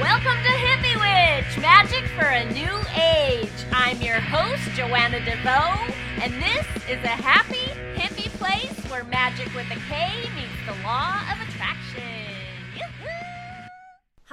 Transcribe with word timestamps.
Welcome 0.00 0.42
to 0.42 0.50
Hippie 0.50 0.96
Witch, 0.96 1.62
magic 1.62 2.04
for 2.18 2.24
a 2.24 2.44
new 2.52 2.80
age. 3.00 3.48
I'm 3.70 4.02
your 4.02 4.18
host, 4.18 4.68
Joanna 4.74 5.20
DeVoe, 5.20 5.94
and 6.20 6.34
this 6.42 6.66
is 6.90 7.00
a 7.04 7.14
happy, 7.14 7.70
hippie 7.94 8.28
place 8.30 8.76
where 8.90 9.04
magic 9.04 9.54
with 9.54 9.70
a 9.70 9.78
K 9.88 10.28
meets 10.34 10.50
the 10.66 10.74
law 10.82 11.20
of 11.30 11.48
attraction. 11.48 12.33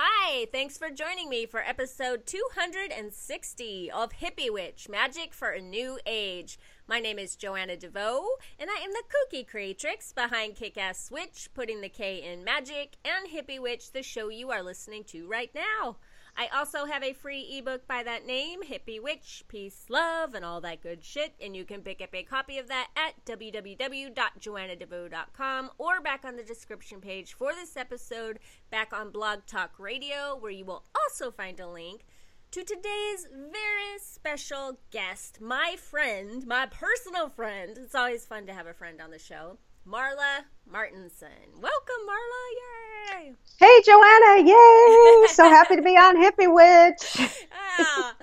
Hi, 0.03 0.47
thanks 0.51 0.79
for 0.79 0.89
joining 0.89 1.29
me 1.29 1.45
for 1.45 1.59
episode 1.59 2.25
260 2.25 3.91
of 3.91 4.13
Hippie 4.13 4.49
Witch, 4.49 4.89
magic 4.89 5.31
for 5.31 5.51
a 5.51 5.61
new 5.61 5.99
age. 6.07 6.57
My 6.87 6.99
name 6.99 7.19
is 7.19 7.35
Joanna 7.35 7.77
DeVoe, 7.77 8.25
and 8.57 8.71
I 8.71 8.83
am 8.83 8.93
the 8.93 9.03
kooky 9.13 9.47
creatrix 9.47 10.11
behind 10.11 10.55
Kick 10.55 10.75
Ass 10.75 11.11
Witch, 11.11 11.49
putting 11.53 11.81
the 11.81 11.89
K 11.89 12.15
in 12.15 12.43
magic, 12.43 12.97
and 13.05 13.29
Hippie 13.29 13.61
Witch, 13.61 13.91
the 13.91 14.01
show 14.01 14.29
you 14.29 14.49
are 14.49 14.63
listening 14.63 15.03
to 15.03 15.27
right 15.27 15.51
now. 15.53 15.97
I 16.41 16.49
also 16.57 16.85
have 16.85 17.03
a 17.03 17.13
free 17.13 17.59
ebook 17.59 17.87
by 17.87 18.01
that 18.01 18.25
name, 18.25 18.63
Hippie 18.63 18.99
Witch, 18.99 19.43
Peace, 19.47 19.85
Love, 19.89 20.33
and 20.33 20.43
all 20.43 20.59
that 20.61 20.81
good 20.81 21.03
shit, 21.03 21.35
and 21.39 21.55
you 21.55 21.65
can 21.65 21.81
pick 21.81 22.01
up 22.01 22.15
a 22.15 22.23
copy 22.23 22.57
of 22.57 22.67
that 22.67 22.87
at 22.97 23.23
www.joannadevoe.com 23.25 25.69
or 25.77 26.01
back 26.01 26.25
on 26.25 26.37
the 26.37 26.43
description 26.43 26.99
page 26.99 27.35
for 27.35 27.53
this 27.53 27.77
episode, 27.77 28.39
back 28.71 28.91
on 28.91 29.11
Blog 29.11 29.45
Talk 29.45 29.77
Radio, 29.77 30.35
where 30.35 30.49
you 30.49 30.65
will 30.65 30.83
also 30.95 31.29
find 31.29 31.59
a 31.59 31.69
link 31.69 32.07
to 32.49 32.63
today's 32.63 33.27
very 33.31 33.99
special 33.99 34.79
guest, 34.89 35.41
my 35.41 35.75
friend, 35.77 36.47
my 36.47 36.65
personal 36.65 37.29
friend. 37.29 37.77
It's 37.77 37.93
always 37.93 38.25
fun 38.25 38.47
to 38.47 38.53
have 38.53 38.65
a 38.65 38.73
friend 38.73 38.99
on 38.99 39.11
the 39.11 39.19
show, 39.19 39.59
Marla 39.87 40.45
Martenson. 40.71 41.59
Welcome, 41.59 42.01
Marla. 42.07 43.23
Yay! 43.23 43.33
Hey, 43.57 43.81
Joanna. 43.85 44.47
Yay! 44.47 45.27
so 45.33 45.49
happy 45.49 45.75
to 45.75 45.81
be 45.81 45.97
on 45.97 46.17
Hippie 46.17 46.53
Witch. 46.53 47.29
ah, 47.51 48.11
uh, 48.11 48.13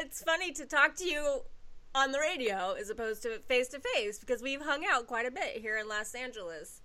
it's 0.00 0.22
funny 0.22 0.52
to 0.52 0.64
talk 0.66 0.94
to 0.96 1.04
you 1.04 1.40
on 1.94 2.12
the 2.12 2.18
radio 2.18 2.76
as 2.78 2.90
opposed 2.90 3.22
to 3.22 3.38
face 3.48 3.68
to 3.68 3.80
face 3.80 4.18
because 4.18 4.40
we've 4.40 4.62
hung 4.62 4.84
out 4.88 5.06
quite 5.06 5.26
a 5.26 5.30
bit 5.30 5.56
here 5.56 5.76
in 5.78 5.88
Los 5.88 6.14
Angeles. 6.14 6.80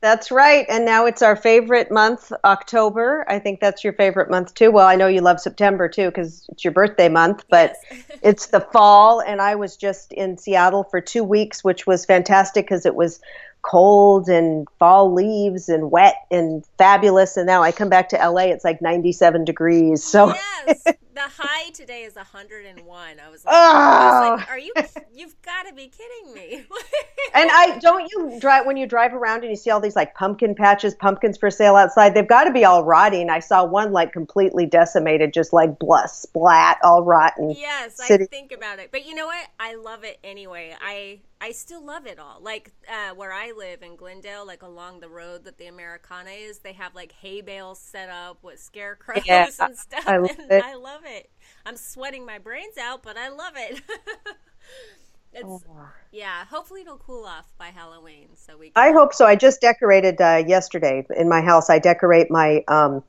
That's 0.00 0.32
right. 0.32 0.66
And 0.68 0.84
now 0.84 1.06
it's 1.06 1.22
our 1.22 1.36
favorite 1.36 1.92
month, 1.92 2.32
October. 2.44 3.24
I 3.28 3.38
think 3.38 3.60
that's 3.60 3.84
your 3.84 3.92
favorite 3.92 4.28
month 4.28 4.52
too. 4.54 4.72
Well, 4.72 4.88
I 4.88 4.96
know 4.96 5.06
you 5.06 5.20
love 5.20 5.40
September 5.40 5.88
too 5.88 6.06
because 6.06 6.44
it's 6.48 6.64
your 6.64 6.72
birthday 6.72 7.08
month, 7.08 7.44
but 7.48 7.76
yes. 7.88 8.02
it's 8.22 8.46
the 8.46 8.60
fall. 8.60 9.20
And 9.20 9.40
I 9.40 9.54
was 9.54 9.76
just 9.76 10.12
in 10.12 10.36
Seattle 10.36 10.82
for 10.82 11.00
two 11.00 11.22
weeks, 11.22 11.62
which 11.62 11.86
was 11.86 12.04
fantastic 12.04 12.66
because 12.66 12.84
it 12.84 12.96
was 12.96 13.20
cold 13.62 14.28
and 14.28 14.66
fall 14.78 15.12
leaves 15.12 15.68
and 15.68 15.90
wet 15.90 16.16
and 16.30 16.64
fabulous. 16.78 17.36
And 17.36 17.46
now 17.46 17.62
I 17.62 17.72
come 17.72 17.88
back 17.88 18.08
to 18.10 18.16
LA, 18.16 18.42
it's 18.42 18.64
like 18.64 18.82
97 18.82 19.44
degrees. 19.44 20.02
So 20.04 20.34
yes, 20.66 20.82
the 21.14 21.20
high 21.20 21.70
today 21.70 22.02
is 22.02 22.16
101. 22.16 23.20
I 23.20 23.30
was 23.30 23.44
like, 23.44 23.54
oh. 23.54 23.56
I 23.56 24.30
was 24.30 24.40
like 24.40 24.48
ah! 24.48 24.52
are 24.52 24.58
you? 24.58 24.72
You've 25.14 25.40
got 25.42 25.64
to 25.64 25.74
be 25.74 25.88
kidding 25.88 26.34
me. 26.34 26.64
and 27.34 27.50
I 27.52 27.78
don't 27.80 28.10
you 28.10 28.38
drive 28.40 28.66
when 28.66 28.76
you 28.76 28.86
drive 28.86 29.14
around 29.14 29.42
and 29.42 29.50
you 29.50 29.56
see 29.56 29.70
all 29.70 29.80
these 29.80 29.96
like 29.96 30.14
pumpkin 30.14 30.54
patches, 30.54 30.94
pumpkins 30.94 31.38
for 31.38 31.50
sale 31.50 31.76
outside. 31.76 32.14
They've 32.14 32.26
got 32.26 32.44
to 32.44 32.52
be 32.52 32.64
all 32.64 32.84
rotting. 32.84 33.30
I 33.30 33.38
saw 33.38 33.64
one 33.64 33.92
like 33.92 34.12
completely 34.12 34.66
decimated, 34.66 35.32
just 35.32 35.52
like 35.52 35.78
blah, 35.78 36.06
splat, 36.06 36.78
all 36.82 37.04
rotten. 37.04 37.50
Yes, 37.50 37.96
City. 37.96 38.24
I 38.24 38.26
think 38.26 38.52
about 38.52 38.80
it, 38.80 38.90
but 38.90 39.06
you 39.06 39.14
know 39.14 39.26
what? 39.26 39.46
I 39.60 39.74
love 39.76 40.02
it 40.04 40.18
anyway. 40.24 40.74
I 40.80 41.20
I 41.42 41.50
still 41.50 41.84
love 41.84 42.06
it 42.06 42.20
all. 42.20 42.38
Like 42.40 42.70
uh, 42.88 43.16
where 43.16 43.32
I 43.32 43.50
live 43.50 43.82
in 43.82 43.96
Glendale, 43.96 44.46
like 44.46 44.62
along 44.62 45.00
the 45.00 45.08
road 45.08 45.42
that 45.44 45.58
the 45.58 45.66
Americana 45.66 46.30
is, 46.30 46.60
they 46.60 46.72
have 46.74 46.94
like 46.94 47.10
hay 47.20 47.40
bales 47.40 47.80
set 47.80 48.08
up 48.08 48.38
with 48.44 48.60
scarecrows 48.60 49.24
yeah, 49.26 49.48
and 49.60 49.76
stuff. 49.76 50.06
I 50.06 50.18
love, 50.18 50.30
and 50.38 50.52
it. 50.52 50.64
I 50.64 50.76
love 50.76 51.00
it. 51.04 51.30
I'm 51.66 51.76
sweating 51.76 52.24
my 52.24 52.38
brains 52.38 52.78
out, 52.78 53.02
but 53.02 53.16
I 53.16 53.28
love 53.28 53.54
it. 53.56 53.82
it's 55.32 55.44
oh. 55.44 55.88
yeah. 56.12 56.44
Hopefully 56.44 56.82
it'll 56.82 56.96
cool 56.98 57.24
off 57.24 57.52
by 57.58 57.66
Halloween, 57.66 58.28
so 58.36 58.56
we. 58.56 58.70
I 58.76 58.92
hope 58.92 59.12
so. 59.12 59.26
I 59.26 59.34
just 59.34 59.60
decorated 59.60 60.20
uh, 60.20 60.44
yesterday 60.46 61.04
in 61.16 61.28
my 61.28 61.40
house. 61.40 61.68
I 61.68 61.80
decorate 61.80 62.30
my 62.30 62.62
um, 62.68 63.02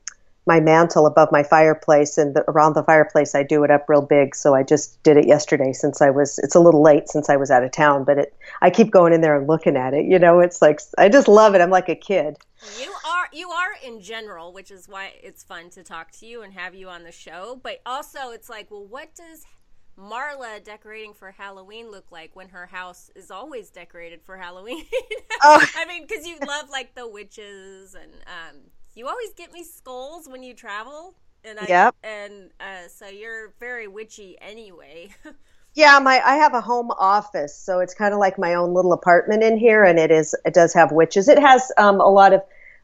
my 0.45 0.59
mantle 0.59 1.05
above 1.05 1.29
my 1.31 1.43
fireplace 1.43 2.17
and 2.17 2.35
the, 2.35 2.43
around 2.49 2.73
the 2.73 2.83
fireplace 2.83 3.33
I 3.33 3.43
do 3.43 3.63
it 3.63 3.71
up 3.71 3.87
real 3.87 4.01
big. 4.01 4.35
So 4.35 4.53
I 4.53 4.63
just 4.63 5.01
did 5.03 5.17
it 5.17 5.25
yesterday 5.25 5.71
since 5.73 6.01
I 6.01 6.09
was 6.09 6.39
it's 6.39 6.55
a 6.55 6.59
little 6.59 6.81
late 6.81 7.07
since 7.09 7.29
I 7.29 7.37
was 7.37 7.49
out 7.49 7.63
of 7.63 7.71
town 7.71 8.03
but 8.03 8.17
it 8.17 8.35
I 8.61 8.69
keep 8.69 8.91
going 8.91 9.13
in 9.13 9.21
there 9.21 9.37
and 9.37 9.47
looking 9.47 9.77
at 9.77 9.93
it 9.93 10.05
you 10.05 10.19
know? 10.19 10.39
It's 10.39 10.61
like 10.61 10.81
I 10.97 11.09
just 11.09 11.27
love 11.27 11.55
it. 11.55 11.61
I'm 11.61 11.69
like 11.69 11.89
a 11.89 11.95
kid. 11.95 12.37
You 12.81 12.91
are 12.91 13.27
you 13.31 13.49
are 13.49 13.71
in 13.85 14.01
general 14.01 14.51
which 14.51 14.71
is 14.71 14.87
why 14.87 15.13
it's 15.21 15.43
fun 15.43 15.69
to 15.71 15.83
talk 15.83 16.11
to 16.19 16.25
you 16.25 16.41
and 16.41 16.53
have 16.53 16.75
you 16.75 16.89
on 16.89 17.03
the 17.03 17.11
show. 17.11 17.59
But 17.63 17.81
also 17.85 18.31
it's 18.31 18.49
like 18.49 18.69
well 18.69 18.85
what 18.85 19.15
does 19.15 19.45
Marla 19.97 20.63
decorating 20.63 21.13
for 21.13 21.31
Halloween 21.31 21.91
look 21.91 22.11
like 22.11 22.35
when 22.35 22.49
her 22.49 22.65
house 22.65 23.11
is 23.15 23.29
always 23.29 23.69
decorated 23.69 24.21
for 24.23 24.37
Halloween? 24.37 24.85
oh. 25.43 25.63
I 25.75 25.85
mean, 25.85 26.05
because 26.07 26.25
you 26.25 26.39
love 26.39 26.69
like 26.71 26.95
the 26.95 27.07
witches 27.07 27.93
and 27.93 28.11
um, 28.25 28.57
you 28.95 29.07
always 29.07 29.33
get 29.33 29.51
me 29.51 29.63
skulls 29.63 30.27
when 30.27 30.43
you 30.43 30.53
travel, 30.53 31.15
and 31.43 31.59
I 31.59 31.65
yep. 31.67 31.95
and 32.03 32.51
uh, 32.59 32.87
so 32.87 33.07
you're 33.07 33.53
very 33.59 33.87
witchy 33.87 34.37
anyway. 34.41 35.09
yeah, 35.73 35.99
my 35.99 36.21
I 36.23 36.35
have 36.35 36.53
a 36.53 36.61
home 36.61 36.91
office, 36.91 37.57
so 37.57 37.79
it's 37.79 37.93
kind 37.93 38.13
of 38.13 38.19
like 38.19 38.37
my 38.37 38.53
own 38.53 38.73
little 38.73 38.93
apartment 38.93 39.43
in 39.43 39.57
here, 39.57 39.83
and 39.83 39.99
it 39.99 40.11
is 40.11 40.35
it 40.45 40.53
does 40.53 40.73
have 40.73 40.91
witches. 40.91 41.27
It 41.27 41.39
has 41.39 41.71
um, 41.77 41.99
a 41.99 42.09
lot 42.09 42.33
of 42.33 42.41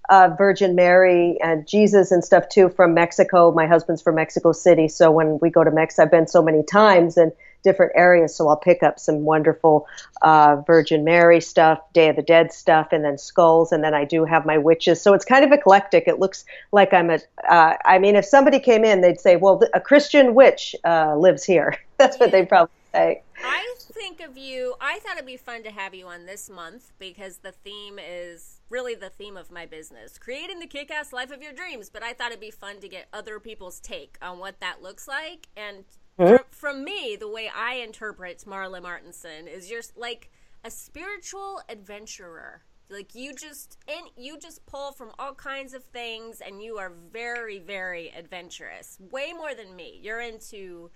uh, 0.10 0.30
Virgin 0.38 0.76
Mary 0.76 1.38
and 1.42 1.68
Jesus 1.68 2.12
and 2.12 2.24
stuff 2.24 2.50
too 2.50 2.70
from 2.70 2.94
Mexico. 2.94 3.52
My 3.52 3.68
husband's 3.68 4.02
from 4.02 4.16
Mexico 4.16 4.52
City, 4.52 4.88
so 4.88 5.12
when 5.12 5.40
we 5.40 5.50
go 5.50 5.64
to 5.64 5.72
Mexico, 5.72 6.04
I've 6.04 6.12
been 6.12 6.28
so 6.28 6.42
many 6.42 6.64
times, 6.64 7.18
and 7.18 7.32
different 7.64 7.92
areas. 7.96 8.36
So 8.36 8.48
I'll 8.48 8.58
pick 8.58 8.84
up 8.84 9.00
some 9.00 9.24
wonderful 9.24 9.88
uh, 10.22 10.58
Virgin 10.66 11.04
Mary 11.04 11.42
stuff, 11.42 11.80
Day 11.94 12.10
of 12.10 12.16
the 12.16 12.22
Dead 12.22 12.52
stuff, 12.52 12.90
and 12.92 13.04
then 13.04 13.18
skulls. 13.18 13.72
And 13.72 13.84
then 13.84 13.94
I 13.94 14.06
do 14.06 14.26
have 14.26 14.46
my 14.46 14.58
witches. 14.58 15.02
So 15.02 15.14
it's 15.14 15.26
kind 15.26 15.46
of 15.46 15.52
eclectic. 15.52 16.08
It 16.08 16.20
looks 16.20 16.46
like 16.72 16.94
I'm 16.94 17.10
a. 17.10 17.20
Uh, 17.50 17.76
I 17.86 18.00
mean, 18.00 18.16
if 18.16 18.26
somebody 18.26 18.60
came 18.60 18.84
in, 18.84 19.02
they'd 19.02 19.20
say, 19.20 19.36
well, 19.36 19.62
a 19.74 19.82
Christian 19.82 20.36
witch 20.36 20.76
uh, 20.86 21.16
lives 21.16 21.44
here. 21.44 21.76
That's 21.98 22.18
what 22.18 22.32
they'd 22.32 22.48
probably 22.48 22.72
say. 22.94 23.22
I 23.44 23.76
think 24.00 24.22
of 24.22 24.38
you, 24.38 24.76
I 24.80 25.00
thought 25.00 25.14
it'd 25.14 25.26
be 25.26 25.38
fun 25.38 25.64
to 25.64 25.72
have 25.72 25.94
you 25.94 26.08
on 26.08 26.26
this 26.26 26.50
month 26.50 26.92
because 27.00 27.38
the 27.38 27.52
theme 27.52 28.00
is 28.00 28.62
really 28.70 28.96
the 28.96 29.10
theme 29.10 29.36
of 29.36 29.52
my 29.52 29.66
business 29.66 30.18
creating 30.18 30.60
the 30.60 30.68
kick 30.68 30.92
ass 30.92 31.12
life 31.12 31.32
of 31.32 31.42
your 31.42 31.54
dreams. 31.54 31.90
But 31.90 32.04
I 32.04 32.14
thought 32.14 32.28
it'd 32.28 32.40
be 32.40 32.52
fun 32.52 32.80
to 32.80 32.88
get 32.88 33.08
other 33.12 33.40
people's 33.40 33.80
take 33.80 34.18
on 34.22 34.40
what 34.40 34.60
that 34.62 34.82
looks 34.82 35.08
like 35.08 35.48
and 35.58 35.84
from, 36.20 36.40
from 36.52 36.84
me, 36.84 37.16
the 37.20 37.30
way 37.30 37.50
I 37.56 37.76
interpret 37.76 38.44
Marla 38.46 38.82
Martenson 38.82 39.48
is 39.48 39.72
you're 39.72 39.82
like 39.96 40.30
a 40.64 40.72
spiritual 40.72 41.62
adventurer. 41.70 42.62
Like 42.90 43.14
you 43.14 43.34
just 43.34 43.78
and 43.88 44.08
you 44.18 44.40
just 44.40 44.66
pull 44.66 44.92
from 44.92 45.12
all 45.20 45.34
kinds 45.36 45.74
of 45.74 45.84
things, 45.84 46.42
and 46.42 46.62
you 46.62 46.78
are 46.78 46.92
very, 47.12 47.60
very 47.60 48.12
adventurous. 48.18 48.98
Way 49.12 49.32
more 49.32 49.54
than 49.54 49.76
me. 49.76 50.00
You're 50.02 50.22
into. 50.22 50.90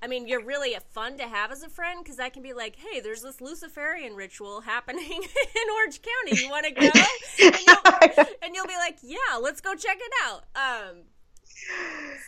I 0.00 0.08
mean, 0.08 0.26
you're 0.26 0.44
really 0.44 0.76
fun 0.90 1.16
to 1.18 1.28
have 1.28 1.52
as 1.52 1.62
a 1.62 1.68
friend 1.68 2.02
because 2.02 2.20
I 2.20 2.28
can 2.28 2.42
be 2.42 2.52
like, 2.52 2.76
"Hey, 2.76 3.00
there's 3.00 3.22
this 3.22 3.40
Luciferian 3.40 4.14
ritual 4.14 4.60
happening 4.64 5.22
in 5.22 5.70
Orange 5.76 6.00
County. 6.02 6.40
You 6.40 6.48
want 6.48 6.66
to 6.66 6.72
go?" 6.72 6.86
and, 7.42 7.56
you'll, 7.66 8.26
and 8.40 8.54
you'll 8.54 8.66
be 8.68 8.76
like, 8.76 8.98
"Yeah, 9.02 9.38
let's 9.40 9.60
go 9.60 9.74
check 9.74 9.98
it 10.00 10.12
out." 10.24 10.44
Um, 10.54 11.02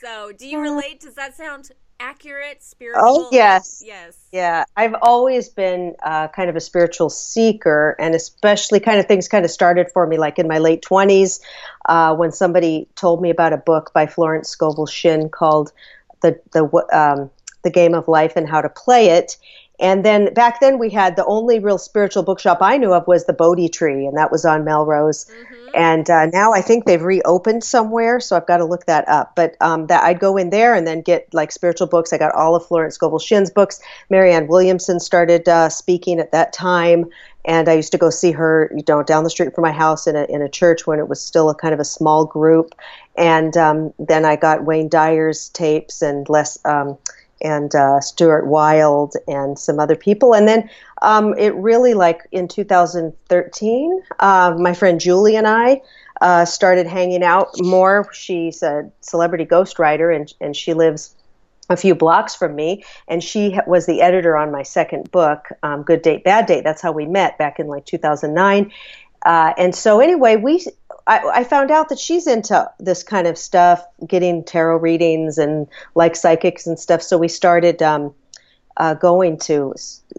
so, 0.01 0.33
do 0.33 0.49
you 0.49 0.61
relate? 0.61 0.99
Does 1.01 1.15
that 1.15 1.37
sound 1.37 1.71
accurate 2.05 2.63
spiritual 2.63 3.03
oh 3.03 3.29
yes 3.33 3.83
yes 3.85 4.19
yeah 4.31 4.65
i've 4.77 4.95
always 5.01 5.49
been 5.49 5.95
uh, 6.03 6.29
kind 6.29 6.51
of 6.51 6.57
a 6.57 6.61
spiritual 6.61 7.09
seeker 7.09 7.97
and 7.99 8.15
especially 8.15 8.79
kind 8.79 9.01
of 9.01 9.07
things 9.07 9.27
kind 9.27 9.45
of 9.45 9.51
started 9.51 9.91
for 9.91 10.07
me 10.07 10.19
like 10.19 10.39
in 10.39 10.47
my 10.47 10.59
late 10.59 10.85
20s 10.85 11.41
uh, 11.87 12.15
when 12.15 12.31
somebody 12.31 12.87
told 12.95 13.23
me 13.23 13.31
about 13.31 13.55
a 13.55 13.57
book 13.57 13.91
by 13.95 14.07
florence 14.07 14.51
scovel 14.51 14.87
shinn 14.87 15.31
called 15.31 15.73
the 16.21 16.39
the 16.53 16.65
um, 16.93 17.31
the 17.63 17.71
game 17.71 17.95
of 17.95 18.07
life 18.07 18.35
and 18.37 18.47
how 18.47 18.61
to 18.61 18.69
play 18.69 19.09
it 19.09 19.39
and 19.81 20.05
then 20.05 20.33
back 20.35 20.61
then 20.61 20.79
we 20.79 20.91
had 20.91 21.17
the 21.17 21.25
only 21.25 21.59
real 21.59 21.79
spiritual 21.79 22.23
bookshop 22.23 22.59
I 22.61 22.77
knew 22.77 22.93
of 22.93 23.07
was 23.07 23.25
the 23.25 23.33
Bodhi 23.33 23.69
Tree, 23.69 24.07
and 24.07 24.17
that 24.17 24.31
was 24.31 24.45
on 24.45 24.65
Melrose. 24.65 25.25
Mm-hmm. 25.25 25.64
And 25.75 26.09
uh, 26.09 26.27
now 26.27 26.53
I 26.53 26.63
think 26.63 26.85
they've 26.85 27.03
reopened 27.03 27.65
somewhere, 27.65 28.21
so 28.21 28.37
I've 28.37 28.47
got 28.47 28.59
to 28.59 28.65
look 28.65 28.87
that 28.87 29.09
up. 29.09 29.35
But 29.35 29.57
um, 29.61 29.89
that 29.89 30.05
I'd 30.05 30.21
go 30.21 30.37
in 30.37 30.51
there 30.51 30.75
and 30.75 30.87
then 30.87 31.03
get 31.03 31.33
like 31.35 31.51
spiritual 31.51 31.89
books. 31.89 32.13
I 32.13 32.19
got 32.19 32.33
all 32.35 32.55
of 32.55 32.65
Florence 32.65 32.95
Scovel 32.95 33.19
Shinn's 33.19 33.51
books. 33.51 33.81
Marianne 34.09 34.47
Williamson 34.47 35.01
started 35.01 35.49
uh, 35.49 35.69
speaking 35.69 36.21
at 36.21 36.31
that 36.31 36.53
time, 36.53 37.07
and 37.45 37.69
I 37.69 37.73
used 37.75 37.91
to 37.93 37.99
go 37.99 38.09
see 38.09 38.31
her, 38.31 38.71
you 38.75 38.85
know, 38.89 39.03
down 39.03 39.25
the 39.25 39.31
street 39.31 39.53
from 39.53 39.63
my 39.63 39.73
house 39.73 40.07
in 40.07 40.15
a 40.15 40.25
in 40.25 40.43
a 40.43 40.49
church 40.49 40.87
when 40.87 41.01
it 41.01 41.09
was 41.09 41.21
still 41.21 41.51
a 41.51 41.55
kind 41.55 41.75
of 41.75 41.81
a 41.81 41.85
small 41.85 42.25
group. 42.25 42.75
And 43.17 43.57
um, 43.57 43.93
then 43.99 44.25
I 44.25 44.37
got 44.37 44.65
Wayne 44.65 44.89
Dyer's 44.89 45.49
tapes 45.49 46.03
and 46.03 46.29
less. 46.29 46.59
Um, 46.65 46.99
and 47.45 47.75
uh, 47.75 48.01
Stuart 48.01 48.47
Wilde 48.47 49.15
and 49.29 49.57
some 49.59 49.79
other 49.79 49.95
people. 49.95 50.35
And 50.35 50.49
then 50.49 50.69
um, 51.03 51.35
it 51.39 51.55
really, 51.55 51.95
like 51.95 52.27
in 52.33 52.49
2013, 52.49 54.03
uh, 54.19 54.57
my 54.59 54.75
friend 54.75 54.99
Julie 54.99 55.37
and 55.37 55.47
I 55.47 55.83
uh, 56.21 56.47
started 56.47 56.87
hanging 56.87 57.23
out 57.23 57.51
more. 57.61 58.09
She's 58.13 58.63
a 58.63 58.91
celebrity 59.01 59.45
ghostwriter, 59.45 60.15
and 60.15 60.33
and 60.41 60.57
she 60.57 60.75
lives 60.75 61.15
a 61.69 61.77
few 61.77 61.95
blocks 61.95 62.35
from 62.35 62.55
me, 62.55 62.85
and 63.09 63.23
she 63.23 63.59
was 63.67 63.87
the 63.87 64.01
editor 64.01 64.37
on 64.37 64.51
my 64.51 64.63
second 64.63 65.11
book, 65.11 65.49
um, 65.63 65.83
Good 65.83 66.03
Date, 66.03 66.25
Bad 66.25 66.47
Date. 66.47 66.65
That's 66.65 66.83
how 66.83 66.93
we 66.93 67.07
met 67.07 67.39
back 67.39 67.59
in 67.59 67.67
like 67.67 67.85
2009. 67.85 68.73
Uh, 69.25 69.55
and 69.57 69.75
so 69.75 70.01
anyway, 70.01 70.37
we 70.37 70.65
I, 71.07 71.41
I, 71.41 71.45
found 71.45 71.71
out 71.71 71.91
that 71.91 71.99
she's 71.99 72.27
into 72.27 72.71
this 72.79 73.03
kind 73.03 73.27
of 73.27 73.37
stuff, 73.37 73.85
getting 74.07 74.43
tarot 74.43 74.79
readings 74.79 75.39
and 75.39 75.67
like 75.95 76.17
psychics 76.17 76.67
and 76.67 76.79
stuff. 76.79 77.03
So 77.03 77.19
we 77.19 77.29
started 77.29 77.83
um, 77.83 78.15
uh, 78.77 78.95
going 78.95 79.39
to 79.39 79.75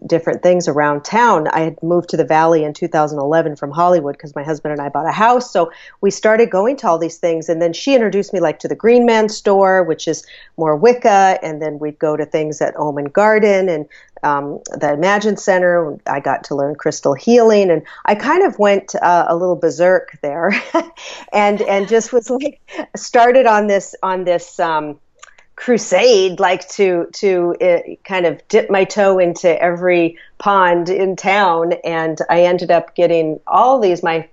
different 0.06 0.42
things 0.42 0.68
around 0.68 1.04
town. 1.04 1.48
I 1.48 1.60
had 1.60 1.82
moved 1.82 2.08
to 2.10 2.16
the 2.16 2.24
Valley 2.24 2.64
in 2.64 2.72
2011 2.72 3.56
from 3.56 3.70
Hollywood 3.70 4.16
because 4.16 4.34
my 4.34 4.42
husband 4.42 4.72
and 4.72 4.80
I 4.80 4.88
bought 4.88 5.06
a 5.06 5.12
house. 5.12 5.50
So 5.50 5.70
we 6.00 6.10
started 6.10 6.50
going 6.50 6.76
to 6.78 6.88
all 6.88 6.98
these 6.98 7.18
things. 7.18 7.48
And 7.48 7.60
then 7.60 7.72
she 7.72 7.94
introduced 7.94 8.32
me 8.32 8.40
like 8.40 8.58
to 8.60 8.68
the 8.68 8.74
Green 8.74 9.04
Man 9.04 9.28
store, 9.28 9.82
which 9.82 10.08
is 10.08 10.24
more 10.56 10.76
Wicca. 10.76 11.38
And 11.42 11.60
then 11.60 11.78
we'd 11.78 11.98
go 11.98 12.16
to 12.16 12.24
things 12.24 12.60
at 12.60 12.76
Omen 12.76 13.06
Garden 13.06 13.68
and 13.68 13.86
um, 14.22 14.60
the 14.72 14.92
Imagine 14.92 15.36
Center. 15.36 15.98
I 16.06 16.20
got 16.20 16.44
to 16.44 16.54
learn 16.54 16.74
crystal 16.74 17.14
healing. 17.14 17.70
And 17.70 17.82
I 18.04 18.14
kind 18.14 18.42
of 18.42 18.58
went 18.58 18.94
uh, 18.94 19.26
a 19.28 19.36
little 19.36 19.56
berserk 19.56 20.18
there 20.22 20.52
and, 21.32 21.62
and 21.62 21.88
just 21.88 22.12
was 22.12 22.30
like, 22.30 22.60
started 22.96 23.46
on 23.46 23.66
this, 23.66 23.94
on 24.02 24.24
this, 24.24 24.58
um, 24.60 24.98
crusade 25.56 26.38
like 26.38 26.68
to 26.68 27.06
to 27.14 27.56
uh, 27.62 27.78
kind 28.04 28.26
of 28.26 28.46
dip 28.48 28.68
my 28.68 28.84
toe 28.84 29.18
into 29.18 29.60
every 29.60 30.18
pond 30.36 30.90
in 30.90 31.16
town 31.16 31.72
and 31.82 32.18
i 32.28 32.42
ended 32.42 32.70
up 32.70 32.94
getting 32.94 33.40
all 33.46 33.80
these 33.80 34.02
my 34.02 34.28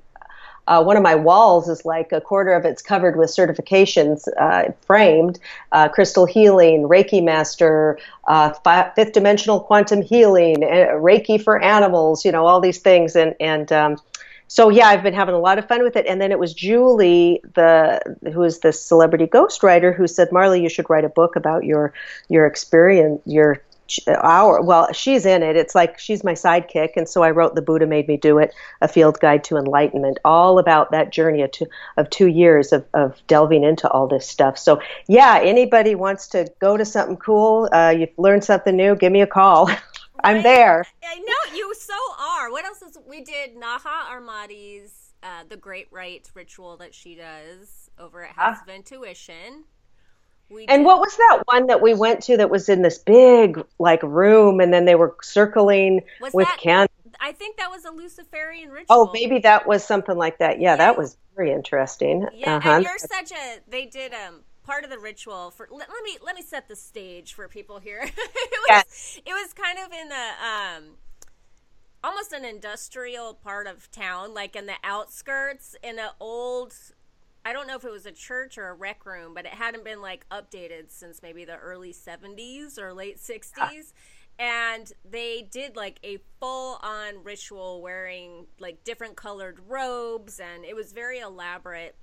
uh, 0.67 0.83
one 0.83 0.97
of 0.97 1.03
my 1.03 1.15
walls 1.15 1.67
is 1.67 1.85
like 1.85 2.11
a 2.11 2.21
quarter 2.21 2.53
of 2.53 2.65
it's 2.65 2.81
covered 2.81 3.17
with 3.17 3.29
certifications 3.29 4.27
uh, 4.39 4.71
framed 4.81 5.39
uh, 5.71 5.87
crystal 5.89 6.25
healing 6.25 6.83
reiki 6.83 7.23
master 7.23 7.97
uh, 8.27 8.51
fifth 8.95 9.13
dimensional 9.13 9.59
quantum 9.59 10.01
healing 10.01 10.63
uh, 10.63 10.93
reiki 10.95 11.41
for 11.41 11.61
animals 11.61 12.23
you 12.25 12.31
know 12.31 12.45
all 12.45 12.59
these 12.59 12.79
things 12.79 13.15
and 13.15 13.35
and 13.39 13.71
um, 13.71 13.97
so 14.53 14.69
yeah, 14.69 14.89
I've 14.89 15.01
been 15.01 15.15
having 15.15 15.33
a 15.33 15.39
lot 15.39 15.57
of 15.57 15.67
fun 15.67 15.81
with 15.81 15.95
it. 15.95 16.05
And 16.05 16.21
then 16.21 16.31
it 16.31 16.37
was 16.37 16.53
Julie, 16.53 17.41
the 17.55 17.99
who 18.31 18.43
is 18.43 18.59
the 18.59 18.71
celebrity 18.71 19.25
ghostwriter, 19.25 19.95
who 19.95 20.05
said, 20.05 20.31
"Marley, 20.31 20.61
you 20.61 20.69
should 20.69 20.87
write 20.91 21.05
a 21.05 21.09
book 21.09 21.35
about 21.35 21.63
your 21.63 21.91
your 22.29 22.45
experience, 22.45 23.19
your 23.25 23.63
our 24.07 24.61
well 24.61 24.91
she's 24.93 25.25
in 25.25 25.43
it 25.43 25.55
it's 25.55 25.75
like 25.75 25.99
she's 25.99 26.23
my 26.23 26.33
sidekick 26.33 26.91
and 26.95 27.07
so 27.07 27.21
i 27.21 27.29
wrote 27.29 27.53
the 27.53 27.61
buddha 27.61 27.85
made 27.85 28.07
me 28.07 28.15
do 28.15 28.37
it 28.37 28.53
a 28.81 28.87
field 28.87 29.19
guide 29.19 29.43
to 29.43 29.57
enlightenment 29.57 30.17
all 30.23 30.57
about 30.57 30.91
that 30.91 31.11
journey 31.11 31.41
of 31.41 31.51
two, 31.51 31.65
of 31.97 32.09
two 32.09 32.27
years 32.27 32.71
of, 32.71 32.85
of 32.93 33.21
delving 33.27 33.63
into 33.63 33.89
all 33.89 34.07
this 34.07 34.27
stuff 34.27 34.57
so 34.57 34.81
yeah 35.07 35.39
anybody 35.41 35.95
wants 35.95 36.27
to 36.27 36.47
go 36.59 36.77
to 36.77 36.85
something 36.85 37.17
cool 37.17 37.69
uh, 37.73 37.89
you've 37.89 38.09
learned 38.17 38.43
something 38.43 38.75
new 38.75 38.95
give 38.95 39.11
me 39.11 39.21
a 39.21 39.27
call 39.27 39.69
I'm 40.25 40.41
there. 40.41 40.85
I 41.03 41.15
know 41.19 41.55
you 41.55 41.73
so 41.75 41.93
are. 42.17 42.49
What 42.49 42.63
else 42.63 42.81
is 42.81 42.97
we 43.05 43.25
did? 43.25 43.57
Naha 43.57 44.07
Armády's 44.09 45.11
uh, 45.21 45.43
the 45.49 45.57
Great 45.57 45.87
Rite 45.91 46.29
ritual 46.33 46.77
that 46.77 46.93
she 46.93 47.15
does 47.15 47.89
over 47.99 48.23
at 48.23 48.35
House 48.35 48.57
ah. 48.59 48.63
of 48.63 48.69
Intuition. 48.73 49.65
We 50.53 50.65
and 50.65 50.81
did. 50.81 50.85
what 50.85 50.99
was 50.99 51.15
that 51.17 51.43
one 51.45 51.67
that 51.67 51.81
we 51.81 51.93
went 51.93 52.23
to 52.23 52.37
that 52.37 52.49
was 52.49 52.69
in 52.69 52.81
this 52.81 52.97
big 52.97 53.63
like 53.79 54.03
room, 54.03 54.59
and 54.59 54.73
then 54.73 54.85
they 54.85 54.95
were 54.95 55.15
circling 55.21 56.01
was 56.21 56.33
with 56.33 56.47
candles? 56.59 56.89
I 57.19 57.31
think 57.31 57.57
that 57.57 57.69
was 57.69 57.85
a 57.85 57.91
Luciferian 57.91 58.69
ritual. 58.69 58.87
Oh, 58.89 59.09
maybe 59.13 59.39
that 59.39 59.67
was 59.67 59.83
something 59.83 60.17
like 60.17 60.39
that. 60.39 60.59
Yeah, 60.59 60.71
yeah. 60.71 60.75
that 60.77 60.97
was 60.97 61.17
very 61.35 61.51
interesting. 61.51 62.27
Yeah, 62.33 62.57
uh-huh. 62.57 62.69
and 62.69 62.83
you're 62.83 62.97
such 62.97 63.31
a. 63.31 63.59
They 63.67 63.85
did 63.85 64.13
um 64.13 64.41
part 64.63 64.83
of 64.83 64.89
the 64.89 64.99
ritual 64.99 65.51
for 65.51 65.67
let, 65.71 65.89
let, 65.89 66.03
me 66.03 66.17
let 66.23 66.35
me 66.35 66.41
set 66.41 66.67
the 66.67 66.75
stage 66.75 67.33
for 67.33 67.47
people 67.47 67.79
here. 67.79 68.01
it 68.03 68.13
was 68.15 68.67
yes. 68.69 69.19
it 69.25 69.31
was 69.31 69.53
kind 69.53 69.79
of 69.79 69.91
in 69.91 70.09
the 70.09 70.15
um 70.45 70.97
almost 72.03 72.33
an 72.33 72.43
industrial 72.43 73.33
part 73.33 73.67
of 73.67 73.89
town, 73.91 74.33
like 74.33 74.55
in 74.55 74.65
the 74.65 74.75
outskirts 74.83 75.75
in 75.81 75.99
an 75.99 76.09
old 76.19 76.73
I 77.45 77.53
don't 77.53 77.67
know 77.67 77.75
if 77.75 77.83
it 77.83 77.91
was 77.91 78.05
a 78.05 78.11
church 78.11 78.57
or 78.57 78.69
a 78.69 78.73
rec 78.73 79.05
room, 79.05 79.33
but 79.33 79.45
it 79.45 79.53
hadn't 79.53 79.83
been 79.83 80.01
like 80.01 80.25
updated 80.29 80.89
since 80.91 81.21
maybe 81.21 81.45
the 81.45 81.57
early 81.57 81.93
70s 81.93 82.77
or 82.77 82.93
late 82.93 83.17
60s. 83.17 83.51
Ah. 83.59 83.73
And 84.39 84.91
they 85.09 85.47
did 85.51 85.75
like 85.75 85.99
a 86.03 86.17
full 86.39 86.79
on 86.81 87.23
ritual 87.23 87.81
wearing 87.81 88.47
like 88.59 88.83
different 88.83 89.15
colored 89.15 89.59
robes, 89.67 90.39
and 90.39 90.65
it 90.65 90.75
was 90.75 90.91
very 90.91 91.19
elaborate 91.19 91.95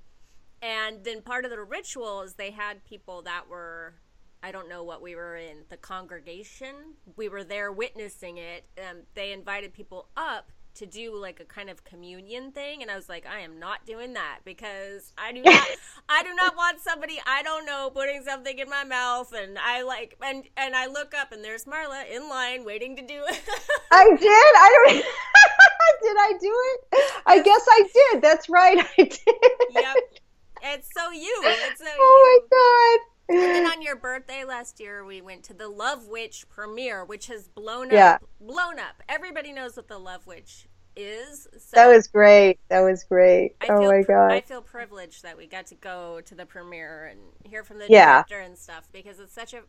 and 0.63 1.05
then 1.05 1.23
part 1.23 1.45
of 1.45 1.51
the 1.51 1.61
ritual 1.61 2.23
is 2.23 2.35
they 2.35 2.51
had 2.51 2.85
people 2.85 3.23
that 3.23 3.49
were 3.49 3.95
I 4.43 4.53
don't 4.53 4.71
know 4.71 4.83
what 4.83 5.03
we 5.03 5.15
were 5.15 5.37
in 5.37 5.65
the 5.69 5.77
congregation. 5.77 6.95
We 7.17 7.29
were 7.29 7.45
there 7.45 7.71
witnessing 7.71 8.39
it. 8.39 8.65
and 8.77 9.03
they 9.15 9.33
invited 9.33 9.75
people 9.75 10.09
up 10.17 10.51
to 10.81 10.87
do 10.87 11.15
like 11.15 11.41
a 11.41 11.45
kind 11.45 11.69
of 11.69 11.85
communion 11.85 12.53
thing, 12.53 12.81
and 12.81 12.91
I 12.91 12.97
was 12.97 13.09
like, 13.09 13.27
I 13.27 13.41
am 13.41 13.59
not 13.59 13.85
doing 13.87 14.15
that 14.15 14.39
because 14.45 15.13
I 15.19 15.31
do 15.31 15.43
not, 15.43 15.67
I 16.09 16.23
do 16.23 16.35
not 16.35 16.57
want 16.57 16.81
somebody 16.81 17.21
I 17.27 17.43
don't 17.43 17.67
know 17.67 17.91
putting 17.95 18.23
something 18.23 18.59
in 18.59 18.69
my 18.69 18.85
mouth, 18.85 19.33
and 19.35 19.59
I 19.59 19.83
like, 19.83 20.17
and 20.23 20.45
and 20.57 20.75
I 20.75 20.87
look 20.87 21.13
up 21.15 21.33
and 21.33 21.45
there's 21.45 21.67
Marla 21.67 22.11
in 22.11 22.29
line 22.31 22.65
waiting 22.65 22.97
to 22.97 23.03
do 23.03 23.23
it. 23.27 23.41
I 23.91 24.05
did. 24.09 24.27
I 24.27 24.73
don't. 24.75 25.05
did 26.03 26.17
I 26.19 26.33
do 26.41 26.55
it? 26.65 27.13
I 27.27 27.43
guess 27.43 27.67
I 27.69 27.89
did. 27.93 28.23
That's 28.23 28.49
right. 28.49 28.79
I 28.79 29.03
did. 29.03 29.21
Yep. 29.73 29.97
It's 30.63 30.89
so 30.97 31.11
you. 31.11 31.43
It's 31.45 31.81
so 31.81 31.87
oh 31.89 32.41
you. 32.43 32.49
my 32.51 32.57
god. 32.57 33.07
And 33.33 33.67
on 33.69 33.83
your 33.83 33.97
birthday 33.97 34.45
last 34.45 34.81
year, 34.81 35.05
we 35.05 35.21
went 35.21 35.45
to 35.45 35.55
the 35.55 35.69
Love 35.69 36.09
Witch 36.09 36.47
premiere, 36.49 37.05
which 37.05 37.29
has 37.29 37.49
blown 37.49 37.87
up. 37.87 37.93
Yeah. 37.93 38.19
Blown 38.41 38.79
up. 38.79 39.03
Everybody 39.09 39.53
knows 39.53 39.77
what 39.77 39.89
the 39.89 39.99
Love 39.99 40.27
Witch 40.27 40.67
is. 41.03 41.49
So 41.59 41.75
that 41.75 41.89
was 41.89 42.07
great. 42.07 42.59
That 42.69 42.81
was 42.81 43.05
great. 43.05 43.57
I 43.61 43.69
oh 43.69 43.87
my 43.87 44.03
god. 44.03 44.33
I 44.33 44.41
feel 44.41 44.63
privileged 44.63 45.23
that 45.23 45.37
we 45.37 45.47
got 45.47 45.67
to 45.67 45.75
go 45.75 46.21
to 46.27 46.35
the 46.35 46.47
premiere 46.47 47.07
and 47.07 47.21
hear 47.45 47.65
from 47.65 47.79
the 47.79 47.87
yeah. 47.89 48.23
director 48.23 48.41
and 48.41 48.57
stuff 48.57 48.89
because 48.93 49.21
it's 49.21 49.33
such 49.33 49.55
a 49.55 49.63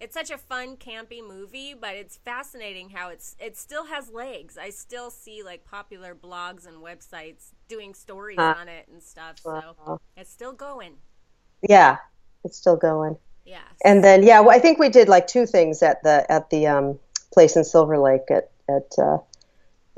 it's 0.00 0.14
such 0.14 0.30
a 0.30 0.38
fun 0.38 0.76
campy 0.76 1.26
movie 1.26 1.74
but 1.74 1.94
it's 1.94 2.16
fascinating 2.16 2.90
how 2.90 3.08
it's 3.08 3.34
it 3.38 3.56
still 3.56 3.86
has 3.86 4.10
legs 4.10 4.58
i 4.58 4.68
still 4.68 5.10
see 5.10 5.42
like 5.42 5.64
popular 5.64 6.14
blogs 6.14 6.66
and 6.66 6.82
websites 6.82 7.52
doing 7.68 7.94
stories 7.94 8.38
uh, 8.38 8.54
on 8.58 8.68
it 8.68 8.86
and 8.92 9.02
stuff 9.02 9.36
so 9.42 9.98
it's 10.16 10.30
still 10.30 10.52
going 10.52 10.92
yeah 11.66 11.96
it's 12.44 12.58
still 12.58 12.76
going 12.76 13.16
yeah 13.46 13.60
and 13.84 14.04
then 14.04 14.22
yeah 14.22 14.40
well, 14.40 14.54
i 14.54 14.58
think 14.58 14.78
we 14.78 14.88
did 14.88 15.08
like 15.08 15.26
two 15.26 15.46
things 15.46 15.82
at 15.82 16.02
the 16.02 16.30
at 16.30 16.50
the 16.50 16.66
um, 16.66 16.98
place 17.32 17.56
in 17.56 17.64
silver 17.64 17.98
lake 17.98 18.30
at 18.30 18.50
at 18.68 18.92
uh, 18.98 19.18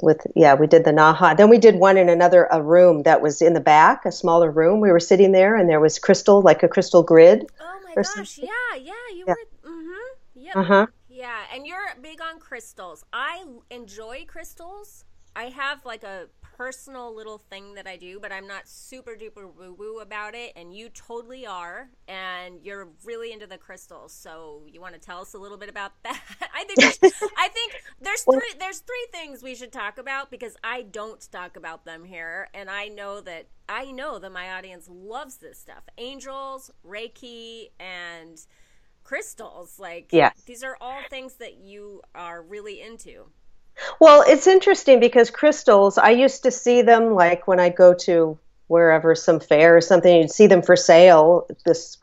with 0.00 0.26
yeah 0.37 0.55
we 0.55 0.67
did 0.67 0.85
the 0.85 0.93
naha 0.93 1.37
then 1.37 1.50
we 1.50 1.59
did 1.59 1.75
one 1.76 1.97
in 1.97 2.09
another 2.09 2.49
a 2.52 2.62
room 2.62 3.02
that 3.02 3.21
was 3.21 3.43
in 3.43 3.55
the 3.55 3.61
back 3.61 4.05
a 4.05 4.12
smaller 4.12 4.50
room 4.50 4.81
we 4.81 4.93
were 4.93 5.00
sitting 5.00 5.33
there 5.33 5.57
and 5.57 5.69
there 5.69 5.81
was 5.81 5.99
crystal 5.99 6.40
like 6.40 6.62
a 6.62 6.69
crystal 6.69 7.02
grid 7.02 7.47
oh 7.61 7.81
my 7.85 7.95
gosh 7.95 8.07
something. 8.14 8.45
yeah 8.45 8.78
yeah 8.81 8.93
you 9.12 9.25
yeah. 9.26 9.33
were 9.33 9.37
Yep. 10.49 10.57
Uh 10.57 10.62
huh. 10.62 10.87
Yeah, 11.11 11.40
and 11.52 11.67
you're 11.67 11.78
big 12.00 12.21
on 12.23 12.38
crystals. 12.38 13.05
I 13.12 13.45
enjoy 13.71 14.25
crystals. 14.26 15.05
I 15.37 15.45
have 15.50 15.85
like 15.85 16.02
a 16.02 16.28
personal 16.59 17.15
little 17.15 17.38
thing 17.38 17.75
that 17.75 17.87
I 17.87 17.97
do, 17.97 18.19
but 18.21 18.33
I'm 18.33 18.49
not 18.49 18.69
super 18.69 19.12
duper 19.12 19.49
woo 19.57 19.75
woo 19.79 20.00
about 20.00 20.35
it, 20.35 20.53
and 20.57 20.75
you 20.75 20.88
totally 20.91 21.47
are. 21.47 21.88
And 22.09 22.61
you're 22.65 22.88
really 23.05 23.33
into 23.33 23.47
the 23.47 23.59
crystals, 23.59 24.12
so 24.12 24.62
you 24.67 24.81
want 24.81 24.95
to 24.95 25.00
tell 25.00 25.21
us 25.21 25.35
a 25.35 25.38
little 25.38 25.57
bit 25.57 25.71
about 25.71 25.93
that? 26.03 26.21
I 26.53 26.65
think 26.65 26.81
I 27.38 27.49
think 27.49 27.75
there's 28.03 28.25
three 28.25 28.55
there's 28.59 28.81
three 28.81 29.07
things 29.12 29.43
we 29.43 29.55
should 29.55 29.73
talk 29.73 29.99
about 29.99 30.31
because 30.31 30.57
I 30.65 30.83
don't 30.83 31.27
talk 31.31 31.57
about 31.57 31.85
them 31.85 32.05
here, 32.05 32.49
and 32.53 32.69
I 32.69 32.88
know 32.88 33.21
that 33.21 33.47
I 33.69 33.93
know 33.93 34.19
that 34.19 34.33
my 34.33 34.53
audience 34.53 34.88
loves 34.91 35.37
this 35.37 35.61
stuff: 35.61 35.85
angels, 35.97 36.73
Reiki, 36.85 37.71
and 37.79 38.38
crystals. 39.05 39.79
Like, 39.79 40.09
yeah. 40.12 40.33
these 40.47 40.65
are 40.65 40.77
all 40.81 41.00
things 41.09 41.35
that 41.37 41.59
you 41.59 42.03
are 42.15 42.43
really 42.43 42.83
into. 42.83 43.27
Well, 44.00 44.25
it's 44.26 44.47
interesting 44.47 45.00
because 45.00 45.30
crystals, 45.30 45.99
I 45.99 46.11
used 46.11 46.42
to 46.42 46.50
see 46.50 46.82
them 46.82 47.14
like 47.14 47.47
when 47.47 47.61
I 47.61 47.68
go 47.68 47.94
to 47.94 48.38
wherever 48.68 49.14
some 49.14 49.40
fair 49.40 49.76
or 49.76 49.80
something, 49.80 50.14
you'd 50.14 50.30
see 50.30 50.47
them 50.47 50.62
for 50.62 50.76
sale. 50.76 51.47
This, 51.64 51.97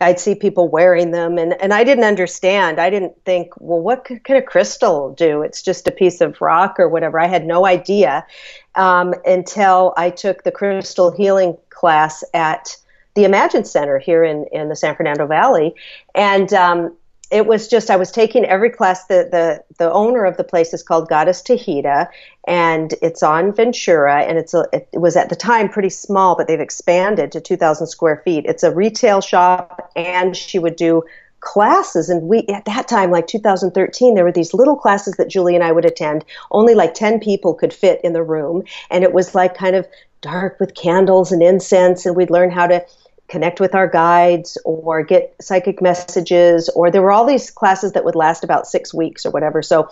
I'd 0.00 0.18
see 0.18 0.34
people 0.34 0.68
wearing 0.68 1.10
them, 1.10 1.36
and, 1.36 1.60
and 1.60 1.74
I 1.74 1.84
didn't 1.84 2.04
understand. 2.04 2.80
I 2.80 2.90
didn't 2.90 3.22
think, 3.24 3.52
well, 3.58 3.80
what 3.80 4.04
could 4.04 4.36
a 4.36 4.42
crystal 4.42 5.12
do? 5.12 5.42
It's 5.42 5.62
just 5.62 5.86
a 5.86 5.92
piece 5.92 6.20
of 6.20 6.40
rock 6.40 6.76
or 6.78 6.88
whatever. 6.88 7.20
I 7.20 7.26
had 7.26 7.46
no 7.46 7.66
idea 7.66 8.26
um, 8.74 9.14
until 9.26 9.92
I 9.96 10.10
took 10.10 10.42
the 10.42 10.52
crystal 10.52 11.10
healing 11.10 11.56
class 11.70 12.24
at 12.32 12.76
the 13.14 13.24
Imagine 13.24 13.64
Center 13.64 13.98
here 13.98 14.24
in, 14.24 14.46
in 14.52 14.68
the 14.68 14.76
San 14.76 14.94
Fernando 14.94 15.26
Valley. 15.26 15.74
And 16.14 16.52
um, 16.52 16.96
it 17.30 17.46
was 17.46 17.68
just 17.68 17.90
I 17.90 17.96
was 17.96 18.10
taking 18.10 18.44
every 18.44 18.70
class. 18.70 19.06
The 19.06 19.28
the 19.30 19.64
the 19.78 19.92
owner 19.92 20.24
of 20.24 20.36
the 20.36 20.44
place 20.44 20.72
is 20.72 20.82
called 20.82 21.08
Goddess 21.08 21.42
Tahita, 21.42 22.08
and 22.46 22.94
it's 23.02 23.22
on 23.22 23.52
Ventura, 23.52 24.22
and 24.22 24.38
it's 24.38 24.54
a 24.54 24.64
it 24.72 24.88
was 24.92 25.16
at 25.16 25.28
the 25.28 25.36
time 25.36 25.68
pretty 25.68 25.90
small, 25.90 26.36
but 26.36 26.46
they've 26.46 26.60
expanded 26.60 27.32
to 27.32 27.40
2,000 27.40 27.86
square 27.88 28.22
feet. 28.24 28.44
It's 28.46 28.62
a 28.62 28.72
retail 28.72 29.20
shop, 29.20 29.90
and 29.96 30.36
she 30.36 30.58
would 30.58 30.76
do 30.76 31.02
classes 31.40 32.08
and 32.08 32.22
we 32.22 32.40
at 32.48 32.64
that 32.64 32.88
time 32.88 33.10
like 33.10 33.26
2013 33.26 34.14
there 34.14 34.24
were 34.24 34.32
these 34.32 34.54
little 34.54 34.74
classes 34.74 35.14
that 35.14 35.28
Julie 35.28 35.54
and 35.54 35.62
I 35.62 35.70
would 35.70 35.84
attend 35.84 36.24
only 36.50 36.74
like 36.74 36.94
10 36.94 37.20
people 37.20 37.54
could 37.54 37.72
fit 37.72 38.00
in 38.02 38.14
the 38.14 38.22
room 38.22 38.64
and 38.90 39.04
it 39.04 39.12
was 39.12 39.34
like 39.34 39.54
kind 39.54 39.76
of 39.76 39.86
dark 40.22 40.58
with 40.58 40.74
candles 40.74 41.30
and 41.30 41.42
incense 41.42 42.04
and 42.04 42.16
we'd 42.16 42.30
learn 42.30 42.50
how 42.50 42.66
to 42.66 42.84
connect 43.28 43.60
with 43.60 43.74
our 43.74 43.88
guides 43.88 44.56
or 44.64 45.02
get 45.02 45.34
psychic 45.40 45.82
messages 45.82 46.68
or 46.70 46.90
there 46.90 47.02
were 47.02 47.12
all 47.12 47.26
these 47.26 47.50
classes 47.50 47.92
that 47.92 48.04
would 48.04 48.14
last 48.14 48.44
about 48.44 48.66
six 48.66 48.94
weeks 48.94 49.26
or 49.26 49.30
whatever. 49.30 49.62
So 49.62 49.88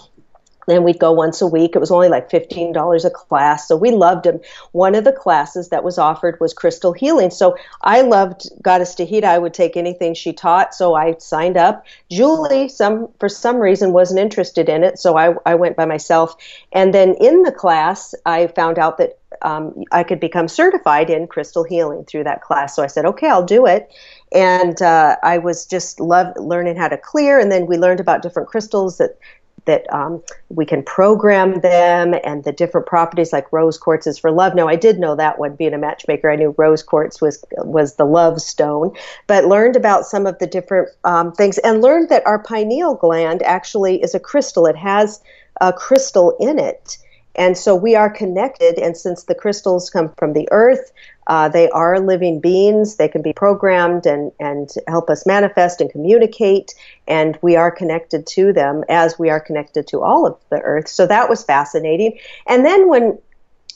then 0.66 0.84
we'd 0.84 0.98
go 0.98 1.12
once 1.12 1.40
a 1.40 1.46
week. 1.46 1.74
It 1.74 1.78
was 1.78 1.90
only 1.90 2.08
like 2.08 2.30
$15 2.30 3.04
a 3.04 3.10
class. 3.10 3.68
So 3.68 3.76
we 3.76 3.90
loved 3.90 4.24
them. 4.24 4.40
One 4.72 4.94
of 4.94 5.04
the 5.04 5.12
classes 5.12 5.68
that 5.68 5.84
was 5.84 5.98
offered 5.98 6.38
was 6.40 6.54
crystal 6.54 6.92
healing. 6.92 7.30
So 7.30 7.56
I 7.82 8.02
loved 8.02 8.48
Goddess 8.62 8.94
Tahita. 8.94 9.24
I 9.24 9.38
would 9.38 9.54
take 9.54 9.76
anything 9.76 10.14
she 10.14 10.32
taught. 10.32 10.74
So 10.74 10.94
I 10.94 11.16
signed 11.18 11.56
up. 11.56 11.84
Julie, 12.10 12.68
some 12.68 13.08
for 13.18 13.28
some 13.28 13.56
reason, 13.56 13.92
wasn't 13.92 14.20
interested 14.20 14.68
in 14.68 14.84
it. 14.84 14.98
So 14.98 15.16
I, 15.16 15.34
I 15.46 15.54
went 15.54 15.76
by 15.76 15.84
myself. 15.84 16.36
And 16.72 16.94
then 16.94 17.14
in 17.20 17.42
the 17.42 17.52
class, 17.52 18.14
I 18.24 18.46
found 18.48 18.78
out 18.78 18.98
that 18.98 19.18
um, 19.42 19.84
I 19.92 20.04
could 20.04 20.20
become 20.20 20.48
certified 20.48 21.10
in 21.10 21.26
crystal 21.26 21.64
healing 21.64 22.04
through 22.04 22.24
that 22.24 22.42
class. 22.42 22.74
So 22.74 22.82
I 22.82 22.86
said, 22.86 23.04
okay, 23.04 23.28
I'll 23.28 23.44
do 23.44 23.66
it. 23.66 23.92
And 24.32 24.80
uh, 24.80 25.16
I 25.22 25.38
was 25.38 25.66
just 25.66 26.00
love 26.00 26.34
learning 26.36 26.76
how 26.76 26.88
to 26.88 26.96
clear. 26.96 27.38
And 27.38 27.52
then 27.52 27.66
we 27.66 27.76
learned 27.76 28.00
about 28.00 28.22
different 28.22 28.48
crystals 28.48 28.98
that 28.98 29.18
that 29.66 29.92
um, 29.92 30.22
we 30.48 30.64
can 30.64 30.82
program 30.82 31.60
them 31.60 32.14
and 32.24 32.44
the 32.44 32.52
different 32.52 32.86
properties 32.86 33.32
like 33.32 33.52
rose 33.52 33.78
quartz 33.78 34.06
is 34.06 34.18
for 34.18 34.30
love. 34.30 34.54
Now 34.54 34.68
I 34.68 34.76
did 34.76 34.98
know 34.98 35.16
that 35.16 35.38
one 35.38 35.56
being 35.56 35.74
a 35.74 35.78
matchmaker. 35.78 36.30
I 36.30 36.36
knew 36.36 36.54
rose 36.56 36.82
quartz 36.82 37.20
was 37.20 37.44
was 37.58 37.96
the 37.96 38.04
love 38.04 38.40
stone, 38.40 38.92
but 39.26 39.46
learned 39.46 39.76
about 39.76 40.06
some 40.06 40.26
of 40.26 40.38
the 40.38 40.46
different 40.46 40.88
um, 41.04 41.32
things 41.32 41.58
and 41.58 41.82
learned 41.82 42.08
that 42.08 42.26
our 42.26 42.42
pineal 42.42 42.94
gland 42.94 43.42
actually 43.42 44.02
is 44.02 44.14
a 44.14 44.20
crystal. 44.20 44.66
It 44.66 44.76
has 44.76 45.22
a 45.60 45.72
crystal 45.72 46.36
in 46.40 46.58
it. 46.58 46.98
And 47.36 47.58
so 47.58 47.74
we 47.74 47.96
are 47.96 48.10
connected. 48.10 48.78
And 48.78 48.96
since 48.96 49.24
the 49.24 49.34
crystals 49.34 49.90
come 49.90 50.12
from 50.16 50.32
the 50.34 50.48
earth, 50.52 50.92
uh, 51.26 51.48
they 51.48 51.68
are 51.70 52.00
living 52.00 52.40
beings. 52.40 52.96
They 52.96 53.08
can 53.08 53.22
be 53.22 53.32
programmed 53.32 54.06
and, 54.06 54.32
and 54.38 54.70
help 54.88 55.10
us 55.10 55.26
manifest 55.26 55.80
and 55.80 55.90
communicate. 55.90 56.74
And 57.08 57.38
we 57.42 57.56
are 57.56 57.70
connected 57.70 58.26
to 58.28 58.52
them 58.52 58.84
as 58.88 59.18
we 59.18 59.30
are 59.30 59.40
connected 59.40 59.86
to 59.88 60.02
all 60.02 60.26
of 60.26 60.36
the 60.50 60.60
earth. 60.60 60.88
So 60.88 61.06
that 61.06 61.28
was 61.28 61.44
fascinating. 61.44 62.18
And 62.46 62.64
then 62.64 62.88
when 62.88 63.18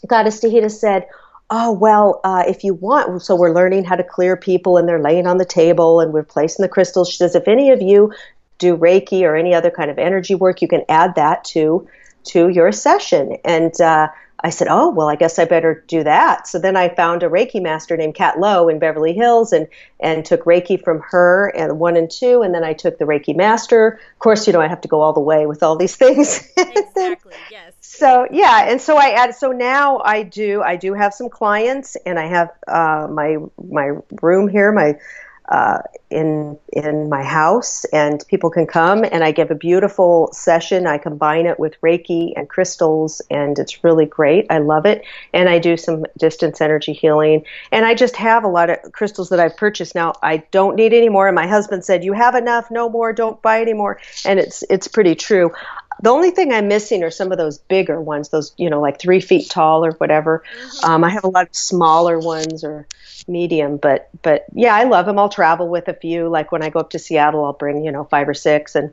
Goddess 0.06 0.40
Tahita 0.40 0.70
said, 0.70 1.06
Oh, 1.50 1.72
well, 1.72 2.20
uh, 2.24 2.44
if 2.46 2.62
you 2.62 2.74
want, 2.74 3.22
so 3.22 3.34
we're 3.34 3.54
learning 3.54 3.84
how 3.84 3.96
to 3.96 4.04
clear 4.04 4.36
people 4.36 4.76
and 4.76 4.86
they're 4.86 5.00
laying 5.00 5.26
on 5.26 5.38
the 5.38 5.46
table 5.46 6.00
and 6.00 6.12
we're 6.12 6.22
placing 6.22 6.62
the 6.62 6.68
crystals. 6.68 7.08
She 7.08 7.16
says, 7.16 7.34
if 7.34 7.48
any 7.48 7.70
of 7.70 7.80
you 7.80 8.12
do 8.58 8.76
Reiki 8.76 9.22
or 9.22 9.34
any 9.34 9.54
other 9.54 9.70
kind 9.70 9.90
of 9.90 9.98
energy 9.98 10.34
work, 10.34 10.60
you 10.60 10.68
can 10.68 10.84
add 10.90 11.14
that 11.14 11.44
to 11.44 11.88
to 12.24 12.48
your 12.48 12.70
session. 12.72 13.38
And 13.44 13.80
uh, 13.80 14.08
I 14.40 14.50
said, 14.50 14.68
oh, 14.70 14.90
well, 14.90 15.08
I 15.08 15.16
guess 15.16 15.38
I 15.38 15.44
better 15.44 15.82
do 15.88 16.04
that. 16.04 16.46
So 16.46 16.60
then 16.60 16.76
I 16.76 16.94
found 16.94 17.24
a 17.24 17.28
Reiki 17.28 17.60
master 17.60 17.96
named 17.96 18.14
Kat 18.14 18.38
Lowe 18.38 18.68
in 18.68 18.78
Beverly 18.78 19.12
Hills 19.12 19.52
and, 19.52 19.66
and 19.98 20.24
took 20.24 20.44
Reiki 20.44 20.82
from 20.82 21.00
her 21.10 21.48
and 21.56 21.80
one 21.80 21.96
and 21.96 22.08
two. 22.08 22.42
And 22.42 22.54
then 22.54 22.62
I 22.62 22.72
took 22.72 22.98
the 22.98 23.04
Reiki 23.04 23.34
master. 23.34 23.98
Of 24.12 24.18
course, 24.20 24.46
you 24.46 24.52
know, 24.52 24.60
I 24.60 24.68
have 24.68 24.80
to 24.82 24.88
go 24.88 25.00
all 25.00 25.12
the 25.12 25.20
way 25.20 25.46
with 25.46 25.64
all 25.64 25.76
these 25.76 25.96
things. 26.04 26.48
Exactly. 26.56 27.34
yes. 27.50 27.72
So 27.80 28.28
yeah. 28.30 28.70
And 28.70 28.80
so 28.80 28.96
I 28.96 29.10
add, 29.10 29.34
so 29.34 29.50
now 29.50 29.98
I 30.04 30.22
do, 30.22 30.62
I 30.62 30.76
do 30.76 30.94
have 30.94 31.12
some 31.12 31.28
clients 31.28 31.96
and 32.06 32.18
I 32.18 32.26
have, 32.26 32.50
uh, 32.68 33.08
my, 33.10 33.38
my 33.68 33.92
room 34.22 34.48
here, 34.48 34.70
my, 34.70 34.98
uh, 35.50 35.78
in 36.10 36.58
in 36.72 37.08
my 37.08 37.22
house, 37.22 37.84
and 37.86 38.24
people 38.28 38.50
can 38.50 38.66
come, 38.66 39.04
and 39.04 39.24
I 39.24 39.30
give 39.30 39.50
a 39.50 39.54
beautiful 39.54 40.30
session. 40.32 40.86
I 40.86 40.98
combine 40.98 41.46
it 41.46 41.58
with 41.58 41.80
Reiki 41.80 42.32
and 42.36 42.48
crystals, 42.48 43.22
and 43.30 43.58
it's 43.58 43.82
really 43.82 44.06
great. 44.06 44.46
I 44.50 44.58
love 44.58 44.86
it, 44.86 45.04
and 45.32 45.48
I 45.48 45.58
do 45.58 45.76
some 45.76 46.04
distance 46.18 46.60
energy 46.60 46.92
healing, 46.92 47.44
and 47.72 47.84
I 47.84 47.94
just 47.94 48.16
have 48.16 48.44
a 48.44 48.48
lot 48.48 48.70
of 48.70 48.92
crystals 48.92 49.30
that 49.30 49.40
I've 49.40 49.56
purchased 49.56 49.94
now. 49.94 50.12
I 50.22 50.38
don't 50.50 50.76
need 50.76 50.92
any 50.92 51.08
more, 51.08 51.26
and 51.26 51.34
my 51.34 51.46
husband 51.46 51.84
said, 51.84 52.04
"You 52.04 52.12
have 52.12 52.34
enough, 52.34 52.70
no 52.70 52.88
more. 52.88 53.12
Don't 53.12 53.40
buy 53.40 53.60
any 53.60 53.74
more," 53.74 54.00
and 54.24 54.38
it's 54.38 54.64
it's 54.68 54.88
pretty 54.88 55.14
true. 55.14 55.52
The 56.02 56.10
only 56.10 56.30
thing 56.30 56.52
I'm 56.52 56.68
missing 56.68 57.02
are 57.02 57.10
some 57.10 57.32
of 57.32 57.38
those 57.38 57.58
bigger 57.58 58.00
ones, 58.00 58.28
those 58.28 58.52
you 58.56 58.70
know 58.70 58.80
like 58.80 59.00
three 59.00 59.20
feet 59.20 59.50
tall 59.50 59.84
or 59.84 59.92
whatever. 59.92 60.42
Mm-hmm. 60.52 60.90
Um, 60.90 61.04
I 61.04 61.10
have 61.10 61.24
a 61.24 61.28
lot 61.28 61.48
of 61.48 61.54
smaller 61.54 62.18
ones 62.18 62.64
or 62.64 62.86
medium, 63.26 63.76
but 63.76 64.08
but 64.22 64.46
yeah, 64.54 64.74
I 64.74 64.84
love 64.84 65.06
them. 65.06 65.18
I'll 65.18 65.28
travel 65.28 65.68
with 65.68 65.88
a 65.88 65.94
few. 65.94 66.28
Like 66.28 66.52
when 66.52 66.62
I 66.62 66.70
go 66.70 66.80
up 66.80 66.90
to 66.90 66.98
Seattle, 66.98 67.44
I'll 67.44 67.52
bring 67.52 67.84
you 67.84 67.92
know 67.92 68.04
five 68.04 68.28
or 68.28 68.34
six 68.34 68.74
and 68.74 68.92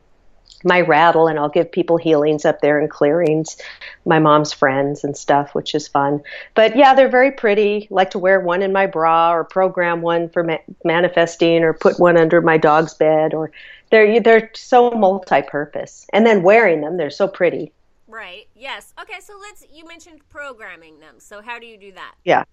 my 0.63 0.81
rattle, 0.81 1.27
and 1.27 1.37
I'll 1.37 1.49
give 1.49 1.71
people 1.71 1.97
healings 1.97 2.43
up 2.43 2.59
there 2.61 2.79
and 2.79 2.89
clearings. 2.89 3.57
My 4.05 4.19
mom's 4.19 4.51
friends 4.51 5.03
and 5.03 5.15
stuff, 5.15 5.53
which 5.53 5.75
is 5.75 5.87
fun. 5.87 6.23
But 6.55 6.75
yeah, 6.75 6.95
they're 6.95 7.09
very 7.09 7.31
pretty. 7.31 7.87
Like 7.91 8.11
to 8.11 8.19
wear 8.19 8.39
one 8.39 8.63
in 8.63 8.73
my 8.73 8.87
bra 8.87 9.31
or 9.31 9.43
program 9.43 10.01
one 10.01 10.29
for 10.29 10.43
ma- 10.43 10.57
manifesting 10.83 11.63
or 11.63 11.73
put 11.73 11.99
one 11.99 12.17
under 12.17 12.41
my 12.41 12.57
dog's 12.57 12.95
bed 12.95 13.33
or 13.33 13.51
they're 13.91 14.19
they're 14.19 14.51
so 14.53 14.91
multi-purpose. 14.91 16.07
And 16.13 16.25
then 16.25 16.43
wearing 16.43 16.81
them, 16.81 16.97
they're 16.97 17.09
so 17.09 17.27
pretty. 17.27 17.71
Right. 18.07 18.47
Yes. 18.55 18.93
Okay. 19.01 19.19
So 19.19 19.33
let's. 19.41 19.65
You 19.71 19.85
mentioned 19.85 20.21
programming 20.29 20.99
them. 20.99 21.15
So 21.19 21.41
how 21.41 21.59
do 21.59 21.65
you 21.65 21.77
do 21.77 21.91
that? 21.93 22.15
Yeah. 22.23 22.43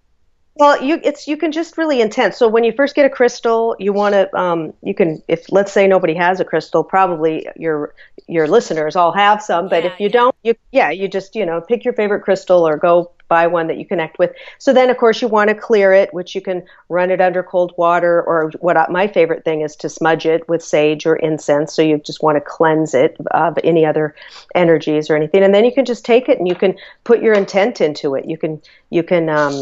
Well, 0.55 0.83
you 0.83 1.01
it's 1.03 1.27
you 1.27 1.37
can 1.37 1.51
just 1.51 1.79
really 1.79 2.01
intense. 2.01 2.37
So 2.37 2.47
when 2.47 2.62
you 2.62 2.73
first 2.73 2.95
get 2.95 3.07
a 3.07 3.11
crystal, 3.11 3.75
you 3.79 3.93
want 3.93 4.15
to 4.15 4.35
um, 4.37 4.75
you 4.83 4.95
can 4.95 5.23
if 5.27 5.51
let's 5.51 5.73
say 5.73 5.87
nobody 5.87 6.15
has 6.15 6.41
a 6.41 6.45
crystal, 6.45 6.85
probably 6.85 7.49
your 7.57 7.95
your 8.29 8.47
listeners 8.47 8.95
all 8.95 9.12
have 9.12 9.43
some. 9.43 9.69
But 9.69 9.85
yeah, 9.85 9.91
if 9.91 10.01
you 10.01 10.07
yeah. 10.07 10.12
don't, 10.12 10.37
you 10.43 10.55
yeah, 10.71 10.91
you 10.91 11.09
just 11.09 11.35
you 11.35 11.47
know 11.47 11.62
pick 11.62 11.85
your 11.85 11.95
favorite 11.95 12.21
crystal 12.21 12.69
or 12.69 12.77
go 12.77 13.12
buy 13.33 13.47
one 13.59 13.67
that 13.69 13.79
you 13.81 13.87
connect 13.93 14.19
with. 14.19 14.31
So 14.59 14.73
then, 14.73 14.89
of 14.91 14.97
course, 15.03 15.23
you 15.23 15.29
want 15.29 15.49
to 15.51 15.57
clear 15.69 15.89
it, 16.03 16.09
which 16.19 16.35
you 16.37 16.43
can 16.49 16.59
run 16.89 17.11
it 17.15 17.21
under 17.29 17.43
cold 17.43 17.73
water, 17.85 18.15
or 18.31 18.37
what 18.67 18.77
I, 18.77 18.85
my 19.01 19.07
favorite 19.19 19.43
thing 19.45 19.62
is 19.67 19.77
to 19.77 19.89
smudge 19.89 20.27
it 20.35 20.43
with 20.51 20.62
sage 20.75 21.03
or 21.11 21.17
incense. 21.29 21.69
So 21.75 21.83
you 21.83 21.97
just 22.11 22.23
want 22.23 22.37
to 22.37 22.45
cleanse 22.57 22.93
it 23.05 23.17
of 23.31 23.59
any 23.65 23.87
other 23.91 24.07
energies 24.55 25.09
or 25.09 25.17
anything, 25.17 25.43
and 25.45 25.55
then 25.55 25.65
you 25.65 25.73
can 25.79 25.87
just 25.93 26.05
take 26.05 26.29
it 26.33 26.39
and 26.39 26.49
you 26.53 26.59
can 26.62 26.73
put 27.05 27.23
your 27.23 27.35
intent 27.43 27.81
into 27.81 28.15
it. 28.17 28.25
You 28.33 28.39
can 28.43 28.61
you 28.91 29.03
can 29.03 29.29
um, 29.29 29.55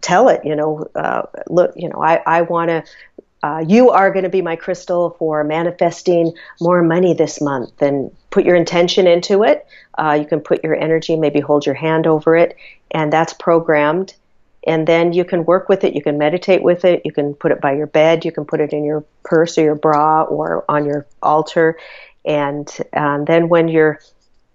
tell 0.00 0.28
it, 0.28 0.40
you 0.44 0.54
know, 0.54 0.86
uh, 0.94 1.22
look, 1.48 1.72
you 1.76 1.88
know, 1.88 2.02
I, 2.02 2.20
I 2.26 2.42
want 2.42 2.68
to, 2.68 2.84
uh, 3.42 3.64
you 3.66 3.90
are 3.90 4.10
going 4.10 4.24
to 4.24 4.28
be 4.30 4.42
my 4.42 4.56
crystal 4.56 5.10
for 5.18 5.44
manifesting 5.44 6.32
more 6.60 6.82
money 6.82 7.14
this 7.14 7.40
month 7.40 7.80
and 7.82 8.10
put 8.30 8.44
your 8.44 8.56
intention 8.56 9.06
into 9.06 9.42
it. 9.44 9.66
Uh, 9.98 10.16
you 10.18 10.26
can 10.26 10.40
put 10.40 10.64
your 10.64 10.74
energy, 10.74 11.16
maybe 11.16 11.40
hold 11.40 11.64
your 11.64 11.74
hand 11.74 12.06
over 12.06 12.36
it, 12.36 12.56
and 12.90 13.12
that's 13.12 13.32
programmed. 13.32 14.14
And 14.66 14.86
then 14.86 15.12
you 15.12 15.24
can 15.24 15.44
work 15.44 15.68
with 15.68 15.84
it. 15.84 15.94
You 15.94 16.02
can 16.02 16.18
meditate 16.18 16.62
with 16.62 16.84
it. 16.84 17.02
You 17.04 17.12
can 17.12 17.34
put 17.34 17.52
it 17.52 17.60
by 17.60 17.76
your 17.76 17.86
bed. 17.86 18.24
You 18.24 18.32
can 18.32 18.44
put 18.44 18.60
it 18.60 18.72
in 18.72 18.84
your 18.84 19.04
purse 19.22 19.56
or 19.58 19.62
your 19.62 19.76
bra 19.76 20.22
or 20.22 20.64
on 20.68 20.84
your 20.84 21.06
altar. 21.22 21.78
And 22.24 22.68
um, 22.92 23.26
then 23.26 23.48
when 23.48 23.68
you're 23.68 24.00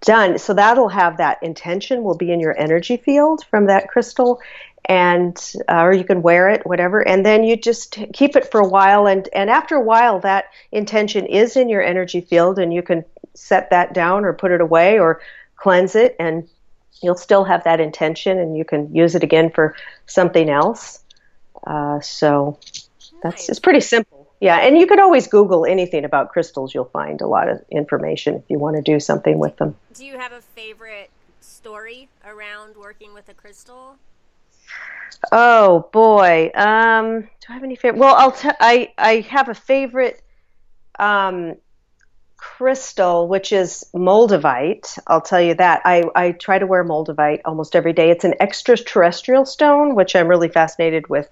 done, 0.02 0.38
so 0.38 0.52
that'll 0.52 0.88
have 0.88 1.16
that 1.16 1.42
intention 1.42 2.02
will 2.02 2.16
be 2.16 2.30
in 2.30 2.40
your 2.40 2.58
energy 2.58 2.96
field 2.96 3.44
from 3.50 3.66
that 3.66 3.88
crystal 3.88 4.40
and 4.84 5.54
uh, 5.68 5.82
or 5.82 5.92
you 5.92 6.04
can 6.04 6.22
wear 6.22 6.48
it 6.48 6.66
whatever 6.66 7.06
and 7.06 7.24
then 7.24 7.44
you 7.44 7.56
just 7.56 7.96
keep 8.12 8.34
it 8.34 8.50
for 8.50 8.60
a 8.60 8.68
while 8.68 9.06
and 9.06 9.28
and 9.32 9.48
after 9.48 9.76
a 9.76 9.80
while 9.80 10.18
that 10.18 10.46
intention 10.72 11.24
is 11.26 11.56
in 11.56 11.68
your 11.68 11.80
energy 11.80 12.20
field 12.20 12.58
and 12.58 12.74
you 12.74 12.82
can 12.82 13.04
set 13.34 13.70
that 13.70 13.94
down 13.94 14.24
or 14.24 14.32
put 14.32 14.50
it 14.50 14.60
away 14.60 14.98
or 14.98 15.20
cleanse 15.54 15.94
it 15.94 16.16
and 16.18 16.48
you'll 17.00 17.14
still 17.14 17.44
have 17.44 17.62
that 17.62 17.80
intention 17.80 18.38
and 18.38 18.56
you 18.56 18.64
can 18.64 18.92
use 18.92 19.14
it 19.14 19.22
again 19.22 19.50
for 19.50 19.76
something 20.06 20.50
else. 20.50 21.00
Uh, 21.64 22.00
so 22.00 22.58
that's 23.22 23.42
nice. 23.42 23.48
it's 23.48 23.60
pretty 23.60 23.80
simple 23.80 24.21
yeah 24.42 24.58
and 24.58 24.76
you 24.76 24.86
could 24.86 25.00
always 25.00 25.26
google 25.26 25.64
anything 25.64 26.04
about 26.04 26.28
crystals 26.28 26.74
you'll 26.74 26.84
find 26.84 27.22
a 27.22 27.26
lot 27.26 27.48
of 27.48 27.62
information 27.70 28.34
if 28.34 28.44
you 28.48 28.58
want 28.58 28.76
to 28.76 28.82
do 28.82 29.00
something 29.00 29.38
with 29.38 29.56
them 29.56 29.74
do 29.94 30.04
you 30.04 30.18
have 30.18 30.32
a 30.32 30.40
favorite 30.40 31.10
story 31.40 32.08
around 32.26 32.76
working 32.76 33.14
with 33.14 33.28
a 33.28 33.34
crystal 33.34 33.96
Oh 35.30 35.88
boy. 35.92 36.50
Um, 36.54 37.20
do 37.20 37.46
I 37.48 37.52
have 37.52 37.62
any 37.62 37.76
favorite? 37.76 38.00
Well, 38.00 38.14
I'll 38.14 38.32
t- 38.32 38.48
I 38.58 38.92
I 38.98 39.20
have 39.28 39.48
a 39.48 39.54
favorite 39.54 40.20
um, 40.98 41.56
crystal, 42.36 43.28
which 43.28 43.52
is 43.52 43.84
moldavite. 43.94 44.98
I'll 45.06 45.20
tell 45.20 45.40
you 45.40 45.54
that. 45.54 45.82
I, 45.84 46.04
I 46.16 46.32
try 46.32 46.58
to 46.58 46.66
wear 46.66 46.84
moldavite 46.84 47.40
almost 47.44 47.76
every 47.76 47.92
day. 47.92 48.10
It's 48.10 48.24
an 48.24 48.34
extraterrestrial 48.40 49.46
stone, 49.46 49.94
which 49.94 50.16
I'm 50.16 50.26
really 50.26 50.48
fascinated 50.48 51.08
with 51.08 51.28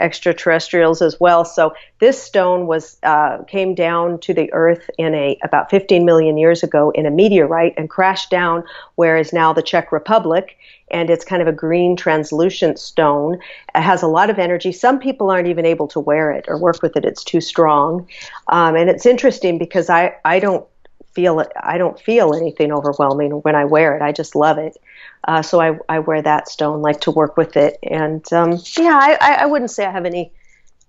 extraterrestrials 0.00 1.00
as 1.00 1.18
well. 1.20 1.44
So 1.44 1.72
this 2.00 2.20
stone 2.20 2.66
was 2.66 2.98
uh, 3.02 3.42
came 3.44 3.74
down 3.74 4.18
to 4.20 4.34
the 4.34 4.52
Earth 4.52 4.90
in 4.98 5.14
a 5.14 5.38
about 5.42 5.70
15 5.70 6.04
million 6.04 6.36
years 6.36 6.62
ago 6.62 6.90
in 6.90 7.06
a 7.06 7.10
meteorite 7.10 7.74
and 7.76 7.88
crashed 7.88 8.30
down 8.30 8.64
where 8.96 9.16
is 9.16 9.32
now 9.32 9.52
the 9.52 9.62
Czech 9.62 9.92
Republic. 9.92 10.56
And 10.90 11.10
it's 11.10 11.24
kind 11.24 11.40
of 11.40 11.48
a 11.48 11.52
green 11.52 11.96
translucent 11.96 12.78
stone. 12.78 13.38
It 13.74 13.80
has 13.80 14.02
a 14.02 14.06
lot 14.06 14.30
of 14.30 14.38
energy. 14.38 14.72
Some 14.72 14.98
people 14.98 15.30
aren't 15.30 15.48
even 15.48 15.64
able 15.64 15.88
to 15.88 16.00
wear 16.00 16.30
it 16.30 16.44
or 16.48 16.58
work 16.58 16.82
with 16.82 16.96
it. 16.96 17.04
It's 17.04 17.24
too 17.24 17.40
strong. 17.40 18.06
Um, 18.48 18.76
and 18.76 18.90
it's 18.90 19.06
interesting 19.06 19.58
because 19.58 19.88
I, 19.88 20.14
I 20.24 20.38
don't 20.40 20.66
feel 21.14 21.40
it. 21.40 21.50
I 21.62 21.78
don't 21.78 21.98
feel 21.98 22.34
anything 22.34 22.72
overwhelming 22.72 23.30
when 23.42 23.54
I 23.54 23.64
wear 23.64 23.96
it. 23.96 24.02
I 24.02 24.12
just 24.12 24.34
love 24.34 24.58
it. 24.58 24.76
Uh, 25.26 25.42
so 25.42 25.60
I, 25.60 25.78
I 25.88 26.00
wear 26.00 26.20
that 26.20 26.48
stone, 26.48 26.82
like 26.82 27.00
to 27.02 27.10
work 27.10 27.36
with 27.36 27.56
it. 27.56 27.78
And 27.82 28.24
um, 28.32 28.58
yeah, 28.76 28.98
I, 29.00 29.38
I 29.40 29.46
wouldn't 29.46 29.70
say 29.70 29.84
I 29.86 29.90
have 29.90 30.04
any 30.04 30.32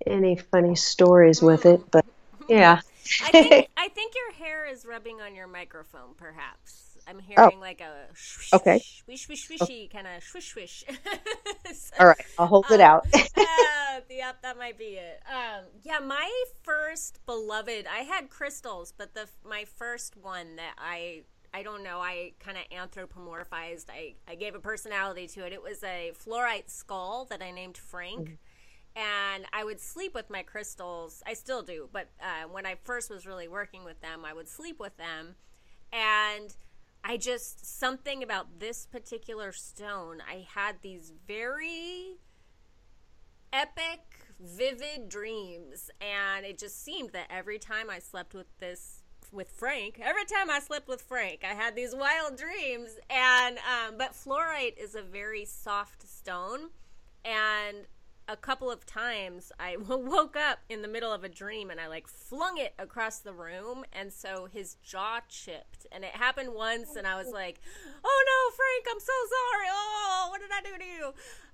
any 0.05 0.35
funny 0.35 0.75
stories 0.75 1.41
with 1.41 1.65
it, 1.65 1.81
but 1.89 2.05
yeah. 2.49 2.81
I 3.23 3.31
think 3.31 3.69
I 3.77 3.87
think 3.89 4.13
your 4.15 4.33
hair 4.33 4.65
is 4.65 4.85
rubbing 4.85 5.21
on 5.21 5.35
your 5.35 5.47
microphone, 5.47 6.15
perhaps. 6.17 6.85
I'm 7.07 7.17
oh. 7.17 7.21
hearing 7.21 7.57
oh. 7.57 7.59
like 7.59 7.81
a 7.81 8.07
swish, 8.15 8.53
okay. 8.53 8.81
swish, 9.05 9.25
swish, 9.25 9.47
swishy 9.47 9.91
kind 9.91 10.07
of 10.07 10.23
swish, 10.23 10.51
swish. 10.51 10.83
so, 11.73 11.93
All 11.99 12.07
right, 12.07 12.25
I'll 12.37 12.47
hold 12.47 12.65
it 12.71 12.81
um, 12.81 12.81
out. 12.81 13.07
uh, 13.13 13.99
yep, 14.09 14.41
that 14.41 14.57
might 14.57 14.77
be 14.77 14.97
it. 14.97 15.21
Um, 15.29 15.65
yeah, 15.83 15.99
my 15.99 16.29
first 16.63 17.19
beloved, 17.25 17.85
I 17.91 17.99
had 17.99 18.29
crystals, 18.29 18.93
but 18.97 19.13
the 19.13 19.27
my 19.47 19.65
first 19.65 20.17
one 20.17 20.55
that 20.55 20.73
I 20.77 21.23
I 21.55 21.63
don't 21.63 21.83
know, 21.83 21.99
I 21.99 22.33
kind 22.39 22.57
of 22.57 22.65
anthropomorphized. 22.69 23.85
I, 23.89 24.15
I 24.27 24.35
gave 24.35 24.55
a 24.55 24.59
personality 24.59 25.25
to 25.27 25.45
it. 25.45 25.53
It 25.53 25.63
was 25.63 25.81
a 25.83 26.11
fluorite 26.13 26.69
skull 26.69 27.25
that 27.29 27.41
I 27.41 27.51
named 27.51 27.77
Frank. 27.77 28.19
Mm-hmm 28.19 28.33
and 28.95 29.45
I 29.51 29.65
would 29.65 29.81
sleep 29.81 30.13
with 30.13 30.29
my 30.29 30.41
crystals. 30.41 31.21
I 31.27 31.33
still 31.33 31.61
do, 31.61 31.89
but 31.91 32.07
uh, 32.21 32.47
when 32.49 32.65
I 32.65 32.75
first 32.85 33.09
was 33.09 33.25
really 33.25 33.47
working 33.47 33.83
with 33.83 33.99
them, 33.99 34.23
I 34.23 34.31
would 34.31 34.47
sleep 34.47 34.79
with 34.79 34.95
them, 34.95 35.35
and 35.91 36.55
I 37.03 37.17
just 37.17 37.77
something 37.77 38.23
about 38.23 38.59
this 38.59 38.85
particular 38.85 39.51
stone. 39.51 40.21
I 40.25 40.47
had 40.55 40.77
these 40.81 41.11
very 41.27 42.19
epic, 43.51 43.99
vivid 44.39 45.09
dreams, 45.09 45.89
and 45.99 46.45
it 46.45 46.57
just 46.57 46.81
seemed 46.81 47.11
that 47.11 47.27
every 47.29 47.59
time 47.59 47.89
I 47.89 47.99
slept 47.99 48.33
with 48.33 48.47
this 48.59 48.94
with 49.35 49.49
Frank, 49.49 49.99
every 50.01 50.25
time 50.25 50.49
I 50.49 50.59
slept 50.59 50.87
with 50.87 51.01
Frank, 51.01 51.41
I 51.43 51.53
had 51.53 51.75
these 51.75 51.93
wild 51.93 52.37
dreams. 52.37 52.97
And 53.09 53.57
um, 53.57 53.95
but 53.97 54.13
fluorite 54.13 54.77
is 54.77 54.95
a 54.95 55.01
very 55.01 55.45
soft 55.45 56.07
stone, 56.07 56.69
and 57.23 57.85
a 58.27 58.35
couple 58.35 58.71
of 58.71 58.85
times 58.85 59.51
I 59.59 59.77
woke 59.87 60.35
up 60.35 60.59
in 60.69 60.81
the 60.81 60.87
middle 60.87 61.11
of 61.11 61.23
a 61.23 61.29
dream 61.29 61.69
and 61.69 61.79
I 61.79 61.87
like 61.87 62.07
flung 62.07 62.57
it 62.57 62.73
across 62.79 63.19
the 63.19 63.33
room 63.33 63.85
and 63.93 64.11
so 64.11 64.47
his 64.51 64.75
jaw 64.83 65.19
chipped 65.29 65.85
and 65.91 66.03
it 66.03 66.15
happened 66.15 66.53
once 66.53 66.95
and 66.95 67.05
I 67.05 67.21
was 67.21 67.31
like, 67.31 67.59
"Oh 68.03 68.23
no, 68.27 68.55
Frank, 68.55 68.87
I'm 68.89 68.99
so 68.99 69.13
sorry. 69.29 69.67
Oh, 69.71 70.27
what 70.31 70.41
did 70.41 70.49
I 70.51 70.61
do 70.61 70.77
to 70.77 70.85
you?" 70.85 71.13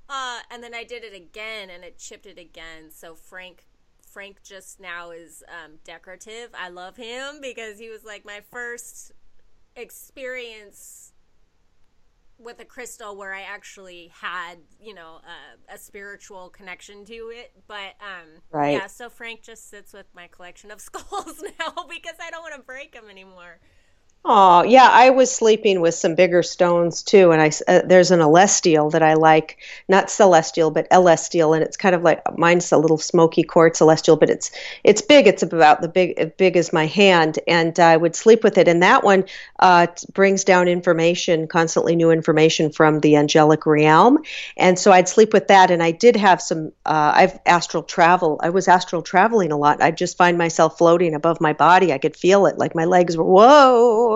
Uh, 0.09 0.39
and 0.49 0.63
then 0.63 0.73
I 0.73 0.83
did 0.83 1.03
it 1.03 1.13
again 1.13 1.69
and 1.69 1.83
it 1.83 1.97
chipped 1.97 2.25
it 2.25 2.37
again. 2.37 2.91
So 2.91 3.15
Frank 3.15 3.65
Frank 4.11 4.43
just 4.43 4.79
now 4.79 5.11
is 5.11 5.43
um, 5.47 5.73
decorative. 5.83 6.49
I 6.53 6.69
love 6.69 6.97
him 6.97 7.39
because 7.41 7.79
he 7.79 7.89
was 7.89 8.03
like 8.03 8.25
my 8.25 8.41
first 8.51 9.11
experience 9.75 11.13
with 12.37 12.59
a 12.59 12.65
crystal 12.65 13.15
where 13.15 13.33
I 13.33 13.41
actually 13.41 14.11
had, 14.19 14.55
you 14.81 14.93
know, 14.93 15.21
a, 15.69 15.75
a 15.75 15.77
spiritual 15.77 16.49
connection 16.49 17.05
to 17.05 17.31
it. 17.33 17.51
But 17.67 17.95
um, 18.01 18.41
right. 18.51 18.73
yeah, 18.73 18.87
so 18.87 19.09
Frank 19.09 19.43
just 19.43 19.69
sits 19.69 19.93
with 19.93 20.07
my 20.15 20.27
collection 20.27 20.71
of 20.71 20.81
skulls 20.81 21.43
now 21.59 21.85
because 21.89 22.15
I 22.19 22.31
don't 22.31 22.41
want 22.41 22.55
to 22.55 22.61
break 22.61 22.93
them 22.93 23.09
anymore. 23.09 23.59
Oh, 24.23 24.61
yeah, 24.61 24.87
I 24.91 25.09
was 25.09 25.33
sleeping 25.33 25.81
with 25.81 25.95
some 25.95 26.13
bigger 26.13 26.43
stones 26.43 27.01
too, 27.01 27.31
and 27.31 27.41
I 27.41 27.49
uh, 27.67 27.81
there's 27.83 28.11
an 28.11 28.19
elestial 28.19 28.91
that 28.91 29.01
I 29.01 29.15
like, 29.15 29.57
not 29.89 30.11
celestial, 30.11 30.69
but 30.69 30.87
elestial, 30.91 31.55
and 31.55 31.63
it's 31.63 31.75
kind 31.75 31.95
of 31.95 32.03
like 32.03 32.21
mine's 32.37 32.71
a 32.71 32.77
little 32.77 32.99
smoky 32.99 33.41
quartz 33.41 33.81
elestial, 33.81 34.17
but 34.17 34.29
it's 34.29 34.51
it's 34.83 35.01
big. 35.01 35.25
It's 35.25 35.41
about 35.41 35.81
the 35.81 35.87
big 35.87 36.19
as 36.19 36.29
big 36.37 36.55
as 36.55 36.71
my 36.71 36.85
hand, 36.85 37.39
and 37.47 37.79
I 37.79 37.97
would 37.97 38.15
sleep 38.15 38.43
with 38.43 38.59
it. 38.59 38.67
And 38.67 38.83
that 38.83 39.03
one 39.03 39.25
uh, 39.59 39.87
brings 40.13 40.43
down 40.43 40.67
information, 40.67 41.47
constantly 41.47 41.95
new 41.95 42.11
information 42.11 42.71
from 42.71 42.99
the 42.99 43.15
angelic 43.15 43.65
realm, 43.65 44.19
and 44.55 44.77
so 44.77 44.91
I'd 44.91 45.09
sleep 45.09 45.33
with 45.33 45.47
that. 45.47 45.71
And 45.71 45.81
I 45.81 45.89
did 45.89 46.15
have 46.15 46.43
some. 46.43 46.73
Uh, 46.85 47.11
I've 47.15 47.39
astral 47.47 47.81
travel. 47.81 48.39
I 48.43 48.51
was 48.51 48.67
astral 48.67 49.01
traveling 49.01 49.51
a 49.51 49.57
lot. 49.57 49.81
I'd 49.81 49.97
just 49.97 50.15
find 50.15 50.37
myself 50.37 50.77
floating 50.77 51.15
above 51.15 51.41
my 51.41 51.53
body. 51.53 51.91
I 51.91 51.97
could 51.97 52.15
feel 52.15 52.45
it, 52.45 52.59
like 52.59 52.75
my 52.75 52.85
legs 52.85 53.17
were 53.17 53.23
whoa 53.23 54.10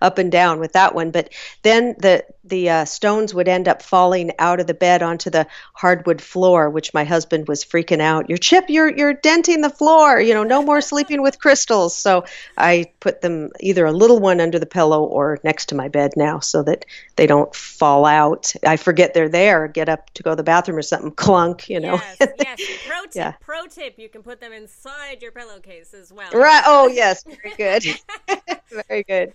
up 0.00 0.18
and 0.18 0.30
down 0.30 0.60
with 0.60 0.72
that 0.72 0.94
one. 0.94 1.10
But 1.10 1.32
then 1.62 1.94
the 1.98 2.24
the 2.50 2.68
uh, 2.68 2.84
stones 2.84 3.32
would 3.32 3.48
end 3.48 3.68
up 3.68 3.82
falling 3.82 4.32
out 4.38 4.60
of 4.60 4.66
the 4.66 4.74
bed 4.74 5.02
onto 5.02 5.30
the 5.30 5.46
hardwood 5.72 6.20
floor, 6.20 6.68
which 6.68 6.92
my 6.92 7.04
husband 7.04 7.48
was 7.48 7.64
freaking 7.64 8.00
out. 8.00 8.28
Your 8.28 8.38
chip, 8.38 8.66
you're 8.68 8.94
you're 8.94 9.14
denting 9.14 9.62
the 9.62 9.70
floor. 9.70 10.20
You 10.20 10.34
know, 10.34 10.44
no 10.44 10.62
more 10.62 10.80
sleeping 10.80 11.22
with 11.22 11.38
crystals. 11.38 11.96
So 11.96 12.24
I 12.58 12.92
put 13.00 13.22
them 13.22 13.50
either 13.60 13.86
a 13.86 13.92
little 13.92 14.18
one 14.18 14.40
under 14.40 14.58
the 14.58 14.66
pillow 14.66 15.04
or 15.04 15.38
next 15.42 15.66
to 15.70 15.74
my 15.74 15.88
bed 15.88 16.12
now, 16.16 16.40
so 16.40 16.62
that 16.64 16.84
they 17.16 17.26
don't 17.26 17.54
fall 17.54 18.04
out. 18.04 18.52
I 18.66 18.76
forget 18.76 19.14
they're 19.14 19.28
there. 19.28 19.68
Get 19.68 19.88
up 19.88 20.10
to 20.14 20.22
go 20.22 20.30
to 20.30 20.36
the 20.36 20.42
bathroom 20.42 20.76
or 20.76 20.82
something, 20.82 21.10
clunk. 21.16 21.68
You 21.70 21.80
know. 21.80 22.00
Yes. 22.20 22.32
yes. 22.38 22.60
Pro 22.86 23.02
tip. 23.02 23.14
Yeah. 23.14 23.32
Pro 23.40 23.66
tip: 23.66 23.98
you 23.98 24.08
can 24.08 24.22
put 24.22 24.40
them 24.40 24.52
inside 24.52 25.22
your 25.22 25.32
pillowcase 25.32 25.94
as 25.94 26.12
well. 26.12 26.30
Right. 26.32 26.62
Oh 26.66 26.88
yes. 26.88 27.24
Very 27.24 27.54
good. 27.56 27.84
very 28.88 29.02
good. 29.04 29.32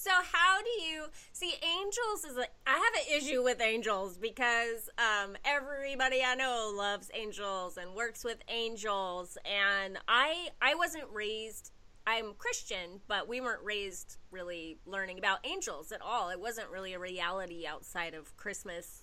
So 0.00 0.12
how 0.32 0.62
do 0.62 0.82
you 0.82 1.08
see 1.32 1.52
angels 1.62 2.24
is 2.24 2.38
I 2.66 2.70
have 2.70 2.80
an 3.06 3.18
issue 3.18 3.42
with 3.42 3.60
angels 3.60 4.16
because 4.16 4.88
um, 4.96 5.36
everybody 5.44 6.22
I 6.26 6.34
know 6.36 6.72
loves 6.74 7.10
angels 7.12 7.76
and 7.76 7.94
works 7.94 8.24
with 8.24 8.38
angels 8.48 9.36
and 9.44 9.98
I 10.08 10.48
I 10.62 10.74
wasn't 10.74 11.04
raised 11.12 11.72
I'm 12.06 12.32
Christian, 12.38 13.02
but 13.08 13.28
we 13.28 13.42
weren't 13.42 13.62
raised 13.62 14.16
really 14.30 14.78
learning 14.86 15.18
about 15.18 15.40
angels 15.44 15.92
at 15.92 16.00
all. 16.00 16.30
It 16.30 16.40
wasn't 16.40 16.70
really 16.70 16.94
a 16.94 16.98
reality 16.98 17.66
outside 17.66 18.14
of 18.14 18.34
Christmas 18.38 19.02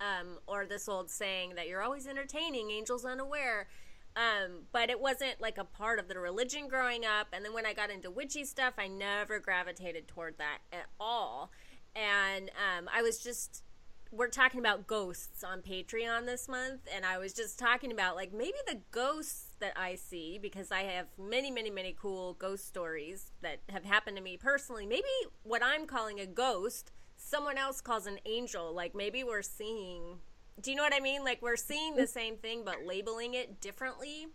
um, 0.00 0.38
or 0.48 0.66
this 0.66 0.88
old 0.88 1.08
saying 1.08 1.54
that 1.54 1.68
you're 1.68 1.82
always 1.82 2.08
entertaining 2.08 2.72
angels 2.72 3.04
unaware. 3.04 3.68
Um, 4.14 4.66
but 4.72 4.90
it 4.90 5.00
wasn't 5.00 5.40
like 5.40 5.56
a 5.56 5.64
part 5.64 5.98
of 5.98 6.06
the 6.06 6.18
religion 6.18 6.68
growing 6.68 7.06
up. 7.06 7.28
And 7.32 7.42
then 7.42 7.54
when 7.54 7.64
I 7.64 7.72
got 7.72 7.90
into 7.90 8.10
witchy 8.10 8.44
stuff, 8.44 8.74
I 8.76 8.86
never 8.86 9.38
gravitated 9.38 10.06
toward 10.06 10.36
that 10.36 10.58
at 10.70 10.86
all. 11.00 11.50
And 11.96 12.50
um, 12.50 12.90
I 12.94 13.00
was 13.00 13.18
just, 13.18 13.62
we're 14.10 14.28
talking 14.28 14.60
about 14.60 14.86
ghosts 14.86 15.42
on 15.42 15.62
Patreon 15.62 16.26
this 16.26 16.46
month. 16.46 16.82
And 16.94 17.06
I 17.06 17.16
was 17.16 17.32
just 17.32 17.58
talking 17.58 17.90
about 17.90 18.14
like 18.14 18.34
maybe 18.34 18.58
the 18.66 18.80
ghosts 18.90 19.56
that 19.60 19.72
I 19.76 19.94
see, 19.94 20.38
because 20.40 20.70
I 20.70 20.82
have 20.82 21.06
many, 21.18 21.50
many, 21.50 21.70
many 21.70 21.96
cool 21.98 22.34
ghost 22.34 22.68
stories 22.68 23.32
that 23.40 23.60
have 23.70 23.84
happened 23.84 24.18
to 24.18 24.22
me 24.22 24.36
personally. 24.36 24.84
Maybe 24.84 25.08
what 25.42 25.62
I'm 25.64 25.86
calling 25.86 26.20
a 26.20 26.26
ghost, 26.26 26.92
someone 27.16 27.56
else 27.56 27.80
calls 27.80 28.06
an 28.06 28.18
angel. 28.26 28.74
Like 28.74 28.94
maybe 28.94 29.24
we're 29.24 29.40
seeing 29.40 30.18
do 30.60 30.70
you 30.70 30.76
know 30.76 30.82
what 30.82 30.94
I 30.94 31.00
mean? 31.00 31.24
Like 31.24 31.42
we're 31.42 31.56
seeing 31.56 31.96
the 31.96 32.06
same 32.06 32.36
thing 32.36 32.62
but 32.64 32.84
labeling 32.86 33.34
it 33.34 33.60
differently. 33.60 34.26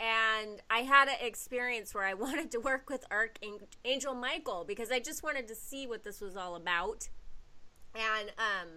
And 0.00 0.60
I 0.68 0.78
had 0.78 1.08
an 1.08 1.16
experience 1.20 1.94
where 1.94 2.04
I 2.04 2.14
wanted 2.24 2.50
to 2.52 2.58
work 2.58 2.88
with 2.88 3.04
Archangel 3.10 4.14
Michael 4.14 4.64
because 4.66 4.90
I 4.90 4.98
just 4.98 5.22
wanted 5.22 5.48
to 5.48 5.54
see 5.54 5.86
what 5.86 6.04
this 6.04 6.20
was 6.20 6.36
all 6.36 6.56
about. 6.56 7.08
And 7.94 8.30
um, 8.38 8.68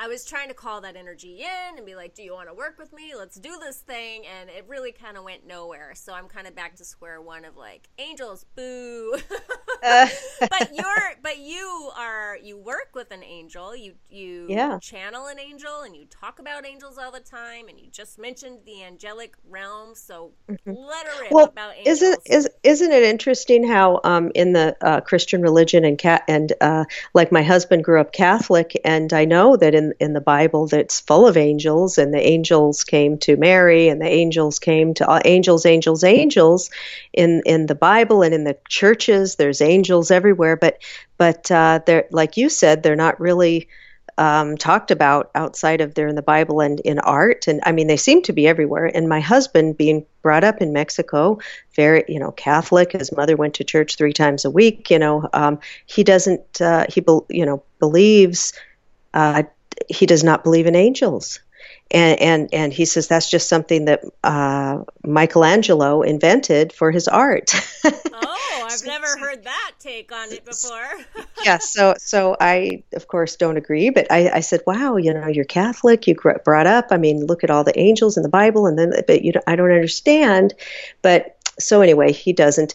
I 0.00 0.06
was 0.06 0.24
trying 0.24 0.48
to 0.48 0.54
call 0.54 0.80
that 0.82 0.94
energy 0.94 1.40
in 1.40 1.76
and 1.76 1.84
be 1.84 1.96
like, 1.96 2.14
"Do 2.14 2.22
you 2.22 2.32
want 2.32 2.48
to 2.48 2.54
work 2.54 2.78
with 2.78 2.92
me? 2.92 3.14
Let's 3.16 3.36
do 3.36 3.58
this 3.58 3.78
thing." 3.78 4.24
And 4.26 4.48
it 4.48 4.64
really 4.68 4.92
kind 4.92 5.16
of 5.16 5.24
went 5.24 5.46
nowhere. 5.46 5.92
So 5.94 6.12
I'm 6.14 6.28
kind 6.28 6.46
of 6.46 6.54
back 6.54 6.76
to 6.76 6.84
square 6.84 7.20
one 7.20 7.44
of 7.44 7.56
like, 7.56 7.88
"Angels, 7.98 8.44
boo." 8.54 9.16
but 9.82 10.70
you're 10.72 11.14
but 11.22 11.38
you 11.38 11.90
are 11.96 12.38
you 12.42 12.56
work 12.56 12.90
with 12.94 13.10
an 13.10 13.24
angel. 13.24 13.74
You 13.74 13.94
you 14.08 14.46
yeah. 14.48 14.78
channel 14.80 15.26
an 15.26 15.40
angel 15.40 15.82
and 15.82 15.96
you 15.96 16.06
talk 16.06 16.38
about 16.38 16.64
angels 16.64 16.96
all 16.96 17.10
the 17.10 17.20
time 17.20 17.68
and 17.68 17.78
you 17.78 17.88
just 17.90 18.18
mentioned 18.18 18.60
the 18.66 18.84
angelic 18.84 19.34
realm. 19.48 19.94
So 19.94 20.32
mm-hmm. 20.48 20.72
let 20.72 21.06
her 21.06 21.22
rip 21.22 21.32
well, 21.32 21.46
about 21.46 21.76
angels. 21.76 22.02
Isn't 22.02 22.20
is 22.26 22.48
isn't 22.62 22.92
it 22.92 23.02
interesting 23.02 23.66
how 23.66 24.00
um, 24.04 24.30
in 24.36 24.52
the 24.52 24.76
uh, 24.80 25.00
Christian 25.00 25.42
religion 25.42 25.84
and 25.84 25.98
cat 25.98 26.22
and 26.28 26.52
uh, 26.60 26.84
like 27.14 27.32
my 27.32 27.42
husband 27.42 27.82
grew 27.82 28.00
up 28.00 28.12
Catholic 28.12 28.80
and 28.84 29.12
I 29.12 29.24
know 29.24 29.56
that 29.56 29.74
in 29.74 29.87
in 30.00 30.12
the 30.12 30.20
Bible 30.20 30.66
that's 30.66 31.00
full 31.00 31.26
of 31.26 31.36
angels, 31.36 31.98
and 31.98 32.12
the 32.12 32.26
angels 32.26 32.84
came 32.84 33.18
to 33.18 33.36
Mary, 33.36 33.88
and 33.88 34.00
the 34.00 34.08
angels 34.08 34.58
came 34.58 34.94
to 34.94 35.08
uh, 35.08 35.20
angels, 35.24 35.66
angels, 35.66 36.04
angels. 36.04 36.70
In 37.12 37.42
in 37.44 37.66
the 37.66 37.74
Bible 37.74 38.22
and 38.22 38.34
in 38.34 38.44
the 38.44 38.56
churches, 38.68 39.36
there's 39.36 39.60
angels 39.60 40.10
everywhere, 40.10 40.56
but 40.56 40.78
but 41.16 41.50
uh, 41.50 41.80
they're 41.86 42.06
like 42.10 42.36
you 42.36 42.48
said, 42.48 42.82
they're 42.82 42.96
not 42.96 43.20
really 43.20 43.68
um, 44.18 44.56
talked 44.56 44.90
about 44.90 45.30
outside 45.36 45.80
of 45.80 45.94
there 45.94 46.08
in 46.08 46.16
the 46.16 46.22
Bible 46.22 46.60
and 46.60 46.80
in 46.80 46.98
art. 46.98 47.46
And 47.46 47.60
I 47.64 47.72
mean, 47.72 47.86
they 47.86 47.96
seem 47.96 48.20
to 48.22 48.32
be 48.32 48.48
everywhere. 48.48 48.90
And 48.92 49.08
my 49.08 49.20
husband, 49.20 49.78
being 49.78 50.04
brought 50.22 50.42
up 50.42 50.60
in 50.60 50.72
Mexico, 50.72 51.38
very, 51.74 52.04
you 52.08 52.18
know, 52.18 52.32
Catholic, 52.32 52.92
his 52.92 53.12
mother 53.12 53.36
went 53.36 53.54
to 53.54 53.64
church 53.64 53.96
three 53.96 54.12
times 54.12 54.44
a 54.44 54.50
week, 54.50 54.90
you 54.90 54.98
know, 54.98 55.28
um, 55.32 55.60
he 55.86 56.02
doesn't, 56.02 56.60
uh, 56.60 56.84
he, 56.88 57.00
be, 57.00 57.18
you 57.30 57.46
know, 57.46 57.62
believes, 57.78 58.52
uh, 59.14 59.44
he 59.88 60.06
does 60.06 60.24
not 60.24 60.44
believe 60.44 60.66
in 60.66 60.74
angels 60.74 61.40
and 61.90 62.20
and 62.20 62.48
and 62.52 62.72
he 62.72 62.84
says 62.84 63.08
that's 63.08 63.30
just 63.30 63.48
something 63.48 63.86
that 63.86 64.04
uh, 64.22 64.82
Michelangelo 65.04 66.02
invented 66.02 66.72
for 66.72 66.90
his 66.90 67.08
art. 67.08 67.52
oh, 67.84 68.66
I've 68.70 68.84
never 68.84 69.06
heard 69.18 69.44
that 69.44 69.72
take 69.78 70.12
on 70.12 70.30
it 70.32 70.44
before. 70.44 70.86
yeah, 71.44 71.58
so 71.58 71.94
so 71.98 72.36
I 72.40 72.82
of 72.92 73.08
course 73.08 73.36
don't 73.36 73.56
agree, 73.56 73.90
but 73.90 74.06
I, 74.10 74.30
I 74.30 74.40
said, 74.40 74.60
wow, 74.66 74.96
you 74.96 75.14
know, 75.14 75.28
you're 75.28 75.44
Catholic, 75.46 76.06
you 76.06 76.14
brought 76.14 76.66
up. 76.66 76.88
I 76.90 76.98
mean, 76.98 77.24
look 77.24 77.42
at 77.42 77.50
all 77.50 77.64
the 77.64 77.78
angels 77.78 78.16
in 78.16 78.22
the 78.22 78.28
Bible, 78.28 78.66
and 78.66 78.78
then 78.78 78.92
but 79.06 79.22
you, 79.22 79.32
I 79.46 79.56
don't 79.56 79.72
understand. 79.72 80.54
But 81.00 81.36
so 81.58 81.80
anyway, 81.80 82.12
he 82.12 82.32
doesn't 82.32 82.74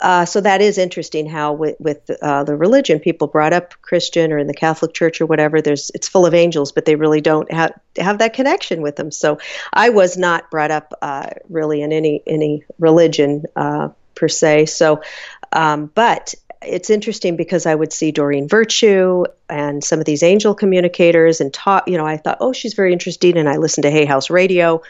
uh, 0.00 0.24
so 0.24 0.40
that 0.40 0.60
is 0.60 0.76
interesting 0.76 1.28
how 1.28 1.52
with, 1.52 1.76
with 1.80 2.10
uh, 2.22 2.44
the 2.44 2.56
religion 2.56 3.00
people 3.00 3.26
brought 3.26 3.52
up 3.52 3.74
Christian 3.80 4.32
or 4.32 4.38
in 4.38 4.46
the 4.46 4.54
Catholic 4.54 4.92
Church 4.92 5.20
or 5.20 5.26
whatever 5.26 5.62
there's 5.62 5.90
it's 5.94 6.08
full 6.08 6.26
of 6.26 6.34
angels 6.34 6.72
but 6.72 6.84
they 6.84 6.94
really 6.94 7.20
don't 7.20 7.50
have 7.50 7.72
have 7.96 8.18
that 8.18 8.34
connection 8.34 8.82
with 8.82 8.96
them. 8.96 9.10
So 9.10 9.38
I 9.72 9.90
was 9.90 10.16
not 10.16 10.50
brought 10.50 10.70
up 10.70 10.92
uh, 11.00 11.30
really 11.48 11.82
in 11.82 11.92
any 11.92 12.22
any 12.26 12.64
religion 12.78 13.44
uh, 13.56 13.88
per 14.14 14.28
se. 14.28 14.66
So 14.66 15.02
um, 15.52 15.90
but 15.94 16.34
it's 16.60 16.90
interesting 16.90 17.36
because 17.36 17.66
I 17.66 17.74
would 17.74 17.92
see 17.92 18.10
Doreen 18.10 18.48
Virtue 18.48 19.24
and 19.48 19.82
some 19.82 20.00
of 20.00 20.04
these 20.04 20.22
angel 20.22 20.54
communicators 20.54 21.40
and 21.40 21.52
talk 21.52 21.88
you 21.88 21.96
know 21.96 22.06
I 22.06 22.18
thought 22.18 22.38
oh 22.40 22.52
she's 22.52 22.74
very 22.74 22.92
interesting. 22.92 23.38
And 23.38 23.48
I 23.48 23.56
listened 23.56 23.84
to 23.84 23.90
Hay 23.90 24.04
House 24.04 24.28
Radio 24.28 24.82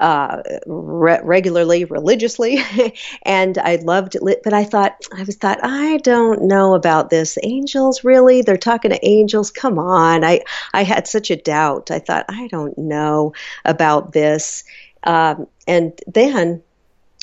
uh, 0.00 0.42
re- 0.66 1.20
regularly, 1.22 1.84
religiously, 1.84 2.58
and 3.22 3.58
I 3.58 3.76
loved 3.76 4.14
it. 4.14 4.42
But 4.42 4.52
I 4.52 4.64
thought, 4.64 4.96
I 5.14 5.22
was 5.24 5.36
thought, 5.36 5.60
I 5.62 5.98
don't 5.98 6.42
know 6.42 6.74
about 6.74 7.10
this. 7.10 7.38
Angels, 7.42 8.04
really? 8.04 8.42
They're 8.42 8.56
talking 8.56 8.90
to 8.90 9.06
angels? 9.06 9.50
Come 9.50 9.78
on! 9.78 10.24
I 10.24 10.40
I 10.72 10.84
had 10.84 11.06
such 11.06 11.30
a 11.30 11.36
doubt. 11.36 11.90
I 11.90 11.98
thought, 11.98 12.26
I 12.28 12.48
don't 12.48 12.76
know 12.78 13.32
about 13.64 14.12
this. 14.12 14.64
Um, 15.04 15.46
and 15.66 15.98
then 16.06 16.62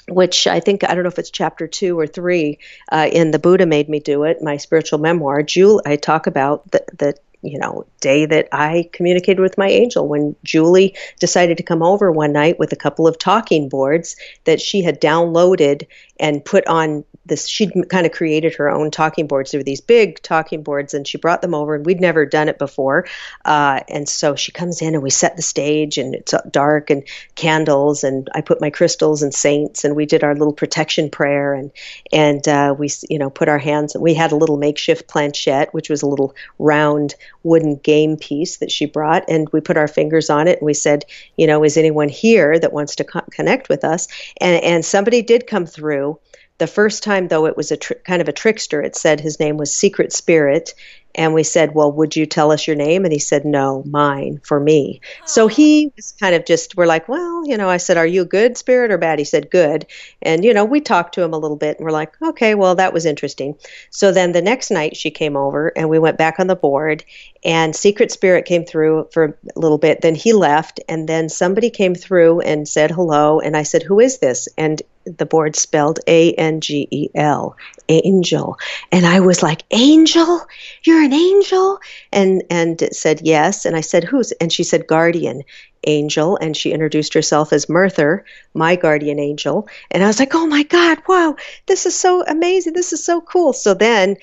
which 0.09 0.47
I 0.47 0.59
think 0.59 0.83
I 0.83 0.93
don't 0.93 1.03
know 1.03 1.09
if 1.09 1.19
it's 1.19 1.29
chapter 1.29 1.67
two 1.67 1.97
or 1.97 2.07
three 2.07 2.59
uh, 2.91 3.07
in 3.11 3.31
the 3.31 3.39
Buddha 3.39 3.65
made 3.65 3.89
me 3.89 3.99
do 3.99 4.23
it, 4.23 4.41
my 4.41 4.57
spiritual 4.57 4.99
memoir. 4.99 5.43
Jewel, 5.43 5.81
I 5.85 5.95
talk 5.95 6.27
about 6.27 6.69
the, 6.71 6.83
the 6.97 7.15
you 7.41 7.57
know 7.57 7.85
day 8.01 8.25
that 8.25 8.47
I 8.51 8.89
communicated 8.91 9.41
with 9.41 9.57
my 9.57 9.67
angel 9.67 10.07
when 10.07 10.35
Julie 10.43 10.95
decided 11.19 11.57
to 11.57 11.63
come 11.63 11.81
over 11.81 12.11
one 12.11 12.33
night 12.33 12.59
with 12.59 12.73
a 12.73 12.77
couple 12.77 13.07
of 13.07 13.17
talking 13.17 13.69
boards 13.69 14.15
that 14.45 14.61
she 14.61 14.81
had 14.81 15.01
downloaded 15.01 15.87
and 16.19 16.43
put 16.43 16.65
on 16.67 17.05
this 17.29 17.47
she'd 17.47 17.71
kind 17.89 18.05
of 18.05 18.11
created 18.11 18.55
her 18.55 18.69
own 18.69 18.91
talking 18.91 19.27
boards. 19.27 19.51
There 19.51 19.59
were 19.59 19.63
these 19.63 19.81
big 19.81 20.21
talking 20.21 20.63
boards 20.63 20.93
and 20.93 21.07
she 21.07 21.17
brought 21.17 21.41
them 21.41 21.53
over 21.53 21.75
and 21.75 21.85
we'd 21.85 22.01
never 22.01 22.25
done 22.25 22.49
it 22.49 22.59
before. 22.59 23.07
Uh, 23.45 23.81
and 23.87 24.07
so 24.07 24.35
she 24.35 24.51
comes 24.51 24.81
in 24.81 24.93
and 24.93 25.03
we 25.03 25.09
set 25.09 25.35
the 25.35 25.41
stage 25.41 25.97
and 25.97 26.15
it's 26.15 26.33
dark 26.51 26.89
and 26.89 27.03
candles 27.35 28.03
and 28.03 28.29
i 28.33 28.41
put 28.41 28.61
my 28.61 28.69
crystals 28.69 29.21
and 29.23 29.33
saints 29.33 29.83
and 29.83 29.95
we 29.95 30.05
did 30.05 30.23
our 30.23 30.35
little 30.35 30.53
protection 30.53 31.09
prayer 31.09 31.53
and 31.53 31.71
and 32.11 32.47
uh, 32.47 32.75
we 32.77 32.89
you 33.09 33.17
know 33.17 33.29
put 33.29 33.49
our 33.49 33.57
hands 33.57 33.95
we 33.99 34.13
had 34.13 34.31
a 34.31 34.35
little 34.35 34.57
makeshift 34.57 35.07
planchette 35.07 35.73
which 35.73 35.89
was 35.89 36.01
a 36.01 36.07
little 36.07 36.35
round 36.57 37.15
wooden 37.43 37.75
game 37.77 38.17
piece 38.17 38.57
that 38.57 38.71
she 38.71 38.85
brought 38.85 39.23
and 39.29 39.49
we 39.51 39.61
put 39.61 39.77
our 39.77 39.87
fingers 39.87 40.29
on 40.29 40.47
it 40.47 40.59
and 40.59 40.65
we 40.65 40.73
said 40.73 41.05
you 41.37 41.47
know 41.47 41.63
is 41.63 41.77
anyone 41.77 42.09
here 42.09 42.59
that 42.59 42.73
wants 42.73 42.95
to 42.95 43.03
co- 43.03 43.21
connect 43.31 43.69
with 43.69 43.83
us? 43.83 44.07
And 44.39 44.63
and 44.63 44.85
somebody 44.85 45.21
did 45.21 45.47
come 45.47 45.65
through 45.65 46.19
the 46.59 46.67
first 46.67 47.03
time, 47.03 47.27
though, 47.27 47.45
it 47.45 47.57
was 47.57 47.71
a 47.71 47.77
tr- 47.77 47.93
kind 48.05 48.21
of 48.21 48.27
a 48.27 48.33
trickster. 48.33 48.81
It 48.81 48.95
said 48.95 49.19
his 49.19 49.39
name 49.39 49.57
was 49.57 49.73
Secret 49.73 50.13
Spirit, 50.13 50.73
and 51.15 51.33
we 51.33 51.43
said, 51.43 51.73
Well, 51.73 51.91
would 51.91 52.15
you 52.15 52.25
tell 52.25 52.51
us 52.51 52.67
your 52.67 52.75
name? 52.75 53.03
And 53.03 53.11
he 53.11 53.19
said, 53.19 53.43
No, 53.43 53.83
mine, 53.85 54.41
for 54.43 54.59
me. 54.59 55.01
Oh. 55.03 55.23
So 55.25 55.47
he 55.47 55.91
was 55.95 56.13
kind 56.19 56.35
of 56.35 56.45
just, 56.45 56.77
we're 56.77 56.85
like, 56.85 57.09
Well, 57.09 57.47
you 57.47 57.57
know, 57.57 57.69
I 57.69 57.77
said, 57.77 57.97
Are 57.97 58.05
you 58.05 58.21
a 58.21 58.25
good 58.25 58.57
spirit 58.57 58.91
or 58.91 58.97
bad? 58.97 59.19
He 59.19 59.25
said, 59.25 59.49
Good. 59.49 59.87
And, 60.21 60.45
you 60.45 60.53
know, 60.53 60.65
we 60.65 60.81
talked 60.81 61.15
to 61.15 61.23
him 61.23 61.33
a 61.33 61.37
little 61.37 61.57
bit 61.57 61.77
and 61.77 61.85
we're 61.85 61.91
like, 61.91 62.13
Okay, 62.21 62.55
well, 62.55 62.75
that 62.75 62.93
was 62.93 63.05
interesting. 63.05 63.55
So 63.89 64.11
then 64.11 64.33
the 64.33 64.41
next 64.41 64.69
night 64.69 64.95
she 64.95 65.11
came 65.11 65.35
over 65.35 65.69
and 65.75 65.89
we 65.89 65.99
went 65.99 66.17
back 66.17 66.39
on 66.39 66.47
the 66.47 66.55
board 66.55 67.03
and 67.43 67.75
Secret 67.75 68.11
Spirit 68.11 68.45
came 68.45 68.65
through 68.65 69.07
for 69.11 69.37
a 69.55 69.59
little 69.59 69.77
bit. 69.77 70.01
Then 70.01 70.15
he 70.15 70.33
left 70.33 70.79
and 70.87 71.09
then 71.09 71.29
somebody 71.29 71.69
came 71.69 71.95
through 71.95 72.41
and 72.41 72.67
said 72.67 72.91
hello. 72.91 73.39
And 73.39 73.57
I 73.57 73.63
said, 73.63 73.83
Who 73.83 73.99
is 73.99 74.19
this? 74.19 74.47
And 74.57 74.81
the 75.05 75.25
board 75.25 75.55
spelled 75.55 75.99
A 76.07 76.33
N 76.33 76.61
G 76.61 76.87
E 76.91 77.09
L, 77.15 77.55
angel. 77.87 78.57
And 78.91 79.05
I 79.05 79.19
was 79.19 79.41
like, 79.41 79.63
Angel? 79.71 80.41
You're 80.83 81.03
an 81.03 81.13
angel? 81.13 81.79
And 82.11 82.43
and 82.49 82.81
it 82.81 82.95
said 82.95 83.21
yes. 83.23 83.65
And 83.65 83.75
I 83.75 83.81
said, 83.81 84.03
Who's? 84.03 84.31
And 84.33 84.51
she 84.51 84.63
said, 84.63 84.87
Guardian 84.87 85.43
angel. 85.87 86.37
And 86.37 86.55
she 86.55 86.71
introduced 86.71 87.13
herself 87.13 87.53
as 87.53 87.69
Merther, 87.69 88.25
my 88.53 88.75
guardian 88.75 89.19
angel. 89.19 89.67
And 89.91 90.03
I 90.03 90.07
was 90.07 90.19
like, 90.19 90.35
Oh 90.35 90.45
my 90.45 90.63
God, 90.63 90.99
wow, 91.07 91.35
this 91.67 91.85
is 91.85 91.97
so 91.97 92.23
amazing. 92.25 92.73
This 92.73 92.93
is 92.93 93.03
so 93.03 93.21
cool. 93.21 93.53
So 93.53 93.73
then 93.73 94.17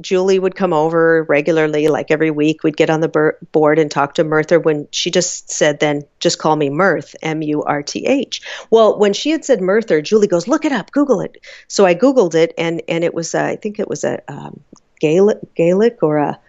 Julie 0.00 0.38
would 0.38 0.54
come 0.54 0.72
over 0.72 1.24
regularly, 1.24 1.88
like 1.88 2.10
every 2.10 2.30
week. 2.30 2.62
We'd 2.62 2.76
get 2.76 2.88
on 2.88 3.00
the 3.00 3.34
board 3.52 3.78
and 3.78 3.90
talk 3.90 4.14
to 4.14 4.24
Merther 4.24 4.58
when 4.58 4.88
she 4.90 5.10
just 5.10 5.50
said, 5.50 5.80
then 5.80 6.04
just 6.18 6.38
call 6.38 6.56
me 6.56 6.70
Mirth, 6.70 7.14
M 7.22 7.42
U 7.42 7.62
R 7.62 7.82
T 7.82 8.06
H. 8.06 8.40
Well, 8.70 8.98
when 8.98 9.12
she 9.12 9.30
had 9.30 9.44
said 9.44 9.60
Merther, 9.60 10.00
Julie 10.00 10.28
goes, 10.28 10.48
look 10.48 10.64
it 10.64 10.72
up, 10.72 10.92
Google 10.92 11.20
it. 11.20 11.36
So 11.68 11.84
I 11.84 11.94
Googled 11.94 12.34
it, 12.34 12.54
and, 12.56 12.82
and 12.88 13.04
it 13.04 13.12
was, 13.12 13.34
uh, 13.34 13.44
I 13.44 13.56
think 13.56 13.78
it 13.78 13.88
was 13.88 14.04
a 14.04 14.22
um, 14.28 14.60
Gaelic, 15.00 15.54
Gaelic 15.54 16.02
or 16.02 16.18
a 16.18 16.40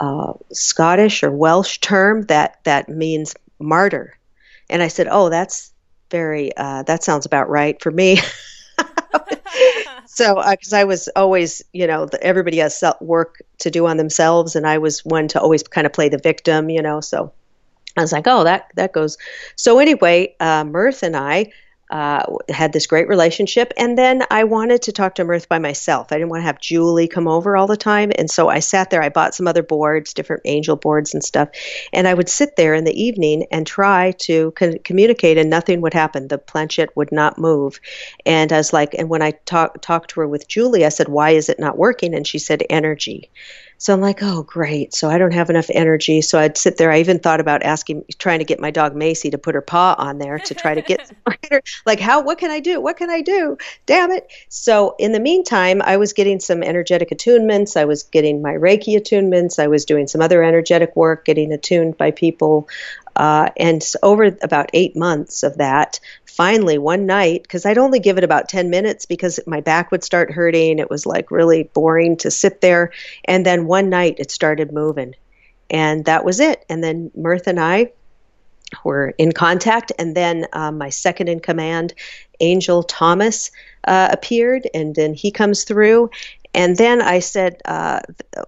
uh, 0.00 0.34
Scottish 0.52 1.24
or 1.24 1.32
Welsh 1.32 1.78
term 1.78 2.22
that, 2.22 2.60
that 2.64 2.88
means 2.88 3.34
martyr. 3.58 4.16
And 4.70 4.82
I 4.82 4.88
said, 4.88 5.08
oh, 5.10 5.30
that's 5.30 5.72
very, 6.10 6.56
uh, 6.56 6.84
that 6.84 7.02
sounds 7.02 7.26
about 7.26 7.48
right 7.48 7.80
for 7.82 7.90
me. 7.90 8.18
so 10.06 10.42
because 10.50 10.72
uh, 10.72 10.78
I 10.78 10.84
was 10.84 11.08
always, 11.16 11.62
you 11.72 11.86
know, 11.86 12.06
the, 12.06 12.22
everybody 12.22 12.58
has 12.58 12.82
work 13.00 13.40
to 13.58 13.70
do 13.70 13.86
on 13.86 13.96
themselves, 13.96 14.56
and 14.56 14.66
I 14.66 14.78
was 14.78 15.04
one 15.04 15.28
to 15.28 15.40
always 15.40 15.62
kind 15.62 15.86
of 15.86 15.92
play 15.92 16.08
the 16.08 16.18
victim, 16.18 16.70
you 16.70 16.82
know. 16.82 17.00
So 17.00 17.32
I 17.96 18.02
was 18.02 18.12
like, 18.12 18.26
oh, 18.26 18.44
that 18.44 18.70
that 18.76 18.92
goes. 18.92 19.18
So 19.56 19.78
anyway, 19.78 20.36
uh, 20.40 20.64
Mirth 20.64 21.02
and 21.02 21.16
I 21.16 21.52
uh, 21.90 22.22
had 22.48 22.72
this 22.72 22.86
great 22.86 23.08
relationship. 23.08 23.72
And 23.76 23.96
then 23.96 24.22
I 24.30 24.44
wanted 24.44 24.82
to 24.82 24.92
talk 24.92 25.14
to 25.16 25.24
Mirth 25.24 25.48
by 25.48 25.58
myself. 25.58 26.08
I 26.10 26.16
didn't 26.16 26.28
want 26.28 26.40
to 26.42 26.46
have 26.46 26.60
Julie 26.60 27.08
come 27.08 27.28
over 27.28 27.56
all 27.56 27.66
the 27.66 27.76
time. 27.76 28.12
And 28.16 28.30
so 28.30 28.48
I 28.48 28.58
sat 28.60 28.90
there. 28.90 29.02
I 29.02 29.08
bought 29.08 29.34
some 29.34 29.48
other 29.48 29.62
boards, 29.62 30.14
different 30.14 30.42
angel 30.44 30.76
boards 30.76 31.14
and 31.14 31.24
stuff. 31.24 31.48
And 31.92 32.06
I 32.06 32.14
would 32.14 32.28
sit 32.28 32.56
there 32.56 32.74
in 32.74 32.84
the 32.84 33.02
evening 33.02 33.46
and 33.50 33.66
try 33.66 34.12
to 34.18 34.50
con- 34.52 34.78
communicate, 34.84 35.38
and 35.38 35.48
nothing 35.50 35.80
would 35.80 35.94
happen. 35.94 36.28
The 36.28 36.38
planchette 36.38 36.96
would 36.96 37.12
not 37.12 37.38
move. 37.38 37.80
And 38.26 38.52
I 38.52 38.58
was 38.58 38.72
like, 38.72 38.94
and 38.94 39.08
when 39.08 39.22
I 39.22 39.32
talk, 39.46 39.80
talked 39.80 40.10
to 40.10 40.20
her 40.20 40.28
with 40.28 40.48
Julie, 40.48 40.84
I 40.84 40.90
said, 40.90 41.08
why 41.08 41.30
is 41.30 41.48
it 41.48 41.58
not 41.58 41.78
working? 41.78 42.14
And 42.14 42.26
she 42.26 42.38
said, 42.38 42.62
energy. 42.68 43.30
So 43.78 43.94
I'm 43.94 44.00
like, 44.00 44.22
oh, 44.22 44.42
great. 44.42 44.92
So 44.92 45.08
I 45.08 45.18
don't 45.18 45.32
have 45.32 45.50
enough 45.50 45.70
energy. 45.70 46.20
So 46.20 46.38
I'd 46.38 46.58
sit 46.58 46.76
there. 46.76 46.90
I 46.90 46.98
even 46.98 47.20
thought 47.20 47.38
about 47.38 47.62
asking, 47.62 48.04
trying 48.18 48.40
to 48.40 48.44
get 48.44 48.58
my 48.58 48.72
dog 48.72 48.96
Macy 48.96 49.30
to 49.30 49.38
put 49.38 49.54
her 49.54 49.62
paw 49.62 49.94
on 49.96 50.18
there 50.18 50.38
to 50.40 50.54
try 50.54 50.74
to 50.74 50.82
get 50.82 51.06
some 51.46 51.60
Like, 51.86 52.00
how, 52.00 52.22
what 52.22 52.38
can 52.38 52.50
I 52.50 52.58
do? 52.58 52.80
What 52.80 52.96
can 52.96 53.08
I 53.08 53.20
do? 53.20 53.56
Damn 53.86 54.10
it. 54.10 54.30
So 54.48 54.96
in 54.98 55.12
the 55.12 55.20
meantime, 55.20 55.80
I 55.80 55.96
was 55.96 56.12
getting 56.12 56.40
some 56.40 56.64
energetic 56.64 57.10
attunements. 57.10 57.76
I 57.76 57.84
was 57.84 58.02
getting 58.02 58.42
my 58.42 58.54
Reiki 58.54 58.96
attunements. 58.96 59.60
I 59.60 59.68
was 59.68 59.84
doing 59.84 60.08
some 60.08 60.20
other 60.20 60.42
energetic 60.42 60.96
work, 60.96 61.24
getting 61.24 61.52
attuned 61.52 61.96
by 61.96 62.10
people. 62.10 62.68
Uh, 63.14 63.50
and 63.56 63.82
over 64.02 64.36
about 64.42 64.70
eight 64.74 64.96
months 64.96 65.42
of 65.42 65.58
that, 65.58 65.98
finally 66.38 66.78
one 66.78 67.04
night, 67.04 67.42
because 67.42 67.66
I'd 67.66 67.78
only 67.78 67.98
give 67.98 68.16
it 68.16 68.22
about 68.22 68.48
10 68.48 68.70
minutes 68.70 69.06
because 69.06 69.40
my 69.44 69.60
back 69.60 69.90
would 69.90 70.04
start 70.04 70.30
hurting. 70.30 70.78
It 70.78 70.88
was 70.88 71.04
like 71.04 71.32
really 71.32 71.64
boring 71.64 72.16
to 72.18 72.30
sit 72.30 72.60
there. 72.60 72.92
And 73.24 73.44
then 73.44 73.66
one 73.66 73.90
night 73.90 74.14
it 74.18 74.30
started 74.30 74.72
moving. 74.72 75.16
And 75.68 76.04
that 76.04 76.24
was 76.24 76.38
it. 76.38 76.64
And 76.68 76.82
then 76.82 77.10
Mirth 77.16 77.48
and 77.48 77.58
I 77.58 77.90
were 78.84 79.14
in 79.18 79.32
contact. 79.32 79.90
And 79.98 80.16
then 80.16 80.46
um, 80.52 80.78
my 80.78 80.90
second 80.90 81.28
in 81.28 81.40
command, 81.40 81.92
Angel 82.38 82.84
Thomas, 82.84 83.50
uh, 83.88 84.08
appeared. 84.12 84.68
And 84.72 84.94
then 84.94 85.14
he 85.14 85.32
comes 85.32 85.64
through. 85.64 86.08
And 86.54 86.76
then 86.76 87.02
I 87.02 87.18
said, 87.18 87.60
uh, 87.64 87.98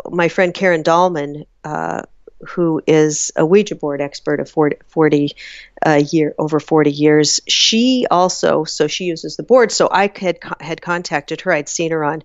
my 0.08 0.28
friend 0.28 0.54
Karen 0.54 0.84
Dahlman, 0.84 1.44
uh, 1.64 2.02
who 2.48 2.82
is 2.86 3.32
a 3.36 3.44
Ouija 3.44 3.74
board 3.74 4.00
expert 4.00 4.40
of 4.40 4.48
40, 4.48 4.76
40 4.88 5.36
uh, 5.84 6.02
year 6.10 6.34
over 6.38 6.60
40 6.60 6.90
years. 6.90 7.40
She 7.48 8.06
also, 8.10 8.64
so 8.64 8.86
she 8.86 9.04
uses 9.04 9.36
the 9.36 9.42
board. 9.42 9.72
So 9.72 9.88
I 9.90 10.10
had 10.14 10.38
had 10.60 10.82
contacted 10.82 11.42
her. 11.42 11.52
I'd 11.52 11.68
seen 11.68 11.90
her 11.90 12.04
on 12.04 12.22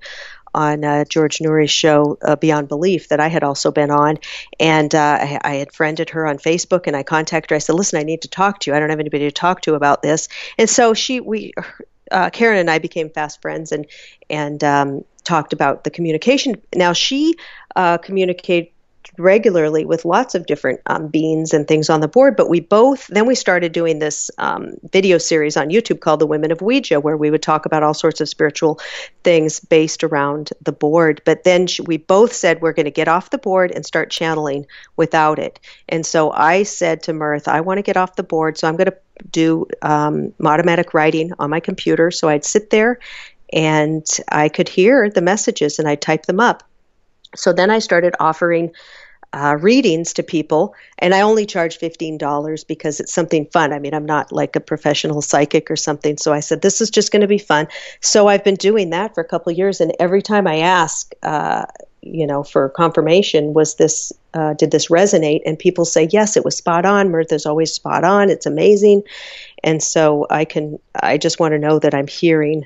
on 0.56 0.86
uh, 0.86 1.04
George 1.04 1.42
Noory's 1.42 1.70
show 1.70 2.18
uh, 2.22 2.38
Beyond 2.38 2.70
Belief 2.70 3.10
that 3.10 3.20
I 3.20 3.28
had 3.28 3.44
also 3.44 3.72
been 3.72 3.92
on, 3.92 4.18
and 4.58 4.96
uh, 4.96 5.18
I, 5.22 5.40
I, 5.44 5.56
had 5.56 5.74
friended 5.74 6.12
her 6.12 6.26
on 6.26 6.38
Facebook, 6.38 6.88
and 6.88 6.96
I 6.96 7.04
contacted 7.04 7.50
her. 7.50 7.58
I 7.58 7.60
said, 7.60 7.76
"Listen, 7.76 8.00
I 8.00 8.04
need 8.04 8.22
to 8.22 8.30
talk 8.30 8.60
to 8.62 8.72
you. 8.72 8.76
I 8.76 8.80
don't 8.80 8.90
have 8.90 9.02
anybody 9.02 9.26
to 9.26 9.32
talk 9.32 9.62
to 9.62 9.76
about 9.76 10.02
this." 10.02 10.30
And 10.58 10.70
so 10.70 10.94
she, 10.94 11.20
we, 11.20 11.54
uh, 12.10 12.30
Karen 12.30 12.58
and 12.58 12.70
I 12.70 12.80
became 12.80 13.10
fast 13.10 13.42
friends, 13.42 13.74
and 13.74 13.86
and 14.30 14.64
um, 14.64 15.04
talked 15.26 15.52
about 15.52 15.84
the 15.84 15.90
communication. 15.90 16.62
Now 16.74 16.94
she 16.94 17.36
uh, 17.76 17.98
communicated 17.98 18.72
regularly 19.18 19.86
with 19.86 20.06
lots 20.06 20.36
of 20.36 20.46
different 20.46 20.82
um, 20.86 21.08
beings 21.08 21.54
and 21.54 21.68
things 21.68 21.90
on 21.90 22.02
the 22.02 22.08
board. 22.08 22.36
But 22.36 22.50
we 22.50 22.60
both 22.60 23.08
then 23.08 23.26
we 23.26 23.36
started 23.36 23.72
doing 23.72 24.00
this 24.00 24.32
um, 24.38 24.74
video 24.92 25.18
series 25.18 25.58
on 25.58 25.70
YouTube 25.70 26.00
called 26.00 26.20
The 26.20 26.28
Women 26.28 26.52
of 26.52 26.62
Ouija, 26.62 27.00
where 27.00 27.18
we 27.18 27.32
would 27.32 27.42
talk 27.42 27.66
about 27.66 27.84
all 27.84 27.94
sorts 27.94 28.22
of 28.22 28.30
spiritual 28.30 28.80
things 29.24 29.60
based 29.60 30.04
around 30.04 30.52
the 30.62 30.72
board. 30.72 31.22
But 31.26 31.44
then 31.44 31.68
we 31.86 31.98
both 31.98 32.34
said 32.34 32.62
we're 32.62 32.74
going 32.74 32.86
to 32.86 32.92
get 32.92 33.08
off 33.08 33.30
the 33.30 33.38
board 33.38 33.72
and 33.72 33.86
start 33.86 34.12
channeling 34.12 34.66
without 34.96 35.40
it. 35.40 35.60
And 35.90 36.06
so 36.06 36.32
I 36.32 36.64
said 36.64 37.04
to 37.04 37.14
Mirth, 37.14 37.48
I 37.48 37.62
want 37.62 37.78
to 37.78 37.84
get 37.84 37.98
off 37.98 38.16
the 38.16 38.24
board, 38.24 38.58
so 38.58 38.68
I'm 38.68 38.76
going 38.76 38.92
to 38.92 38.98
do 39.32 39.66
um, 39.82 40.34
automatic 40.44 40.94
writing 40.94 41.32
on 41.40 41.50
my 41.50 41.60
computer. 41.60 42.12
So 42.12 42.28
I'd 42.28 42.46
sit 42.46 42.70
there 42.70 43.00
and 43.54 44.06
I 44.30 44.50
could 44.50 44.70
hear 44.70 45.10
the 45.10 45.22
messages 45.22 45.80
and 45.80 45.88
I'd 45.88 46.02
type 46.02 46.26
them 46.26 46.40
up. 46.40 46.64
So 47.36 47.54
then 47.54 47.70
I 47.70 47.80
started 47.80 48.16
offering 48.20 48.72
uh, 49.36 49.58
readings 49.60 50.14
to 50.14 50.24
people, 50.24 50.74
and 50.98 51.14
I 51.14 51.22
only 51.22 51.46
charge 51.46 51.78
$15 51.78 52.64
because 52.64 53.02
it's 53.02 53.14
something 53.14 53.46
fun. 53.48 53.74
I 53.74 53.80
mean, 53.80 53.94
I'm 53.94 54.06
not 54.06 54.32
like 54.32 54.56
a 54.56 54.62
professional 54.62 55.22
psychic 55.22 55.70
or 55.70 55.76
something. 55.76 56.18
So 56.18 56.32
I 56.32 56.40
said, 56.40 56.62
this 56.62 56.80
is 56.80 56.90
just 56.90 57.12
going 57.12 57.22
to 57.22 57.28
be 57.28 57.38
fun. 57.38 57.68
So 58.00 58.30
I've 58.30 58.46
been 58.46 58.56
doing 58.56 58.92
that 58.92 59.14
for 59.14 59.22
a 59.22 59.28
couple 59.28 59.52
years, 59.52 59.82
and 59.82 59.94
every 60.00 60.22
time 60.22 60.48
I 60.48 60.60
ask, 60.60 61.14
uh, 61.22 61.66
you 62.02 62.26
know, 62.26 62.44
for 62.44 62.70
confirmation, 62.70 63.54
was 63.54 63.76
this, 63.76 64.14
uh, 64.34 64.54
did 64.54 64.72
this 64.72 64.88
resonate? 64.88 65.42
And 65.46 65.60
people 65.60 65.84
say, 65.84 66.08
yes, 66.12 66.38
it 66.38 66.46
was 66.46 66.56
spot 66.56 66.86
on. 66.86 67.10
Mirtha's 67.10 67.46
always 67.46 67.74
spot 67.74 68.06
on. 68.06 68.30
It's 68.30 68.46
amazing. 68.46 69.04
And 69.64 69.84
so 69.84 70.28
I 70.30 70.46
can, 70.46 70.80
I 71.02 71.18
just 71.18 71.40
want 71.42 71.54
to 71.54 71.60
know 71.60 71.80
that 71.80 71.94
I'm 71.94 72.08
hearing 72.08 72.66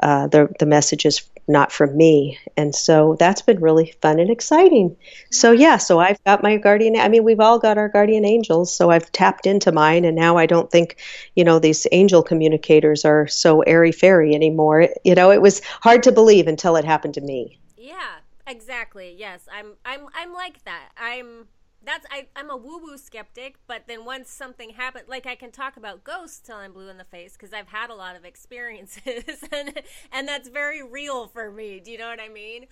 uh, 0.00 0.28
the 0.28 0.48
the 0.60 0.66
messages 0.66 1.28
not 1.48 1.72
from 1.72 1.96
me. 1.96 2.38
And 2.56 2.74
so 2.74 3.16
that's 3.18 3.42
been 3.42 3.60
really 3.60 3.94
fun 4.02 4.18
and 4.18 4.30
exciting. 4.30 4.96
So 5.30 5.52
mm-hmm. 5.52 5.62
yeah, 5.62 5.76
so 5.78 5.98
I've 5.98 6.22
got 6.24 6.42
my 6.42 6.56
guardian 6.56 6.96
I 6.96 7.08
mean 7.08 7.24
we've 7.24 7.40
all 7.40 7.58
got 7.58 7.78
our 7.78 7.88
guardian 7.88 8.24
angels, 8.24 8.74
so 8.74 8.90
I've 8.90 9.10
tapped 9.12 9.46
into 9.46 9.72
mine 9.72 10.04
and 10.04 10.16
now 10.16 10.36
I 10.36 10.46
don't 10.46 10.70
think, 10.70 10.96
you 11.34 11.44
know, 11.44 11.58
these 11.58 11.86
angel 11.92 12.22
communicators 12.22 13.04
are 13.04 13.26
so 13.26 13.62
airy 13.62 13.92
fairy 13.92 14.34
anymore. 14.34 14.88
You 15.04 15.14
know, 15.14 15.30
it 15.30 15.42
was 15.42 15.60
hard 15.82 16.02
to 16.04 16.12
believe 16.12 16.46
until 16.46 16.76
it 16.76 16.84
happened 16.84 17.14
to 17.14 17.20
me. 17.20 17.58
Yeah, 17.76 18.16
exactly. 18.46 19.14
Yes. 19.18 19.40
I'm 19.52 19.74
I'm 19.84 20.06
I'm 20.14 20.32
like 20.32 20.62
that. 20.64 20.90
I'm 20.96 21.46
that's 21.88 22.06
I, 22.10 22.26
I'm 22.36 22.50
a 22.50 22.56
woo 22.56 22.78
woo 22.78 22.98
skeptic, 22.98 23.56
but 23.66 23.84
then 23.88 24.04
once 24.04 24.30
something 24.30 24.70
happened, 24.70 25.06
like 25.08 25.26
I 25.26 25.34
can 25.34 25.50
talk 25.50 25.76
about 25.78 26.04
ghosts 26.04 26.38
till 26.38 26.56
I'm 26.56 26.72
blue 26.72 26.88
in 26.88 26.98
the 26.98 27.04
face 27.04 27.32
because 27.32 27.54
I've 27.54 27.68
had 27.68 27.88
a 27.88 27.94
lot 27.94 28.14
of 28.14 28.24
experiences, 28.26 29.42
and 29.52 29.80
and 30.12 30.28
that's 30.28 30.50
very 30.50 30.82
real 30.82 31.26
for 31.28 31.50
me. 31.50 31.80
Do 31.80 31.90
you 31.90 31.98
know 31.98 32.08
what 32.08 32.20
I 32.20 32.28
mean? 32.28 32.66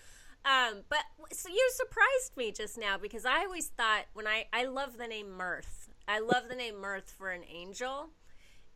Um, 0.45 0.83
but 0.91 0.99
so 1.33 1.49
you 1.49 1.71
surprised 1.75 2.37
me 2.37 2.53
just 2.53 2.79
now 2.79 2.99
because 2.99 3.25
I 3.25 3.45
always 3.45 3.69
thought 3.69 4.05
when 4.13 4.27
I 4.27 4.47
I 4.53 4.65
love 4.67 4.99
the 4.99 5.09
name 5.09 5.31
Mirth, 5.31 5.89
I 6.07 6.21
love 6.21 6.49
the 6.51 6.55
name 6.55 6.79
Mirth 6.79 7.11
for 7.17 7.31
an 7.31 7.43
angel, 7.51 8.11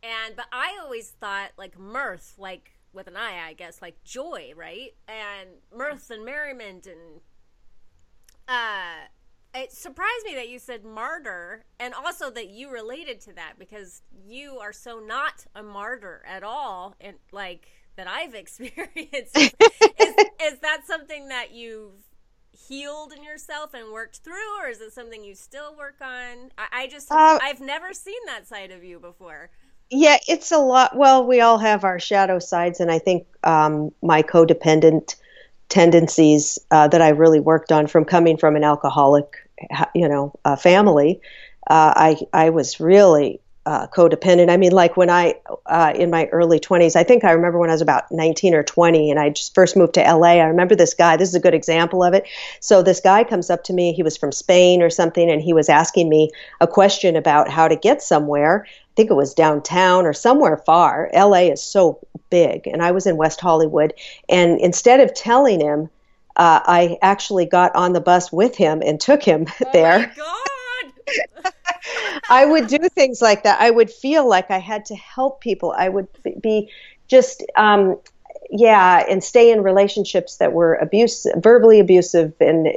and 0.01 0.35
but 0.35 0.47
I 0.51 0.79
always 0.81 1.09
thought 1.09 1.51
like 1.55 1.77
mirth, 1.77 2.33
like 2.39 2.71
with 2.93 3.07
an 3.07 3.15
I, 3.15 3.49
I 3.49 3.53
guess, 3.53 3.79
like 3.79 4.03
joy, 4.03 4.53
right? 4.55 4.95
And 5.07 5.49
mirth 5.75 6.09
and 6.09 6.25
merriment 6.25 6.87
and 6.87 7.21
uh 8.47 9.07
it 9.53 9.71
surprised 9.71 10.25
me 10.25 10.35
that 10.35 10.49
you 10.49 10.59
said 10.59 10.83
martyr 10.83 11.63
and 11.79 11.93
also 11.93 12.29
that 12.31 12.49
you 12.49 12.71
related 12.71 13.19
to 13.21 13.33
that 13.33 13.53
because 13.59 14.01
you 14.25 14.59
are 14.59 14.73
so 14.73 14.99
not 14.99 15.45
a 15.55 15.63
martyr 15.63 16.23
at 16.27 16.43
all 16.43 16.95
and 17.01 17.17
like 17.31 17.67
that 17.97 18.07
I've 18.07 18.33
experienced. 18.35 19.37
is, 19.37 20.15
is, 20.41 20.59
that 20.61 20.81
something 20.85 21.27
that 21.27 21.53
you've 21.53 21.91
healed 22.51 23.11
in 23.13 23.23
yourself 23.23 23.73
and 23.73 23.91
worked 23.91 24.17
through 24.17 24.61
or 24.61 24.69
is 24.69 24.79
it 24.81 24.93
something 24.93 25.23
you 25.23 25.35
still 25.35 25.75
work 25.75 25.97
on? 26.01 26.51
I, 26.57 26.83
I 26.83 26.87
just 26.87 27.11
uh, 27.11 27.39
I've 27.41 27.59
never 27.59 27.93
seen 27.93 28.19
that 28.27 28.47
side 28.47 28.71
of 28.71 28.83
you 28.83 28.99
before. 28.99 29.49
Yeah, 29.89 30.17
it's 30.27 30.51
a 30.53 30.57
lot. 30.57 30.95
Well, 30.95 31.27
we 31.27 31.41
all 31.41 31.57
have 31.57 31.83
our 31.83 31.99
shadow 31.99 32.39
sides, 32.39 32.79
and 32.79 32.89
I 32.89 32.97
think 32.97 33.27
um, 33.43 33.91
my 34.01 34.23
codependent 34.23 35.15
tendencies 35.67 36.57
uh, 36.71 36.87
that 36.87 37.01
I 37.01 37.09
really 37.09 37.41
worked 37.41 37.73
on 37.73 37.87
from 37.87 38.05
coming 38.05 38.37
from 38.37 38.55
an 38.55 38.63
alcoholic, 38.63 39.40
you 39.95 40.07
know, 40.07 40.33
uh, 40.45 40.55
family. 40.55 41.21
Uh, 41.67 41.93
I 41.95 42.17
I 42.33 42.49
was 42.49 42.79
really 42.79 43.39
uh, 43.65 43.87
codependent. 43.87 44.49
I 44.49 44.57
mean, 44.57 44.71
like 44.71 44.97
when 44.97 45.09
I 45.09 45.35
uh, 45.67 45.93
in 45.95 46.09
my 46.09 46.25
early 46.27 46.59
20s, 46.59 46.95
I 46.95 47.03
think 47.03 47.23
I 47.23 47.31
remember 47.31 47.59
when 47.59 47.69
I 47.69 47.73
was 47.73 47.81
about 47.81 48.11
19 48.11 48.55
or 48.55 48.63
20, 48.63 49.11
and 49.11 49.19
I 49.19 49.29
just 49.29 49.53
first 49.53 49.77
moved 49.77 49.93
to 49.95 50.01
LA. 50.01 50.39
I 50.39 50.45
remember 50.45 50.75
this 50.75 50.93
guy. 50.93 51.15
This 51.15 51.29
is 51.29 51.35
a 51.35 51.39
good 51.39 51.53
example 51.53 52.03
of 52.03 52.13
it. 52.13 52.27
So 52.59 52.81
this 52.81 52.99
guy 52.99 53.23
comes 53.23 53.49
up 53.49 53.63
to 53.65 53.73
me. 53.73 53.93
He 53.93 54.03
was 54.03 54.17
from 54.17 54.31
Spain 54.31 54.81
or 54.81 54.89
something, 54.89 55.29
and 55.29 55.41
he 55.41 55.53
was 55.53 55.69
asking 55.69 56.09
me 56.09 56.31
a 56.59 56.67
question 56.67 57.15
about 57.15 57.49
how 57.49 57.67
to 57.67 57.75
get 57.75 58.01
somewhere. 58.01 58.65
I 58.67 58.93
think 58.95 59.11
it 59.11 59.15
was 59.15 59.33
downtown 59.33 60.05
or 60.05 60.13
somewhere 60.13 60.57
far. 60.57 61.09
LA 61.13 61.51
is 61.51 61.61
so 61.61 61.99
big, 62.29 62.65
and 62.65 62.81
I 62.81 62.91
was 62.91 63.05
in 63.05 63.15
West 63.15 63.39
Hollywood. 63.39 63.93
And 64.27 64.59
instead 64.59 64.99
of 64.99 65.13
telling 65.13 65.61
him, 65.61 65.89
uh, 66.35 66.61
I 66.63 66.97
actually 67.01 67.45
got 67.45 67.75
on 67.75 67.93
the 67.93 68.01
bus 68.01 68.31
with 68.31 68.55
him 68.55 68.81
and 68.85 68.99
took 68.99 69.23
him 69.23 69.47
oh 69.61 69.69
there. 69.73 70.13
I 72.29 72.45
would 72.45 72.67
do 72.67 72.77
things 72.89 73.21
like 73.21 73.43
that. 73.43 73.59
I 73.59 73.69
would 73.69 73.89
feel 73.89 74.27
like 74.27 74.51
I 74.51 74.59
had 74.59 74.85
to 74.85 74.95
help 74.95 75.41
people. 75.41 75.73
I 75.77 75.89
would 75.89 76.07
be 76.41 76.69
just, 77.07 77.43
um, 77.57 77.99
yeah, 78.49 79.03
and 79.09 79.23
stay 79.23 79.51
in 79.51 79.63
relationships 79.63 80.37
that 80.37 80.53
were 80.53 80.75
abuse, 80.75 81.25
verbally 81.37 81.79
abusive, 81.79 82.33
and 82.39 82.67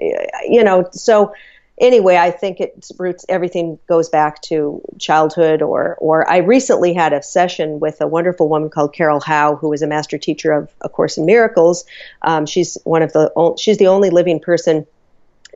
you 0.49 0.62
know, 0.64 0.88
so 0.93 1.33
anyway, 1.80 2.16
I 2.16 2.30
think 2.30 2.60
it 2.60 2.88
roots 2.98 3.24
everything 3.28 3.78
goes 3.88 4.08
back 4.08 4.42
to 4.42 4.80
childhood 4.98 5.62
or 5.62 5.96
or 5.96 6.28
I 6.30 6.38
recently 6.38 6.92
had 6.92 7.12
a 7.12 7.22
session 7.22 7.80
with 7.80 8.00
a 8.00 8.06
wonderful 8.06 8.48
woman 8.48 8.70
called 8.70 8.94
Carol 8.94 9.20
Howe, 9.20 9.56
who 9.56 9.72
is 9.72 9.82
a 9.82 9.87
master 9.87 10.18
teacher 10.18 10.52
of 10.52 10.72
A 10.82 10.88
Course 10.88 11.18
in 11.18 11.26
Miracles. 11.26 11.84
Um, 12.22 12.46
she's 12.46 12.78
one 12.84 13.02
of 13.02 13.12
the 13.12 13.54
she's 13.58 13.78
the 13.78 13.88
only 13.88 14.10
living 14.10 14.40
person 14.40 14.87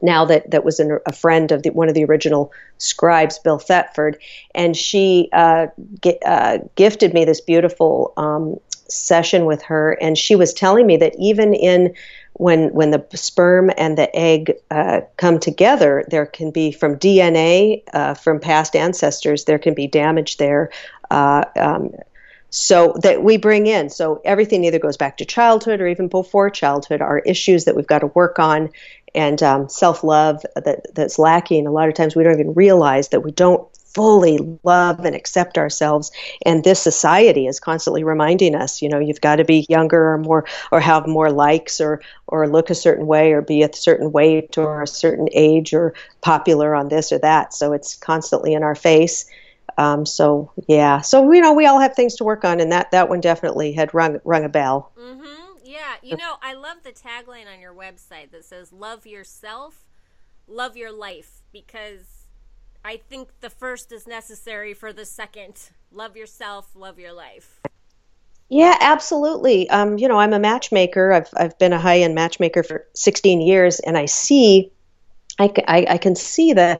now 0.02 0.24
that 0.24 0.50
that 0.50 0.64
was 0.64 0.80
an, 0.80 0.98
a 1.06 1.12
friend 1.12 1.52
of 1.52 1.62
the, 1.62 1.70
one 1.70 1.88
of 1.88 1.94
the 1.94 2.04
original 2.04 2.52
scribes, 2.78 3.38
Bill 3.38 3.58
Thetford, 3.58 4.18
and 4.54 4.76
she 4.76 5.28
uh, 5.32 5.68
get, 6.00 6.18
uh, 6.24 6.58
gifted 6.76 7.14
me 7.14 7.24
this 7.24 7.40
beautiful 7.40 8.12
um, 8.16 8.56
session 8.88 9.44
with 9.44 9.62
her, 9.62 9.92
and 10.00 10.16
she 10.16 10.36
was 10.36 10.52
telling 10.52 10.86
me 10.86 10.96
that 10.96 11.14
even 11.18 11.54
in 11.54 11.94
when 12.38 12.72
when 12.72 12.90
the 12.90 13.04
sperm 13.14 13.70
and 13.76 13.98
the 13.98 14.14
egg 14.16 14.54
uh, 14.70 15.02
come 15.16 15.38
together, 15.38 16.04
there 16.08 16.24
can 16.24 16.50
be 16.50 16.72
from 16.72 16.96
DNA 16.96 17.82
uh, 17.92 18.14
from 18.14 18.40
past 18.40 18.74
ancestors. 18.74 19.44
There 19.44 19.58
can 19.58 19.74
be 19.74 19.86
damage 19.86 20.36
there. 20.38 20.70
Uh, 21.10 21.44
um, 21.56 21.90
so 22.50 22.94
that 23.02 23.22
we 23.22 23.36
bring 23.36 23.66
in 23.66 23.90
so 23.90 24.22
everything 24.24 24.64
either 24.64 24.78
goes 24.78 24.96
back 24.96 25.18
to 25.18 25.26
childhood 25.26 25.82
or 25.82 25.86
even 25.86 26.08
before 26.08 26.48
childhood 26.48 27.02
are 27.02 27.18
issues 27.18 27.66
that 27.66 27.76
we've 27.76 27.86
got 27.86 27.98
to 27.98 28.06
work 28.06 28.38
on 28.38 28.70
and 29.14 29.42
um, 29.42 29.68
self-love 29.68 30.42
that, 30.56 30.94
that's 30.94 31.18
lacking 31.18 31.66
a 31.66 31.70
lot 31.70 31.88
of 31.88 31.94
times 31.94 32.16
we 32.16 32.24
don't 32.24 32.40
even 32.40 32.54
realize 32.54 33.08
that 33.08 33.20
we 33.20 33.32
don't 33.32 33.68
fully 33.94 34.38
love 34.62 35.04
and 35.04 35.14
accept 35.14 35.58
ourselves. 35.58 36.10
And 36.44 36.64
this 36.64 36.80
society 36.80 37.46
is 37.46 37.60
constantly 37.60 38.04
reminding 38.04 38.54
us, 38.54 38.82
you 38.82 38.88
know, 38.88 38.98
you've 38.98 39.20
got 39.20 39.36
to 39.36 39.44
be 39.44 39.66
younger 39.68 40.12
or 40.12 40.18
more, 40.18 40.44
or 40.70 40.80
have 40.80 41.06
more 41.06 41.30
likes, 41.30 41.80
or 41.80 42.00
or 42.26 42.48
look 42.48 42.70
a 42.70 42.74
certain 42.74 43.06
way, 43.06 43.32
or 43.32 43.42
be 43.42 43.62
a 43.62 43.72
certain 43.72 44.12
weight, 44.12 44.58
or 44.58 44.82
a 44.82 44.86
certain 44.86 45.28
age, 45.32 45.74
or 45.74 45.94
popular 46.20 46.74
on 46.74 46.88
this 46.88 47.12
or 47.12 47.18
that. 47.18 47.54
So 47.54 47.72
it's 47.72 47.96
constantly 47.96 48.54
in 48.54 48.62
our 48.62 48.74
face. 48.74 49.26
Um, 49.78 50.04
so 50.06 50.50
yeah, 50.66 51.00
so 51.00 51.30
you 51.32 51.40
know, 51.40 51.52
we 51.52 51.66
all 51.66 51.80
have 51.80 51.94
things 51.94 52.16
to 52.16 52.24
work 52.24 52.44
on, 52.44 52.60
and 52.60 52.72
that 52.72 52.90
that 52.90 53.08
one 53.08 53.20
definitely 53.20 53.72
had 53.72 53.94
rung 53.94 54.20
rung 54.24 54.44
a 54.44 54.48
bell. 54.48 54.92
Mm-hmm. 54.98 55.58
Yeah, 55.64 55.94
you 56.02 56.16
know, 56.16 56.36
I 56.42 56.54
love 56.54 56.78
the 56.82 56.90
tagline 56.90 57.52
on 57.52 57.60
your 57.60 57.72
website 57.72 58.32
that 58.32 58.44
says 58.44 58.72
"Love 58.72 59.06
yourself, 59.06 59.86
love 60.48 60.76
your 60.76 60.90
life," 60.90 61.42
because 61.52 62.17
I 62.88 62.96
think 63.10 63.28
the 63.42 63.50
first 63.50 63.92
is 63.92 64.06
necessary 64.06 64.72
for 64.72 64.94
the 64.94 65.04
second. 65.04 65.60
Love 65.92 66.16
yourself, 66.16 66.70
love 66.74 66.98
your 66.98 67.12
life. 67.12 67.60
Yeah, 68.48 68.78
absolutely. 68.80 69.68
Um, 69.68 69.98
you 69.98 70.08
know, 70.08 70.18
I'm 70.18 70.32
a 70.32 70.38
matchmaker. 70.38 71.12
I've 71.12 71.28
I've 71.36 71.58
been 71.58 71.74
a 71.74 71.78
high 71.78 71.98
end 71.98 72.14
matchmaker 72.14 72.62
for 72.62 72.86
16 72.94 73.42
years, 73.42 73.78
and 73.80 73.98
I 73.98 74.06
see, 74.06 74.72
I, 75.38 75.52
I, 75.68 75.86
I 75.90 75.98
can 75.98 76.16
see 76.16 76.54
the, 76.54 76.78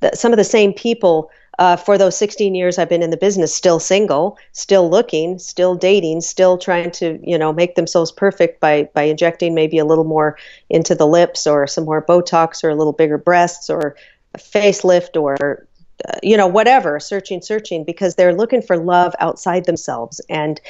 the 0.00 0.16
some 0.16 0.32
of 0.32 0.38
the 0.38 0.44
same 0.44 0.72
people 0.72 1.30
uh, 1.58 1.76
for 1.76 1.98
those 1.98 2.16
16 2.16 2.54
years 2.54 2.78
I've 2.78 2.88
been 2.88 3.02
in 3.02 3.10
the 3.10 3.18
business, 3.18 3.54
still 3.54 3.78
single, 3.78 4.38
still 4.52 4.88
looking, 4.88 5.38
still 5.38 5.74
dating, 5.74 6.22
still 6.22 6.56
trying 6.56 6.90
to, 6.92 7.20
you 7.22 7.36
know, 7.36 7.52
make 7.52 7.74
themselves 7.74 8.10
perfect 8.10 8.60
by 8.60 8.88
by 8.94 9.02
injecting 9.02 9.54
maybe 9.54 9.76
a 9.76 9.84
little 9.84 10.04
more 10.04 10.38
into 10.70 10.94
the 10.94 11.06
lips 11.06 11.46
or 11.46 11.66
some 11.66 11.84
more 11.84 12.02
Botox 12.02 12.64
or 12.64 12.70
a 12.70 12.74
little 12.74 12.94
bigger 12.94 13.18
breasts 13.18 13.68
or 13.68 13.94
facelift 14.38 15.20
or 15.20 15.66
uh, 16.08 16.18
you 16.22 16.36
know 16.36 16.46
whatever 16.46 16.98
searching 16.98 17.42
searching 17.42 17.84
because 17.84 18.14
they're 18.14 18.34
looking 18.34 18.62
for 18.62 18.76
love 18.76 19.14
outside 19.20 19.66
themselves 19.66 20.20
and 20.30 20.60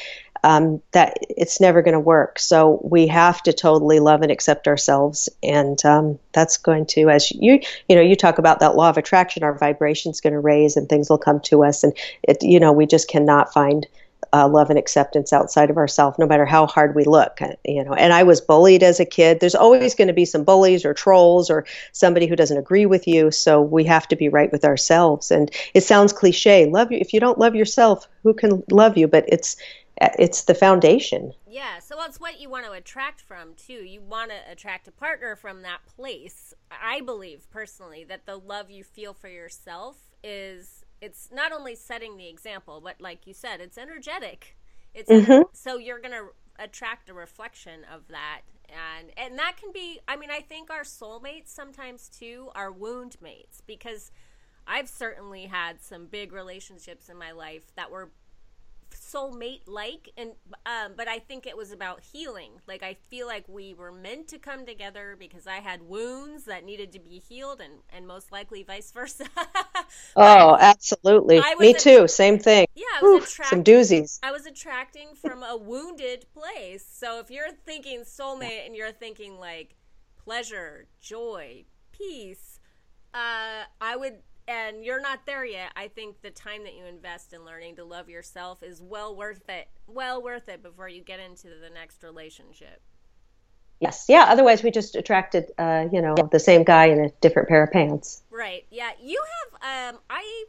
um, 0.43 0.81
that 0.93 1.19
it's 1.29 1.61
never 1.61 1.83
going 1.83 1.95
to 1.95 2.01
work. 2.01 2.39
So 2.39 2.81
we 2.83 3.07
have 3.09 3.43
to 3.43 3.53
totally 3.53 4.01
love 4.01 4.23
and 4.23 4.31
accept 4.31 4.67
ourselves, 4.67 5.29
and 5.43 5.83
um, 5.85 6.19
that's 6.33 6.57
going 6.57 6.87
to, 6.87 7.11
as 7.11 7.31
you 7.31 7.61
you 7.89 7.97
know, 7.97 8.03
you 8.03 8.17
talk 8.17 8.39
about 8.39 8.61
that 8.61 8.77
law 8.77 8.89
of 8.89 8.97
attraction. 8.97 9.43
Our 9.43 9.57
vibration's 9.57 10.21
going 10.21 10.33
to 10.33 10.41
raise, 10.41 10.77
and 10.77 10.89
things 10.89 11.11
will 11.11 11.19
come 11.19 11.41
to 11.41 11.65
us, 11.65 11.85
and 11.85 11.93
it 12.23 12.43
you 12.43 12.61
know 12.61 12.73
we 12.73 12.87
just 12.87 13.09
cannot 13.09 13.53
find. 13.53 13.87
Uh, 14.33 14.47
love 14.47 14.71
and 14.71 14.79
acceptance 14.79 15.33
outside 15.33 15.71
of 15.71 15.77
ourselves, 15.77 16.19
no 16.19 16.27
matter 16.27 16.45
how 16.45 16.67
hard 16.67 16.95
we 16.95 17.05
look. 17.05 17.41
You 17.65 17.85
know, 17.85 17.95
and 17.95 18.13
I 18.13 18.23
was 18.23 18.41
bullied 18.41 18.83
as 18.83 19.01
a 19.01 19.05
kid. 19.05 19.41
There's 19.41 19.55
always 19.55 19.95
going 19.95 20.09
to 20.09 20.15
be 20.15 20.25
some 20.25 20.45
bullies 20.45 20.85
or 20.85 20.95
trolls 20.95 21.51
or 21.51 21.67
somebody 21.93 22.27
who 22.27 22.37
doesn't 22.37 22.57
agree 22.57 22.87
with 22.87 23.09
you. 23.09 23.31
So 23.31 23.61
we 23.61 23.85
have 23.85 24.07
to 24.09 24.17
be 24.17 24.29
right 24.29 24.53
with 24.53 24.65
ourselves. 24.65 25.31
And 25.31 25.51
it 25.75 25.83
sounds 25.83 26.13
cliche. 26.13 26.67
Love 26.67 26.93
you. 26.93 26.99
If 26.99 27.13
you 27.13 27.19
don't 27.19 27.39
love 27.39 27.57
yourself, 27.57 28.07
who 28.23 28.35
can 28.35 28.63
love 28.71 28.97
you? 28.97 29.09
But 29.09 29.25
it's 29.29 29.57
it's 30.01 30.45
the 30.45 30.55
foundation. 30.55 31.35
Yeah, 31.47 31.79
so 31.79 32.03
it's 32.05 32.19
what 32.19 32.41
you 32.41 32.49
want 32.49 32.65
to 32.67 32.73
attract 32.73 33.21
from 33.21 33.55
too. 33.55 33.73
You 33.73 34.01
want 34.01 34.31
to 34.31 34.37
attract 34.51 34.89
a 34.89 34.93
partner 34.93 35.37
from 35.37 35.63
that 35.63 35.81
place. 35.85 36.55
I 36.71 37.01
believe 37.01 37.51
personally 37.51 38.05
that 38.05 38.25
the 38.25 38.37
love 38.37 38.71
you 38.71 38.83
feel 38.83 39.13
for 39.13 39.29
yourself 39.29 39.97
is 40.23 40.80
it's 41.01 41.29
not 41.33 41.53
only 41.53 41.75
setting 41.75 42.17
the 42.17 42.29
example, 42.29 42.81
but 42.83 43.01
like 43.01 43.27
you 43.27 43.35
said, 43.35 43.61
it's 43.61 43.79
energetic. 43.79 44.57
It's 44.95 45.11
mm-hmm. 45.11 45.43
so 45.53 45.79
you're 45.79 46.01
going 46.01 46.13
to 46.13 46.29
attract 46.63 47.09
a 47.09 47.15
reflection 47.15 47.81
of 47.93 48.09
that 48.09 48.43
and 48.69 49.11
and 49.17 49.39
that 49.39 49.57
can 49.57 49.73
be 49.73 49.99
I 50.07 50.17
mean, 50.17 50.31
I 50.31 50.41
think 50.41 50.71
our 50.71 50.83
soulmates 50.83 51.49
sometimes 51.49 52.09
too 52.09 52.51
are 52.55 52.71
wound 52.71 53.17
mates 53.21 53.63
because 53.67 54.11
I've 54.67 54.89
certainly 54.89 55.47
had 55.47 55.81
some 55.81 56.07
big 56.07 56.33
relationships 56.33 57.09
in 57.09 57.17
my 57.17 57.33
life 57.33 57.75
that 57.77 57.91
were 57.91 58.11
soulmate 59.13 59.63
like 59.67 60.11
and 60.17 60.33
um, 60.67 60.93
but 60.97 61.09
i 61.09 61.19
think 61.19 61.47
it 61.47 61.57
was 61.57 61.73
about 61.73 62.01
healing. 62.01 62.53
Like 62.67 62.83
i 62.83 62.95
feel 62.95 63.27
like 63.27 63.45
we 63.49 63.75
were 63.75 63.93
meant 63.93 64.29
to 64.29 64.39
come 64.39 64.67
together 64.67 65.17
because 65.19 65.47
i 65.47 65.57
had 65.57 65.83
wounds 65.83 66.45
that 66.45 66.65
needed 66.65 66.93
to 66.93 66.99
be 66.99 67.23
healed 67.29 67.61
and 67.61 67.75
and 67.91 68.07
most 68.07 68.33
likely 68.33 68.63
vice 68.63 68.93
versa. 68.99 69.27
Oh 70.17 70.57
absolutely. 70.59 71.41
Me 71.59 71.75
too 71.75 72.09
same 72.09 72.39
thing. 72.39 72.67
Yeah 72.75 72.85
I 73.01 73.03
was 73.03 73.23
Oof, 73.23 73.47
some 73.47 73.65
doozies. 73.65 74.19
I 74.23 74.33
was 74.33 74.47
attracting 74.47 75.15
from 75.15 75.43
a 75.43 75.57
wounded 75.57 76.27
place. 76.33 76.87
So 76.91 77.21
if 77.21 77.31
you're 77.31 77.53
thinking 77.65 78.01
soulmate 78.01 78.67
and 78.67 78.77
you're 78.77 78.93
thinking 78.93 79.39
like 79.39 79.77
pleasure 80.25 80.87
joy 81.01 81.65
peace 81.93 82.61
uh, 83.15 83.65
i 83.81 83.97
would 83.97 84.19
and 84.51 84.85
you're 84.85 85.01
not 85.01 85.27
there 85.27 85.45
yet, 85.45 85.71
I 85.77 85.87
think 85.87 86.23
the 86.23 86.31
time 86.31 86.65
that 86.65 86.75
you 86.75 86.85
invest 86.85 87.33
in 87.33 87.45
learning 87.45 87.77
to 87.77 87.85
love 87.85 88.09
yourself 88.09 88.65
is 88.65 88.83
well 88.83 89.15
worth 89.15 89.49
it. 89.49 89.69
Well 89.87 90.21
worth 90.21 90.49
it 90.49 90.61
before 90.61 90.89
you 90.89 91.03
get 91.03 91.21
into 91.21 91.49
the 91.49 91.71
next 91.73 92.03
relationship. 92.03 92.83
Yes. 93.79 94.07
Yeah. 94.09 94.27
Otherwise, 94.29 94.65
we 94.65 94.73
just 94.73 94.97
attracted, 94.97 95.53
uh, 95.57 95.87
you 95.93 96.03
know, 96.03 96.17
the 96.33 96.41
same 96.41 96.65
guy 96.65 96.87
in 96.87 96.99
a 96.99 97.11
different 97.21 97.49
pair 97.49 97.63
of 97.63 97.71
pants. 97.71 98.23
Right. 98.29 98.67
Yeah. 98.71 98.91
You 99.01 99.23
have. 99.63 99.95
Um. 99.95 100.01
I. 100.11 100.45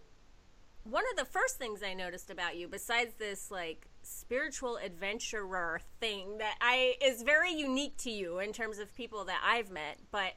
One 0.84 1.04
of 1.12 1.18
the 1.18 1.26
first 1.32 1.58
things 1.58 1.84
I 1.84 1.94
noticed 1.94 2.32
about 2.32 2.58
you, 2.58 2.68
besides 2.68 3.14
this 3.20 3.52
like 3.52 3.86
spiritual 4.02 4.78
adventurer 4.78 5.80
thing 6.00 6.40
that 6.40 6.56
I 6.60 6.96
is 7.06 7.22
very 7.22 7.54
unique 7.54 7.98
to 7.98 8.10
you 8.10 8.40
in 8.40 8.52
terms 8.52 8.80
of 8.80 8.94
people 8.96 9.26
that 9.26 9.42
I've 9.46 9.70
met, 9.70 10.00
but 10.12 10.34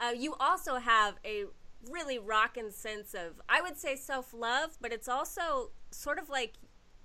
uh, 0.00 0.10
you 0.10 0.34
also 0.40 0.76
have 0.76 1.14
a 1.24 1.44
really 1.90 2.18
rocking 2.18 2.70
sense 2.70 3.14
of 3.14 3.40
I 3.48 3.60
would 3.60 3.78
say 3.78 3.96
self 3.96 4.32
love, 4.34 4.76
but 4.80 4.92
it's 4.92 5.08
also 5.08 5.70
sort 5.90 6.18
of 6.18 6.28
like 6.28 6.54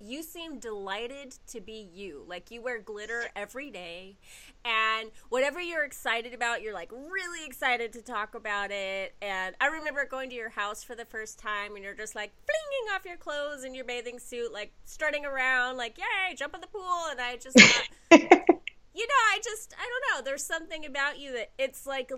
you 0.02 0.22
seem 0.22 0.58
delighted 0.58 1.36
to 1.48 1.60
be 1.60 1.88
you. 1.92 2.24
Like 2.26 2.50
you 2.50 2.62
wear 2.62 2.80
glitter 2.80 3.24
every 3.36 3.70
day, 3.70 4.16
and 4.64 5.10
whatever 5.28 5.60
you're 5.60 5.84
excited 5.84 6.32
about, 6.32 6.62
you're 6.62 6.74
like 6.74 6.90
really 6.90 7.44
excited 7.46 7.92
to 7.92 8.02
talk 8.02 8.34
about 8.34 8.70
it. 8.70 9.14
And 9.20 9.54
I 9.60 9.66
remember 9.66 10.04
going 10.06 10.30
to 10.30 10.36
your 10.36 10.48
house 10.48 10.82
for 10.82 10.94
the 10.94 11.04
first 11.04 11.38
time, 11.38 11.74
and 11.74 11.84
you're 11.84 11.94
just 11.94 12.14
like 12.14 12.32
flinging 12.46 12.94
off 12.94 13.04
your 13.04 13.18
clothes 13.18 13.64
in 13.64 13.74
your 13.74 13.84
bathing 13.84 14.18
suit, 14.18 14.52
like 14.52 14.72
strutting 14.86 15.26
around, 15.26 15.76
like 15.76 15.98
yay, 15.98 16.34
jump 16.34 16.54
in 16.54 16.60
the 16.62 16.66
pool. 16.66 17.06
And 17.10 17.20
I 17.20 17.36
just, 17.36 17.58
thought, 17.60 17.88
you 18.10 19.06
know, 19.06 19.22
I 19.32 19.38
just, 19.44 19.74
I 19.78 19.86
don't 19.86 20.18
know. 20.18 20.24
There's 20.24 20.44
something 20.44 20.86
about 20.86 21.18
you 21.18 21.32
that 21.34 21.52
it's 21.58 21.86
like 21.86 22.10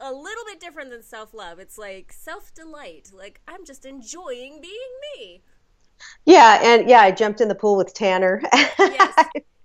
a 0.00 0.12
little 0.12 0.44
bit 0.46 0.60
different 0.60 0.90
than 0.90 1.02
self 1.02 1.34
love. 1.34 1.58
It's 1.58 1.78
like 1.78 2.12
self 2.12 2.52
delight. 2.54 3.10
Like 3.14 3.40
I'm 3.48 3.64
just 3.64 3.84
enjoying 3.84 4.60
being 4.60 4.92
me. 5.16 5.42
Yeah, 6.24 6.60
and 6.62 6.88
yeah, 6.88 7.00
I 7.00 7.10
jumped 7.10 7.40
in 7.40 7.48
the 7.48 7.54
pool 7.54 7.76
with 7.76 7.94
Tanner. 7.94 8.42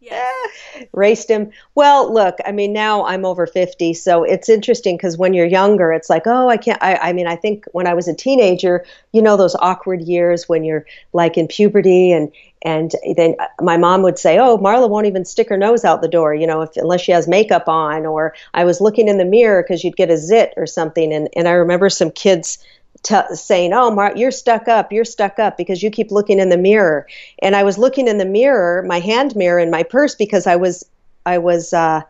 Yes. 0.01 0.51
yes. 0.75 0.87
Raced 0.93 1.29
him. 1.29 1.51
Well, 1.75 2.13
look, 2.13 2.35
I 2.45 2.51
mean, 2.51 2.73
now 2.73 3.05
I'm 3.05 3.23
over 3.23 3.47
50, 3.47 3.93
so 3.93 4.23
it's 4.23 4.49
interesting 4.49 4.97
because 4.97 5.17
when 5.17 5.33
you're 5.33 5.45
younger, 5.45 5.93
it's 5.93 6.09
like, 6.09 6.23
oh, 6.25 6.49
I 6.49 6.57
can't. 6.57 6.81
I, 6.83 6.95
I 6.95 7.13
mean, 7.13 7.25
I 7.25 7.37
think 7.37 7.65
when 7.71 7.87
I 7.87 7.93
was 7.93 8.09
a 8.09 8.13
teenager, 8.13 8.83
you 9.13 9.21
know, 9.21 9.37
those 9.37 9.55
awkward 9.55 10.01
years 10.01 10.49
when 10.49 10.65
you're 10.65 10.85
like 11.13 11.37
in 11.37 11.47
puberty 11.47 12.11
and 12.11 12.33
and 12.63 12.91
then 13.15 13.35
my 13.61 13.77
mom 13.77 14.01
would 14.03 14.17
say, 14.17 14.37
"Oh, 14.39 14.57
Marla 14.57 14.89
won't 14.89 15.05
even 15.07 15.25
stick 15.25 15.49
her 15.49 15.57
nose 15.57 15.83
out 15.83 16.01
the 16.01 16.07
door, 16.07 16.33
you 16.33 16.47
know, 16.47 16.61
if, 16.61 16.75
unless 16.77 17.01
she 17.01 17.11
has 17.11 17.27
makeup 17.27 17.67
on." 17.67 18.05
Or 18.05 18.33
I 18.53 18.63
was 18.65 18.81
looking 18.81 19.07
in 19.07 19.17
the 19.17 19.25
mirror 19.25 19.61
because 19.61 19.83
you'd 19.83 19.97
get 19.97 20.09
a 20.09 20.17
zit 20.17 20.53
or 20.57 20.65
something, 20.65 21.13
and 21.13 21.29
and 21.35 21.47
I 21.47 21.51
remember 21.51 21.89
some 21.89 22.11
kids 22.11 22.57
T- 23.03 23.35
saying, 23.35 23.73
"Oh, 23.73 23.91
Mark, 23.91 24.17
you're 24.17 24.31
stuck 24.31 24.67
up. 24.69 24.91
You're 24.93 25.03
stuck 25.03 25.37
up 25.37 25.57
because 25.57 25.83
you 25.83 25.91
keep 25.91 26.09
looking 26.09 26.39
in 26.39 26.47
the 26.49 26.57
mirror." 26.57 27.05
And 27.39 27.55
I 27.55 27.63
was 27.63 27.77
looking 27.77 28.07
in 28.07 28.17
the 28.17 28.25
mirror, 28.25 28.81
my 28.87 28.99
hand 28.99 29.35
mirror 29.35 29.59
in 29.59 29.69
my 29.69 29.83
purse, 29.83 30.15
because 30.15 30.47
I 30.47 30.55
was, 30.55 30.85
I 31.25 31.37
was, 31.39 31.73
uh, 31.73 32.01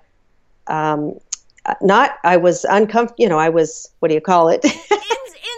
um, 0.68 1.18
not, 1.82 2.12
I 2.24 2.38
was 2.38 2.64
uncomfortable. 2.66 3.16
You 3.24 3.30
know, 3.30 3.40
I 3.40 3.50
was, 3.50 3.90
what 4.00 4.10
do 4.10 4.14
you 4.14 4.22
call 4.22 4.50
it? 4.50 4.64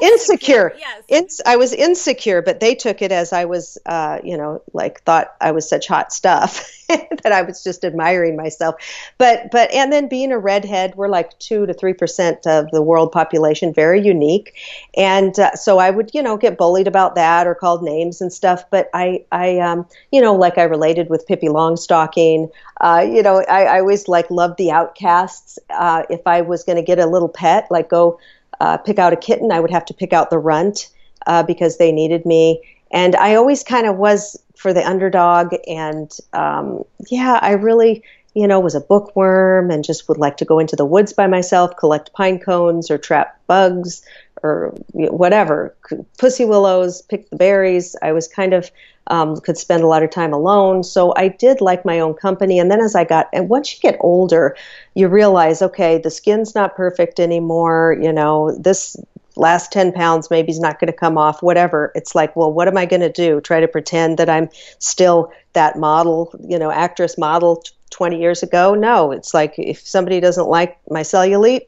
insecure. 0.01 0.75
Yes. 1.09 1.41
I 1.45 1.57
was 1.57 1.73
insecure, 1.73 2.41
but 2.41 2.59
they 2.59 2.75
took 2.75 3.01
it 3.01 3.11
as 3.11 3.33
I 3.33 3.45
was, 3.45 3.77
uh, 3.85 4.19
you 4.23 4.37
know, 4.37 4.61
like 4.73 5.01
thought 5.03 5.35
I 5.41 5.51
was 5.51 5.67
such 5.67 5.87
hot 5.87 6.11
stuff 6.13 6.69
that 6.87 7.31
I 7.31 7.41
was 7.41 7.63
just 7.63 7.83
admiring 7.83 8.35
myself. 8.35 8.75
But, 9.17 9.51
but, 9.51 9.71
and 9.73 9.91
then 9.91 10.07
being 10.07 10.31
a 10.31 10.37
redhead, 10.37 10.95
we're 10.95 11.07
like 11.07 11.37
two 11.39 11.65
to 11.65 11.73
three 11.73 11.93
percent 11.93 12.45
of 12.45 12.71
the 12.71 12.81
world 12.81 13.11
population, 13.11 13.73
very 13.73 14.01
unique, 14.01 14.55
and 14.95 15.37
uh, 15.39 15.55
so 15.55 15.77
I 15.77 15.89
would, 15.89 16.11
you 16.13 16.21
know, 16.21 16.37
get 16.37 16.57
bullied 16.57 16.87
about 16.87 17.15
that 17.15 17.47
or 17.47 17.55
called 17.55 17.83
names 17.83 18.21
and 18.21 18.31
stuff. 18.31 18.69
But 18.69 18.89
I, 18.93 19.25
I, 19.31 19.59
um, 19.59 19.87
you 20.11 20.21
know, 20.21 20.35
like 20.35 20.57
I 20.57 20.63
related 20.63 21.09
with 21.09 21.27
Pippi 21.27 21.47
Longstocking. 21.47 22.51
Uh, 22.81 23.05
you 23.07 23.23
know, 23.23 23.43
I, 23.49 23.65
I 23.65 23.79
always 23.79 24.07
like 24.07 24.29
loved 24.29 24.57
the 24.57 24.71
outcasts. 24.71 25.57
Uh, 25.69 26.03
if 26.09 26.21
I 26.25 26.41
was 26.41 26.63
going 26.63 26.77
to 26.77 26.81
get 26.81 26.99
a 26.99 27.05
little 27.05 27.29
pet, 27.29 27.67
like 27.69 27.89
go 27.89 28.19
uh, 28.59 28.77
pick 28.77 28.99
out 28.99 29.13
a 29.13 29.17
kitten, 29.17 29.51
I 29.51 29.59
would 29.59 29.71
have 29.71 29.85
to 29.85 29.93
pick 29.93 30.13
out 30.13 30.29
the 30.29 30.37
runt 30.39 30.89
uh, 31.27 31.43
because 31.43 31.77
they 31.77 31.91
needed 31.91 32.25
me. 32.25 32.61
And 32.91 33.15
I 33.15 33.35
always 33.35 33.63
kind 33.63 33.87
of 33.87 33.97
was 33.97 34.41
for 34.55 34.73
the 34.73 34.87
underdog. 34.87 35.53
And 35.67 36.11
um, 36.33 36.83
yeah, 37.09 37.39
I 37.41 37.51
really, 37.51 38.03
you 38.33 38.47
know, 38.47 38.59
was 38.59 38.75
a 38.75 38.81
bookworm 38.81 39.71
and 39.71 39.83
just 39.83 40.07
would 40.07 40.17
like 40.17 40.37
to 40.37 40.45
go 40.45 40.59
into 40.59 40.75
the 40.75 40.85
woods 40.85 41.13
by 41.13 41.27
myself, 41.27 41.75
collect 41.77 42.13
pine 42.13 42.39
cones 42.39 42.89
or 42.89 42.97
trap 42.97 43.39
bugs 43.47 44.01
or 44.43 44.75
whatever, 44.93 45.75
pussy 46.19 46.45
willows, 46.45 47.01
pick 47.03 47.29
the 47.29 47.35
berries. 47.35 47.95
I 48.01 48.11
was 48.11 48.27
kind 48.27 48.53
of 48.53 48.69
um, 49.07 49.37
could 49.37 49.57
spend 49.57 49.83
a 49.83 49.87
lot 49.87 50.03
of 50.03 50.09
time 50.09 50.33
alone. 50.33 50.83
So 50.83 51.13
I 51.15 51.27
did 51.27 51.61
like 51.61 51.85
my 51.85 51.99
own 51.99 52.13
company. 52.13 52.59
And 52.59 52.71
then 52.71 52.81
as 52.81 52.95
I 52.95 53.03
got, 53.03 53.29
and 53.33 53.49
once 53.49 53.73
you 53.73 53.79
get 53.79 53.97
older, 53.99 54.55
you 54.95 55.07
realize, 55.07 55.61
okay, 55.61 55.97
the 55.97 56.09
skin's 56.09 56.55
not 56.55 56.75
perfect 56.75 57.19
anymore. 57.19 57.97
You 58.01 58.11
know, 58.11 58.55
this 58.59 58.97
last 59.35 59.71
10 59.71 59.91
pounds 59.91 60.29
maybe 60.29 60.51
is 60.51 60.59
not 60.59 60.79
going 60.79 60.91
to 60.91 60.97
come 60.97 61.17
off, 61.17 61.43
whatever. 61.43 61.91
It's 61.95 62.15
like, 62.15 62.35
well, 62.35 62.51
what 62.51 62.67
am 62.67 62.77
I 62.77 62.85
going 62.85 63.01
to 63.01 63.11
do? 63.11 63.41
Try 63.41 63.59
to 63.59 63.67
pretend 63.67 64.17
that 64.17 64.29
I'm 64.29 64.49
still 64.79 65.31
that 65.53 65.77
model, 65.77 66.33
you 66.47 66.57
know, 66.57 66.71
actress 66.71 67.17
model 67.17 67.63
20 67.91 68.19
years 68.19 68.43
ago? 68.43 68.73
No, 68.73 69.11
it's 69.11 69.33
like 69.33 69.53
if 69.57 69.85
somebody 69.85 70.19
doesn't 70.19 70.47
like 70.47 70.77
my 70.89 71.01
cellulite, 71.01 71.67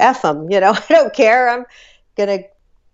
F 0.00 0.22
them, 0.22 0.50
you 0.50 0.60
know, 0.60 0.72
I 0.88 0.92
don't 0.92 1.14
care. 1.14 1.48
I'm 1.48 1.64
going 2.16 2.38
to 2.38 2.44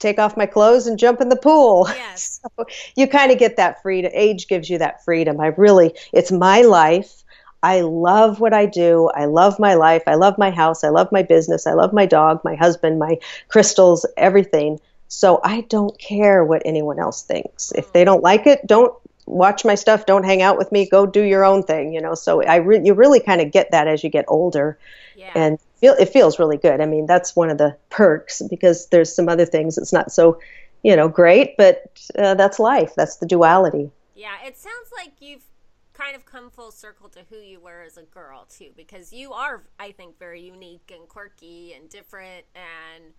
take 0.03 0.19
off 0.19 0.37
my 0.37 0.47
clothes 0.47 0.87
and 0.87 0.99
jump 0.99 1.21
in 1.21 1.29
the 1.29 1.37
pool. 1.37 1.88
Yes. 2.13 2.40
So 2.42 2.67
you 2.96 3.07
kind 3.07 3.33
of 3.33 3.38
get 3.38 3.57
that 3.57 3.81
freedom. 3.81 4.11
Age 4.15 4.46
gives 4.46 4.69
you 4.69 4.77
that 4.79 5.03
freedom. 5.05 5.40
I 5.40 5.46
really, 5.46 5.94
it's 6.13 6.31
my 6.31 6.61
life. 6.61 7.23
I 7.63 7.81
love 7.81 8.40
what 8.40 8.53
I 8.53 8.67
do. 8.67 9.09
I 9.15 9.25
love 9.27 9.59
my 9.59 9.75
life. 9.75 10.03
I 10.07 10.17
love 10.17 10.37
my 10.37 10.50
house. 10.50 10.85
I 10.85 10.88
love 10.88 11.11
my 11.11 11.23
business. 11.23 11.67
I 11.67 11.73
love 11.73 11.92
my 11.92 12.05
dog, 12.05 12.40
my 12.44 12.55
husband, 12.55 12.98
my 12.98 13.19
crystals, 13.48 14.05
everything. 14.17 14.79
So 15.09 15.40
I 15.44 15.63
don't 15.63 15.98
care 15.98 16.44
what 16.44 16.63
anyone 16.65 16.98
else 16.98 17.23
thinks. 17.23 17.73
If 17.73 17.92
they 17.92 18.05
don't 18.05 18.23
like 18.23 18.46
it, 18.46 18.67
don't 18.67 18.92
watch 19.27 19.64
my 19.64 19.75
stuff. 19.75 20.06
Don't 20.06 20.25
hang 20.25 20.42
out 20.42 20.58
with 20.58 20.73
me. 20.73 20.88
Go 20.88 21.06
do 21.06 21.23
your 21.23 21.44
own 21.44 21.62
thing. 21.62 21.92
You 21.92 22.00
know. 22.00 22.14
So 22.14 22.42
I 22.42 22.56
re- 22.56 22.83
you 22.85 22.94
really 22.94 23.20
kind 23.20 23.40
of 23.40 23.50
get 23.50 23.70
that 23.70 23.88
as 23.88 24.02
you 24.04 24.10
get 24.10 24.25
older, 24.29 24.79
Yeah. 25.16 25.33
and 25.35 25.58
feel, 25.77 25.94
it 25.98 26.08
feels 26.08 26.38
really 26.38 26.56
good. 26.56 26.81
I 26.81 26.87
mean, 26.87 27.06
that's 27.06 27.35
one 27.37 27.50
of 27.50 27.58
the 27.58 27.77
perks 27.90 28.42
because 28.48 28.87
there's 28.88 29.14
some 29.14 29.29
other 29.29 29.44
things 29.44 29.79
it's 29.79 29.92
not 29.92 30.12
so, 30.12 30.40
you 30.83 30.96
know, 30.96 31.08
great, 31.08 31.56
but 31.56 32.00
uh, 32.18 32.35
that's 32.35 32.58
life. 32.58 32.94
That's 32.96 33.16
the 33.16 33.27
duality. 33.27 33.90
Yeah, 34.14 34.35
it 34.44 34.56
sounds 34.56 34.90
like 34.96 35.12
you've 35.20 35.44
kind 35.92 36.16
of 36.16 36.25
come 36.25 36.50
full 36.50 36.70
circle 36.70 37.08
to 37.10 37.20
who 37.31 37.37
you 37.37 37.60
were 37.60 37.83
as 37.83 37.96
a 37.96 38.02
girl 38.02 38.46
too, 38.48 38.70
because 38.77 39.12
you 39.12 39.33
are, 39.33 39.62
I 39.79 39.92
think, 39.92 40.18
very 40.18 40.40
unique 40.40 40.92
and 40.94 41.08
quirky 41.08 41.75
and 41.75 41.88
different, 41.88 42.44
and 42.54 43.12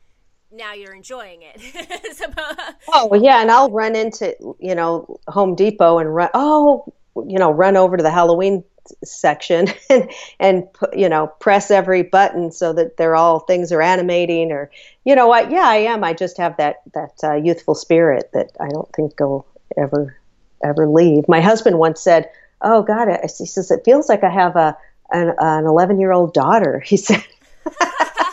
now 0.54 0.74
you're 0.74 0.94
enjoying 0.94 1.42
it. 1.42 1.62
Oh 2.96 3.16
yeah, 3.16 3.42
and 3.42 3.50
I'll 3.50 3.72
run 3.72 3.96
into 3.96 4.36
you 4.60 4.76
know 4.76 5.18
Home 5.28 5.56
Depot 5.56 5.98
and 5.98 6.14
run. 6.14 6.30
Oh, 6.34 6.94
you 7.16 7.40
know, 7.40 7.50
run 7.50 7.76
over 7.76 7.98
to 7.98 8.04
the 8.04 8.12
Halloween 8.12 8.64
section 9.04 9.68
and 9.90 10.12
and 10.40 10.68
you 10.94 11.10
know 11.10 11.28
press 11.40 11.72
every 11.72 12.04
button 12.04 12.52
so 12.52 12.74
that 12.74 12.98
they're 12.98 13.16
all 13.16 13.40
things 13.40 13.72
are 13.72 13.82
animating 13.82 14.52
or 14.52 14.70
you 15.06 15.16
know 15.16 15.28
what? 15.28 15.50
Yeah, 15.50 15.66
I 15.66 15.78
am. 15.78 16.04
I 16.04 16.14
just 16.14 16.38
have 16.38 16.58
that 16.58 16.82
that 16.94 17.14
uh, 17.24 17.36
youthful 17.36 17.76
spirit 17.76 18.30
that 18.34 18.52
I 18.60 18.68
don't 18.68 18.92
think 18.94 19.20
will 19.20 19.48
ever 19.78 20.18
ever 20.64 20.88
leave. 20.88 21.28
My 21.28 21.42
husband 21.42 21.80
once 21.80 22.02
said, 22.02 22.30
"Oh 22.62 22.84
God," 22.84 23.08
he 23.24 23.46
says 23.46 23.72
it 23.72 23.86
feels 23.86 24.10
like 24.10 24.24
I 24.24 24.30
have 24.30 24.56
a 24.56 24.78
an, 25.12 25.34
an 25.40 25.66
11 25.66 26.00
year 26.00 26.12
old 26.12 26.34
daughter. 26.34 26.80
He 26.80 26.98
said. 26.98 27.24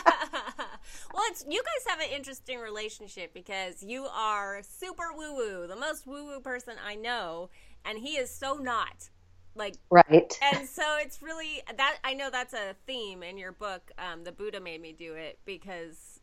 it's 1.31 1.45
you 1.49 1.61
guys 1.63 1.93
have 1.95 1.99
an 2.01 2.15
interesting 2.15 2.59
relationship 2.59 3.33
because 3.33 3.81
you 3.81 4.05
are 4.05 4.61
super 4.63 5.13
woo 5.15 5.35
woo, 5.35 5.67
the 5.67 5.75
most 5.75 6.05
woo 6.05 6.25
woo 6.25 6.39
person 6.39 6.75
I 6.85 6.95
know, 6.95 7.49
and 7.85 7.97
he 7.97 8.17
is 8.17 8.29
so 8.29 8.55
not. 8.55 9.09
Like 9.55 9.75
Right. 9.89 10.33
and 10.41 10.67
so 10.67 10.83
it's 10.99 11.21
really 11.21 11.61
that 11.75 11.97
I 12.03 12.13
know 12.13 12.29
that's 12.29 12.53
a 12.53 12.75
theme 12.85 13.23
in 13.23 13.37
your 13.37 13.51
book. 13.51 13.91
Um, 13.97 14.23
the 14.23 14.31
Buddha 14.31 14.59
made 14.61 14.81
me 14.81 14.93
do 14.93 15.13
it 15.13 15.39
because 15.45 16.19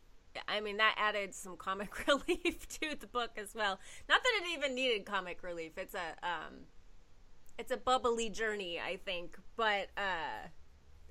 I 0.47 0.61
mean 0.61 0.77
that 0.77 0.95
added 0.97 1.35
some 1.35 1.57
comic 1.57 2.07
relief 2.07 2.67
to 2.79 2.95
the 2.99 3.07
book 3.07 3.31
as 3.37 3.53
well. 3.53 3.79
Not 4.07 4.21
that 4.23 4.41
it 4.43 4.57
even 4.57 4.75
needed 4.75 5.05
comic 5.05 5.43
relief. 5.43 5.73
It's 5.77 5.95
a 5.95 6.25
um, 6.27 6.65
it's 7.57 7.71
a 7.71 7.77
bubbly 7.77 8.29
journey, 8.29 8.79
I 8.79 8.97
think. 9.05 9.37
But 9.55 9.89
uh, 9.97 10.47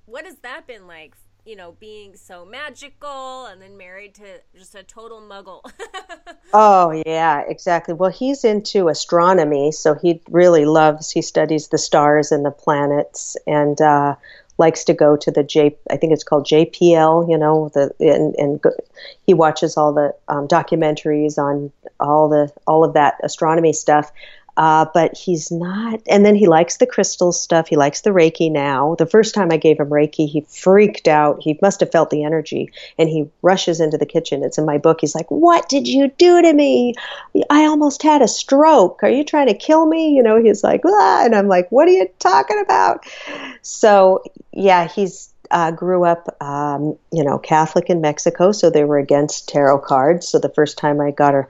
what 0.07 0.24
has 0.24 0.36
that 0.36 0.66
been 0.66 0.86
like? 0.86 1.14
You 1.49 1.57
know, 1.57 1.72
being 1.80 2.14
so 2.14 2.44
magical 2.44 3.46
and 3.46 3.62
then 3.62 3.78
married 3.78 4.14
to 4.16 4.42
just 4.55 4.74
a 4.74 4.82
total 4.82 5.22
muggle. 5.22 5.62
Oh, 6.55 7.03
yeah, 7.05 7.42
exactly. 7.46 7.92
Well, 7.92 8.11
he's 8.11 8.42
into 8.42 8.88
astronomy, 8.88 9.70
so 9.70 9.94
he 9.94 10.22
really 10.30 10.64
loves, 10.64 11.11
he 11.11 11.20
studies 11.20 11.68
the 11.68 11.76
stars 11.76 12.32
and 12.32 12.42
the 12.42 12.51
planets 12.51 13.36
and 13.46 13.78
uh, 13.82 14.16
likes 14.57 14.84
to 14.84 14.94
go 14.94 15.16
to 15.16 15.30
the 15.30 15.42
J, 15.42 15.76
I 15.90 15.96
think 15.99 16.12
it's 16.12 16.24
called 16.24 16.46
JPL, 16.46 17.30
you 17.30 17.36
know, 17.36 17.70
the 17.74 17.94
and, 18.01 18.34
and 18.36 18.61
go, 18.61 18.70
he 19.26 19.34
watches 19.34 19.76
all 19.76 19.92
the 19.92 20.14
um, 20.28 20.49
documentaries 20.49 21.38
on 21.38 21.70
all 22.01 22.28
the 22.28 22.51
all 22.66 22.82
of 22.82 22.94
that 22.94 23.18
astronomy 23.22 23.72
stuff. 23.72 24.11
Uh, 24.59 24.87
but 24.93 25.17
he's 25.17 25.53
not, 25.53 26.01
and 26.09 26.27
then 26.27 26.35
he 26.35 26.49
likes 26.49 26.79
the 26.79 26.87
crystal 26.87 27.31
stuff. 27.31 27.69
He 27.69 27.77
likes 27.77 28.01
the 28.01 28.11
Reiki 28.11 28.51
now. 28.51 28.97
The 28.97 29.07
first 29.07 29.33
time 29.33 29.53
I 29.53 29.57
gave 29.57 29.79
him 29.79 29.89
Reiki, 29.89 30.29
he 30.29 30.41
freaked 30.41 31.07
out. 31.07 31.41
He 31.41 31.57
must 31.63 31.79
have 31.79 31.93
felt 31.93 32.11
the 32.11 32.25
energy 32.25 32.73
and 32.99 33.09
he 33.09 33.31
rushes 33.41 33.79
into 33.79 33.99
the 33.99 34.05
kitchen. 34.05 34.43
It's 34.43 34.59
in 34.59 34.67
my 34.67 34.79
book. 34.79 34.99
He's 35.01 35.15
like, 35.15 35.31
What 35.31 35.69
did 35.69 35.87
you 35.87 36.09
do 36.19 36.43
to 36.43 36.53
me? 36.53 36.95
I 37.49 37.67
almost 37.67 38.03
had 38.03 38.21
a 38.21 38.27
stroke. 38.27 39.05
Are 39.05 39.09
you 39.09 39.23
trying 39.23 39.47
to 39.47 39.55
kill 39.55 39.87
me? 39.87 40.11
You 40.17 40.25
know, 40.25 40.43
he's 40.43 40.65
like, 40.65 40.81
ah, 40.85 41.25
and 41.25 41.37
I'm 41.37 41.47
like, 41.47 41.71
What 41.71 41.87
are 41.87 41.93
you 41.93 42.11
talking 42.19 42.61
about? 42.61 43.07
So, 43.63 44.25
yeah, 44.53 44.89
he's 44.89 45.33
uh, 45.53 45.71
grew 45.71 46.05
up, 46.05 46.37
um, 46.43 46.99
you 47.13 47.23
know, 47.23 47.39
Catholic 47.39 47.91
in 47.91 48.01
Mexico, 48.01 48.51
so 48.51 48.71
they 48.71 48.83
were 48.83 48.99
against 48.99 49.49
tarot 49.49 49.79
cards. 49.79 50.27
So 50.27 50.41
the 50.41 50.49
first 50.49 50.79
time 50.79 51.01
I 51.01 51.13
got 51.13 51.37
a 51.37 51.47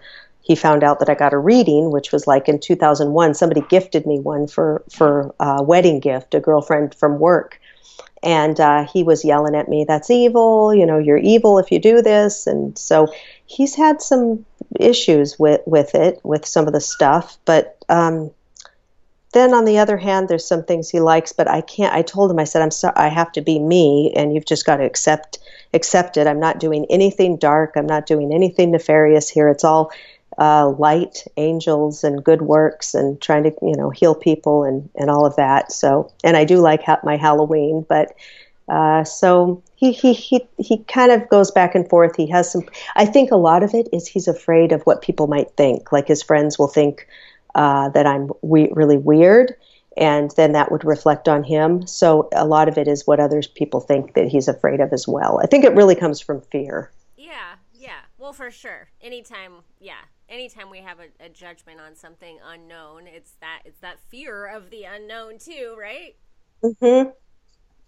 he 0.48 0.54
found 0.54 0.82
out 0.82 0.98
that 0.98 1.10
I 1.10 1.14
got 1.14 1.34
a 1.34 1.38
reading, 1.38 1.90
which 1.90 2.10
was 2.10 2.26
like 2.26 2.48
in 2.48 2.58
2001. 2.58 3.34
Somebody 3.34 3.60
gifted 3.68 4.06
me 4.06 4.18
one 4.18 4.48
for 4.48 4.82
for 4.90 5.34
a 5.38 5.62
wedding 5.62 6.00
gift, 6.00 6.34
a 6.34 6.40
girlfriend 6.40 6.94
from 6.94 7.18
work, 7.18 7.60
and 8.22 8.58
uh, 8.58 8.86
he 8.86 9.02
was 9.02 9.26
yelling 9.26 9.54
at 9.54 9.68
me, 9.68 9.84
"That's 9.86 10.10
evil! 10.10 10.74
You 10.74 10.86
know, 10.86 10.96
you're 10.96 11.18
evil 11.18 11.58
if 11.58 11.70
you 11.70 11.78
do 11.78 12.00
this." 12.00 12.46
And 12.46 12.76
so 12.78 13.12
he's 13.44 13.74
had 13.74 14.00
some 14.00 14.46
issues 14.80 15.38
with 15.38 15.60
with 15.66 15.94
it, 15.94 16.18
with 16.24 16.46
some 16.46 16.66
of 16.66 16.72
the 16.72 16.80
stuff. 16.80 17.36
But 17.44 17.76
um, 17.90 18.30
then 19.34 19.52
on 19.52 19.66
the 19.66 19.76
other 19.78 19.98
hand, 19.98 20.28
there's 20.28 20.48
some 20.48 20.64
things 20.64 20.88
he 20.88 20.98
likes, 20.98 21.34
but 21.34 21.46
I 21.46 21.60
can't. 21.60 21.94
I 21.94 22.00
told 22.00 22.30
him, 22.30 22.38
I 22.38 22.44
said, 22.44 22.62
"I'm 22.62 22.70
sorry, 22.70 22.96
I 22.96 23.08
have 23.08 23.32
to 23.32 23.42
be 23.42 23.58
me, 23.58 24.14
and 24.16 24.34
you've 24.34 24.46
just 24.46 24.64
got 24.64 24.78
to 24.78 24.84
accept 24.84 25.40
accept 25.74 26.16
it. 26.16 26.26
I'm 26.26 26.40
not 26.40 26.58
doing 26.58 26.86
anything 26.88 27.36
dark. 27.36 27.74
I'm 27.76 27.84
not 27.84 28.06
doing 28.06 28.32
anything 28.32 28.70
nefarious 28.70 29.28
here. 29.28 29.50
It's 29.50 29.62
all." 29.64 29.92
Uh, 30.38 30.70
light, 30.78 31.24
angels, 31.36 32.04
and 32.04 32.24
good 32.24 32.42
works, 32.42 32.94
and 32.94 33.20
trying 33.20 33.42
to 33.44 33.52
you 33.62 33.76
know 33.76 33.90
heal 33.90 34.14
people 34.14 34.64
and 34.64 34.88
and 34.96 35.10
all 35.10 35.26
of 35.26 35.36
that. 35.36 35.72
So, 35.72 36.12
and 36.24 36.36
I 36.36 36.44
do 36.44 36.58
like 36.58 36.82
ha- 36.82 37.00
my 37.02 37.16
Halloween, 37.16 37.84
but 37.88 38.14
uh, 38.68 39.04
so 39.04 39.62
he 39.76 39.92
he 39.92 40.12
he 40.12 40.46
he 40.58 40.78
kind 40.84 41.10
of 41.12 41.28
goes 41.28 41.50
back 41.50 41.74
and 41.74 41.88
forth. 41.88 42.16
He 42.16 42.26
has 42.28 42.50
some. 42.50 42.64
I 42.96 43.06
think 43.06 43.30
a 43.30 43.36
lot 43.36 43.62
of 43.62 43.74
it 43.74 43.88
is 43.92 44.06
he's 44.06 44.28
afraid 44.28 44.72
of 44.72 44.82
what 44.82 45.02
people 45.02 45.26
might 45.26 45.50
think. 45.56 45.92
Like 45.92 46.06
his 46.06 46.22
friends 46.22 46.58
will 46.58 46.68
think 46.68 47.06
uh, 47.54 47.88
that 47.90 48.06
I'm 48.06 48.30
we- 48.42 48.70
really 48.72 48.98
weird. 48.98 49.54
And 49.96 50.30
then 50.36 50.52
that 50.52 50.70
would 50.70 50.84
reflect 50.84 51.28
on 51.28 51.42
him. 51.42 51.84
So 51.88 52.28
a 52.32 52.46
lot 52.46 52.68
of 52.68 52.78
it 52.78 52.86
is 52.86 53.04
what 53.04 53.18
others 53.18 53.48
people 53.48 53.80
think 53.80 54.14
that 54.14 54.28
he's 54.28 54.46
afraid 54.46 54.78
of 54.80 54.92
as 54.92 55.08
well. 55.08 55.40
I 55.42 55.46
think 55.46 55.64
it 55.64 55.74
really 55.74 55.96
comes 55.96 56.20
from 56.20 56.40
fear. 56.40 56.92
Yeah, 57.16 57.56
yeah. 57.74 58.02
Well, 58.16 58.32
for 58.32 58.52
sure. 58.52 58.90
Anytime, 59.02 59.54
yeah. 59.80 60.02
Anytime 60.28 60.70
we 60.70 60.78
have 60.78 60.98
a, 61.00 61.24
a 61.24 61.28
judgment 61.28 61.80
on 61.80 61.94
something 61.94 62.38
unknown, 62.44 63.06
it's 63.06 63.32
that 63.40 63.60
it's 63.64 63.80
that 63.80 63.98
fear 64.10 64.46
of 64.46 64.70
the 64.70 64.84
unknown 64.84 65.38
too, 65.38 65.76
right? 65.78 66.16
Mm-hmm. 66.62 67.10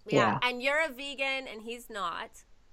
Yeah. 0.09 0.37
Yeah. 0.39 0.39
And 0.41 0.61
you're 0.61 0.83
a 0.83 0.89
vegan, 0.89 1.47
and 1.47 1.61
he's 1.61 1.89
not. 1.89 2.31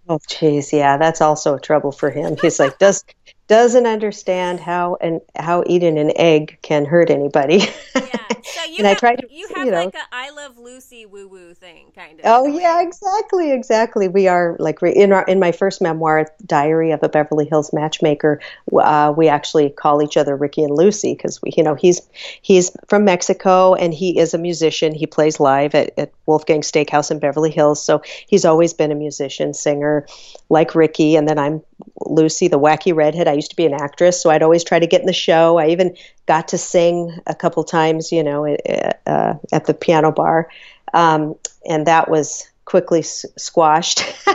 Oh, 0.09 0.19
jeez, 0.31 0.73
yeah, 0.73 0.97
that's 0.97 1.21
also 1.21 1.57
a 1.57 1.61
trouble 1.61 1.93
for 1.93 2.11
him. 2.11 2.37
He's 2.41 2.59
like 2.59 2.79
does 2.79 3.05
doesn't 3.49 3.87
understand 3.87 4.61
how 4.61 4.97
and 5.01 5.21
how 5.37 5.65
eating 5.67 5.99
an 5.99 6.13
egg 6.17 6.59
can 6.63 6.85
hurt 6.85 7.11
anybody. 7.11 7.65
Yeah. 7.95 8.03
So 8.41 8.65
you 8.65 8.77
And 8.79 8.87
I 8.87 8.91
have, 8.91 8.99
try 8.99 9.15
to, 9.15 9.27
you 9.31 9.49
have 9.57 9.67
you 9.67 9.73
know- 9.73 9.85
like 9.85 9.95
a 9.95 10.01
I 10.11 10.31
love 10.31 10.57
Lucy 10.57 11.05
woo 11.05 11.29
woo 11.29 11.53
thing, 11.55 11.91
kind 11.95 12.19
of. 12.19 12.25
Oh 12.25 12.47
yeah, 12.47 12.81
exactly, 12.81 13.53
exactly. 13.53 14.09
We 14.09 14.27
are 14.27 14.57
like 14.59 14.81
re- 14.81 14.95
in 14.95 15.13
our 15.13 15.25
in 15.25 15.39
my 15.39 15.53
first 15.53 15.83
memoir, 15.83 16.27
Diary 16.47 16.93
of 16.93 17.03
a 17.03 17.09
Beverly 17.11 17.45
Hills 17.47 17.73
Matchmaker. 17.75 18.41
Uh, 18.73 19.13
we 19.15 19.29
actually 19.29 19.69
call 19.71 20.03
each 20.03 20.17
other 20.17 20.35
Ricky 20.35 20.63
and 20.63 20.75
Lucy 20.75 21.15
because 21.15 21.43
we, 21.43 21.53
you 21.57 21.63
know, 21.63 21.75
he's 21.75 22.01
he's 22.41 22.71
from 22.87 23.05
Mexico 23.05 23.75
and 23.75 23.93
he 23.93 24.19
is 24.19 24.33
a 24.33 24.39
musician. 24.39 24.95
He 24.95 25.07
plays 25.07 25.39
live 25.41 25.75
at, 25.75 25.93
at 25.99 26.13
Wolfgang 26.25 26.63
Steakhouse 26.63 27.11
in 27.11 27.19
Beverly 27.19 27.51
Hills, 27.51 27.83
so 27.85 28.03
he's 28.29 28.45
always 28.47 28.73
been 28.73 28.93
a 28.93 28.97
musician, 28.97 29.53
singer, 29.53 30.07
like 30.49 30.75
Ricky. 30.75 31.17
And 31.17 31.29
then 31.29 31.39
I'm 31.39 31.63
Lucy, 32.01 32.49
the 32.49 32.59
wacky 32.59 32.95
redhead. 32.95 33.29
I 33.29 33.33
used 33.33 33.51
to 33.51 33.57
be 33.57 33.67
an 33.67 33.75
actress, 33.75 34.21
so 34.21 34.31
I'd 34.31 34.43
always 34.43 34.65
try 34.65 34.79
to 34.79 34.87
get 34.87 35.01
in 35.01 35.07
the 35.07 35.13
show. 35.13 35.59
I 35.59 35.69
even 35.69 35.97
got 36.27 36.49
to 36.49 36.59
sing 36.59 37.19
a 37.27 37.35
couple 37.35 37.65
times, 37.65 38.13
you 38.13 38.23
know, 38.23 38.45
at, 38.47 39.01
uh, 39.07 39.35
at 39.53 39.67
the 39.67 39.75
piano 39.75 40.13
bar, 40.13 40.49
um, 40.95 41.37
and 41.69 41.87
that 41.87 42.11
was 42.11 42.49
quickly 42.65 43.01
s- 43.01 43.27
squashed. 43.37 44.01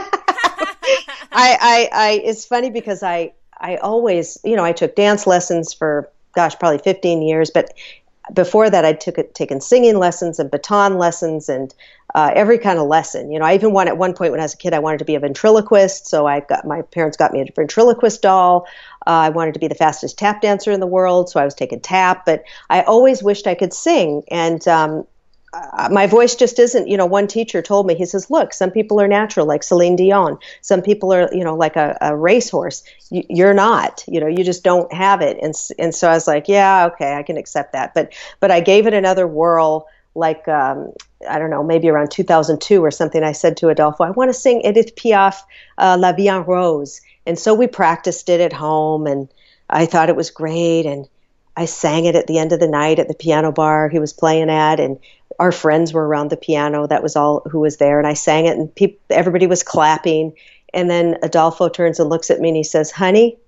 I, 1.36 1.56
I, 1.60 1.88
I, 1.92 2.20
it's 2.24 2.44
funny 2.46 2.70
because 2.70 3.02
I, 3.02 3.32
I 3.58 3.76
always, 3.76 4.38
you 4.44 4.56
know, 4.56 4.64
I 4.64 4.72
took 4.72 4.94
dance 4.94 5.26
lessons 5.26 5.72
for, 5.72 6.10
gosh, 6.34 6.58
probably 6.58 6.78
15 6.78 7.22
years, 7.22 7.50
but 7.50 7.72
before 8.32 8.70
that, 8.70 8.84
I 8.84 8.92
took 8.92 9.34
taken 9.34 9.60
singing 9.60 9.98
lessons 9.98 10.38
and 10.38 10.50
baton 10.50 10.98
lessons 10.98 11.48
and 11.48 11.74
uh, 12.14 12.30
every 12.34 12.58
kind 12.58 12.78
of 12.78 12.86
lesson. 12.86 13.30
You 13.30 13.38
know, 13.38 13.44
I 13.44 13.54
even 13.54 13.72
wanted 13.72 13.90
at 13.90 13.98
one 13.98 14.14
point 14.14 14.30
when 14.30 14.40
I 14.40 14.44
was 14.44 14.54
a 14.54 14.56
kid, 14.56 14.72
I 14.72 14.78
wanted 14.78 14.98
to 14.98 15.04
be 15.04 15.14
a 15.14 15.20
ventriloquist. 15.20 16.06
So 16.06 16.26
I 16.26 16.40
got 16.40 16.66
my 16.66 16.82
parents 16.82 17.16
got 17.16 17.32
me 17.32 17.40
a 17.40 17.46
ventriloquist 17.54 18.22
doll. 18.22 18.66
Uh, 19.06 19.10
I 19.10 19.28
wanted 19.30 19.54
to 19.54 19.60
be 19.60 19.68
the 19.68 19.74
fastest 19.74 20.16
tap 20.16 20.40
dancer 20.40 20.70
in 20.70 20.80
the 20.80 20.86
world, 20.86 21.28
so 21.28 21.40
I 21.40 21.44
was 21.44 21.54
taking 21.54 21.80
tap. 21.80 22.24
But 22.24 22.44
I 22.70 22.82
always 22.82 23.22
wished 23.22 23.46
I 23.46 23.54
could 23.54 23.72
sing, 23.72 24.22
and 24.30 24.66
um, 24.68 25.06
uh, 25.54 25.88
my 25.90 26.06
voice 26.06 26.34
just 26.34 26.58
isn't. 26.58 26.88
You 26.88 26.96
know, 26.96 27.06
one 27.06 27.26
teacher 27.26 27.62
told 27.62 27.86
me, 27.86 27.94
he 27.94 28.06
says, 28.06 28.30
"Look, 28.30 28.52
some 28.52 28.70
people 28.70 29.00
are 29.00 29.08
natural, 29.08 29.46
like 29.46 29.62
Celine 29.62 29.96
Dion. 29.96 30.38
Some 30.60 30.82
people 30.82 31.12
are, 31.12 31.28
you 31.32 31.44
know, 31.44 31.54
like 31.54 31.76
a, 31.76 31.96
a 32.00 32.16
racehorse. 32.16 32.82
You, 33.10 33.22
you're 33.28 33.54
not. 33.54 34.04
You 34.08 34.20
know, 34.20 34.26
you 34.26 34.44
just 34.44 34.64
don't 34.64 34.92
have 34.92 35.20
it." 35.20 35.38
And 35.42 35.54
and 35.78 35.94
so 35.94 36.08
I 36.08 36.14
was 36.14 36.26
like, 36.26 36.48
"Yeah, 36.48 36.86
okay, 36.92 37.14
I 37.14 37.22
can 37.22 37.36
accept 37.36 37.72
that." 37.72 37.94
But 37.94 38.12
but 38.40 38.50
I 38.50 38.60
gave 38.60 38.86
it 38.86 38.94
another 38.94 39.26
whirl. 39.26 39.86
Like 40.16 40.46
um, 40.48 40.92
I 41.28 41.38
don't 41.38 41.50
know, 41.50 41.64
maybe 41.64 41.88
around 41.88 42.10
2002 42.10 42.84
or 42.84 42.90
something. 42.90 43.22
I 43.22 43.32
said 43.32 43.56
to 43.58 43.68
Adolfo, 43.68 44.04
"I 44.04 44.10
want 44.10 44.30
to 44.30 44.38
sing 44.38 44.62
Edith 44.62 44.96
Piaf, 44.96 45.36
uh, 45.78 45.96
La 45.98 46.12
Vie 46.12 46.28
en 46.28 46.44
Rose." 46.44 47.00
And 47.26 47.38
so 47.38 47.54
we 47.54 47.66
practiced 47.66 48.28
it 48.28 48.40
at 48.40 48.52
home, 48.52 49.06
and 49.06 49.28
I 49.70 49.86
thought 49.86 50.08
it 50.08 50.16
was 50.16 50.30
great. 50.30 50.86
And 50.86 51.08
I 51.56 51.66
sang 51.66 52.04
it 52.04 52.16
at 52.16 52.26
the 52.26 52.38
end 52.38 52.52
of 52.52 52.60
the 52.60 52.68
night 52.68 52.98
at 52.98 53.08
the 53.08 53.14
piano 53.14 53.52
bar 53.52 53.88
he 53.88 53.98
was 53.98 54.12
playing 54.12 54.50
at. 54.50 54.80
And 54.80 54.98
our 55.38 55.52
friends 55.52 55.92
were 55.92 56.06
around 56.06 56.30
the 56.30 56.36
piano. 56.36 56.86
That 56.86 57.02
was 57.02 57.16
all 57.16 57.42
who 57.50 57.60
was 57.60 57.76
there. 57.76 57.98
And 57.98 58.06
I 58.06 58.14
sang 58.14 58.46
it, 58.46 58.56
and 58.56 58.74
pe- 58.74 58.96
everybody 59.10 59.46
was 59.46 59.62
clapping. 59.62 60.34
And 60.72 60.90
then 60.90 61.18
Adolfo 61.22 61.68
turns 61.68 62.00
and 62.00 62.10
looks 62.10 62.30
at 62.30 62.40
me 62.40 62.48
and 62.48 62.56
he 62.56 62.64
says, 62.64 62.90
Honey, 62.90 63.38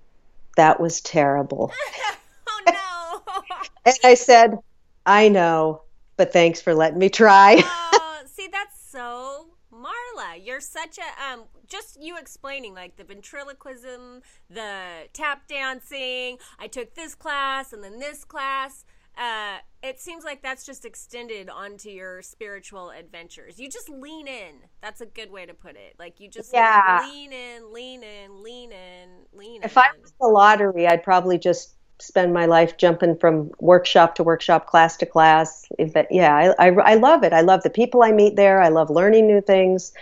that 0.55 0.79
was 0.79 1.01
terrible. 1.01 1.71
oh, 2.47 2.61
no. 2.65 3.33
and 3.85 3.95
I 4.03 4.13
said, 4.13 4.57
I 5.05 5.29
know, 5.29 5.81
but 6.15 6.33
thanks 6.33 6.61
for 6.61 6.73
letting 6.73 6.99
me 6.99 7.09
try. 7.09 7.57
oh, 7.59 8.21
see, 8.27 8.47
that's 8.51 8.81
so 8.89 9.47
Marla. 9.73 10.43
You're 10.43 10.61
such 10.61 10.97
a, 10.97 11.31
um, 11.31 11.43
just 11.67 12.01
you 12.01 12.17
explaining 12.17 12.73
like 12.73 12.95
the 12.95 13.03
ventriloquism, 13.03 14.21
the 14.49 14.81
tap 15.13 15.47
dancing. 15.47 16.37
I 16.59 16.67
took 16.67 16.95
this 16.95 17.13
class 17.13 17.73
and 17.73 17.83
then 17.83 17.99
this 17.99 18.23
class 18.23 18.85
uh, 19.17 19.57
it 19.81 19.99
seems 19.99 20.23
like 20.23 20.41
that's 20.41 20.65
just 20.65 20.85
extended 20.85 21.49
onto 21.49 21.89
your 21.89 22.21
spiritual 22.21 22.91
adventures. 22.91 23.59
You 23.59 23.69
just 23.69 23.89
lean 23.89 24.27
in. 24.27 24.55
That's 24.81 25.01
a 25.01 25.05
good 25.05 25.31
way 25.31 25.45
to 25.45 25.53
put 25.53 25.75
it. 25.75 25.95
Like 25.97 26.19
you 26.19 26.29
just 26.29 26.53
yeah. 26.53 27.05
lean 27.09 27.33
in, 27.33 27.73
lean 27.73 28.03
in, 28.03 28.43
lean 28.43 28.71
in, 28.71 29.09
lean 29.33 29.63
if 29.63 29.65
in. 29.65 29.71
If 29.71 29.77
I 29.77 29.87
was 30.01 30.13
the 30.19 30.27
lottery, 30.27 30.87
I'd 30.87 31.03
probably 31.03 31.37
just 31.37 31.75
spend 31.99 32.33
my 32.33 32.45
life 32.45 32.77
jumping 32.77 33.17
from 33.17 33.51
workshop 33.59 34.15
to 34.15 34.23
workshop, 34.23 34.67
class 34.67 34.97
to 34.97 35.05
class. 35.05 35.65
But 35.93 36.07
yeah, 36.11 36.53
I, 36.59 36.67
I, 36.67 36.73
I 36.73 36.95
love 36.95 37.23
it. 37.23 37.33
I 37.33 37.41
love 37.41 37.63
the 37.63 37.69
people 37.69 38.03
I 38.03 38.11
meet 38.11 38.35
there. 38.35 38.61
I 38.61 38.69
love 38.69 38.89
learning 38.89 39.25
new 39.25 39.41
things, 39.41 39.93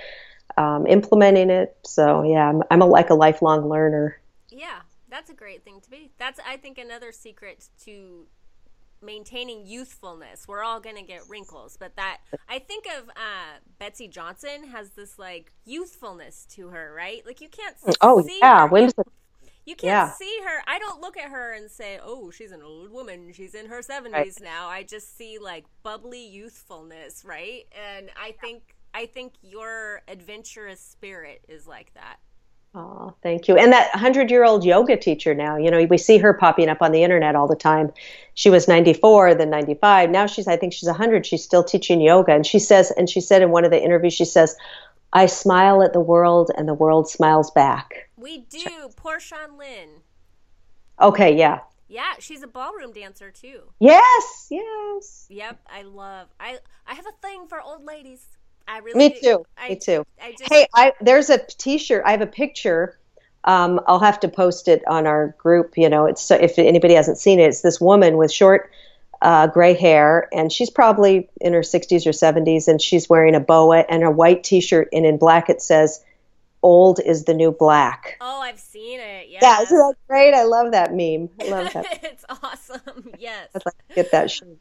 um, 0.58 0.86
implementing 0.88 1.50
it. 1.50 1.78
So 1.86 2.24
yeah, 2.24 2.50
I'm, 2.50 2.64
I'm 2.70 2.82
a, 2.82 2.86
like 2.86 3.10
a 3.10 3.16
lifelong 3.16 3.70
learner. 3.70 4.20
Yeah, 4.50 4.80
that's 5.10 5.30
a 5.30 5.34
great 5.34 5.64
thing 5.64 5.80
to 5.82 5.90
be. 5.90 6.12
That's 6.18 6.40
I 6.46 6.58
think 6.58 6.78
another 6.78 7.12
secret 7.12 7.70
to 7.86 8.26
maintaining 9.02 9.66
youthfulness. 9.66 10.48
We're 10.48 10.64
all 10.64 10.80
going 10.80 10.96
to 10.96 11.04
get 11.04 11.22
wrinkles, 11.30 11.78
but 11.80 11.96
that 11.96 12.20
I 12.50 12.60
think 12.60 12.86
of 12.98 13.10
uh, 13.10 13.60
Betsey 13.80 14.08
Johnson 14.08 14.68
has 14.72 14.92
this 14.92 15.18
like 15.20 15.52
youthfulness 15.66 16.46
to 16.52 16.70
her, 16.70 16.94
right? 16.96 17.26
Like 17.26 17.42
you 17.42 17.50
can't. 17.50 17.76
Oh 18.02 18.26
yeah, 18.28 18.68
her. 18.68 19.04
You 19.66 19.76
can't 19.76 19.84
yeah. 19.84 20.12
see 20.12 20.40
her. 20.46 20.62
I 20.68 20.78
don't 20.78 21.02
look 21.02 21.18
at 21.18 21.30
her 21.30 21.54
and 21.54 21.70
say, 21.70 22.00
"Oh, 22.04 22.30
she's 22.30 22.52
an 22.52 22.62
old 22.62 22.92
woman. 22.92 23.32
She's 23.34 23.56
in 23.56 23.66
her 23.66 23.82
seventies 23.82 24.38
right. 24.40 24.50
now." 24.50 24.68
I 24.68 24.84
just 24.84 25.18
see 25.18 25.40
like 25.40 25.66
bubbly 25.82 26.26
youthfulness, 26.26 27.26
right? 27.26 27.66
And 27.76 28.10
I 28.16 28.34
think 28.34 28.76
I 28.94 29.08
think 29.08 29.34
your 29.42 30.02
adventurous 30.08 30.80
spirit 30.80 31.44
is 31.50 31.68
like 31.68 31.94
that. 31.96 32.18
Oh, 32.78 33.14
thank 33.24 33.48
you. 33.48 33.56
And 33.56 33.72
that 33.72 33.90
100 33.94 34.30
year 34.30 34.44
old 34.44 34.66
yoga 34.66 34.98
teacher 34.98 35.34
now, 35.34 35.56
you 35.56 35.72
know, 35.72 35.86
we 35.86 35.98
see 35.98 36.18
her 36.18 36.34
popping 36.34 36.68
up 36.68 36.82
on 36.82 36.92
the 36.92 37.04
internet 37.04 37.34
all 37.34 37.48
the 37.48 37.56
time. 37.56 37.94
She 38.34 38.50
was 38.50 38.68
94, 38.68 39.36
then 39.36 39.50
95. 39.50 40.10
Now 40.10 40.26
she's, 40.26 40.46
I 40.46 40.58
think 40.58 40.74
she's 40.74 40.90
100. 40.90 41.26
She's 41.26 41.44
still 41.44 41.64
teaching 41.64 42.02
yoga. 42.02 42.34
And 42.34 42.46
she 42.46 42.60
says, 42.60 42.92
and 42.92 43.10
she 43.10 43.22
said 43.22 43.42
in 43.42 43.52
one 43.52 43.64
of 43.64 43.72
the 43.72 43.82
interviews, 43.82 44.14
she 44.14 44.26
says, 44.26 44.58
I 45.14 45.28
smile 45.28 45.82
at 45.84 45.94
the 45.94 46.02
world 46.02 46.52
and 46.58 46.68
the 46.68 46.74
world 46.74 47.08
smiles 47.08 47.50
back. 47.50 48.10
We 48.18 48.40
do. 48.40 48.90
Porchon-Lynch. 48.98 50.02
Okay, 51.02 51.38
yeah. 51.38 51.60
Yeah, 51.88 52.14
she's 52.20 52.42
a 52.42 52.48
ballroom 52.48 52.92
dancer 52.92 53.32
too. 53.32 53.62
Yes, 53.80 54.48
yes. 54.50 55.28
Yep, 55.30 55.60
I 55.70 55.84
love. 55.84 56.28
I 56.40 56.58
I 56.88 56.96
have 56.96 57.06
a 57.06 57.28
thing 57.28 57.48
for 57.48 57.62
old 57.62 57.86
ladies. 57.86 58.26
I 58.68 58.80
really 58.80 58.98
Me 58.98 59.20
too. 59.22 59.46
I, 59.58 59.70
Me 59.70 59.76
too. 59.76 60.06
I 60.22 60.32
just, 60.32 60.52
hey, 60.52 60.68
I 60.74 60.94
there's 61.02 61.30
a 61.30 61.38
T-shirt. 61.38 62.04
I 62.06 62.12
have 62.12 62.22
a 62.22 62.28
picture. 62.28 62.98
Um, 63.44 63.80
I'll 63.88 64.00
have 64.00 64.20
to 64.22 64.28
post 64.28 64.68
it 64.68 64.84
on 64.88 65.06
our 65.06 65.36
group. 65.38 65.78
You 65.78 65.90
know, 65.90 66.06
it's 66.06 66.32
if 66.32 66.58
anybody 66.58 66.96
hasn't 66.96 67.18
seen 67.18 67.40
it, 67.40 67.46
it's 67.46 67.62
this 67.62 67.80
woman 67.80 68.18
with 68.18 68.32
short 68.32 68.72
uh, 69.22 69.48
gray 69.48 69.74
hair, 69.74 70.28
and 70.34 70.52
she's 70.52 70.70
probably 70.70 71.30
in 71.42 71.54
her 71.54 71.62
60s 71.62 72.06
or 72.06 72.12
70s, 72.12 72.68
and 72.68 72.82
she's 72.82 73.10
wearing 73.10 73.36
a 73.36 73.40
boa 73.40 73.86
and 73.90 74.04
a 74.04 74.12
white 74.12 74.44
T-shirt, 74.44 74.90
and 74.92 75.06
in 75.06 75.18
black 75.18 75.50
it 75.50 75.62
says, 75.62 76.04
"Old 76.64 77.00
is 77.00 77.26
the 77.26 77.34
new 77.34 77.52
black." 77.52 78.18
Oh, 78.20 78.42
I've 78.42 78.60
seen 78.60 79.00
it. 79.00 79.30
Yeah, 79.30 79.40
yeah, 79.42 79.62
isn't 79.62 79.78
that 79.78 79.96
great? 80.08 80.34
I 80.34 80.44
love 80.44 80.72
that 80.72 80.94
meme. 80.94 81.30
I 81.40 81.50
love 81.50 81.74
that. 81.74 82.00
it's 82.04 82.26
awesome. 82.30 83.14
Yes, 83.20 83.50
I'd 83.56 83.66
like 83.66 83.88
to 83.90 83.96
get 83.96 84.12
that 84.12 84.32
shirt. 84.32 84.58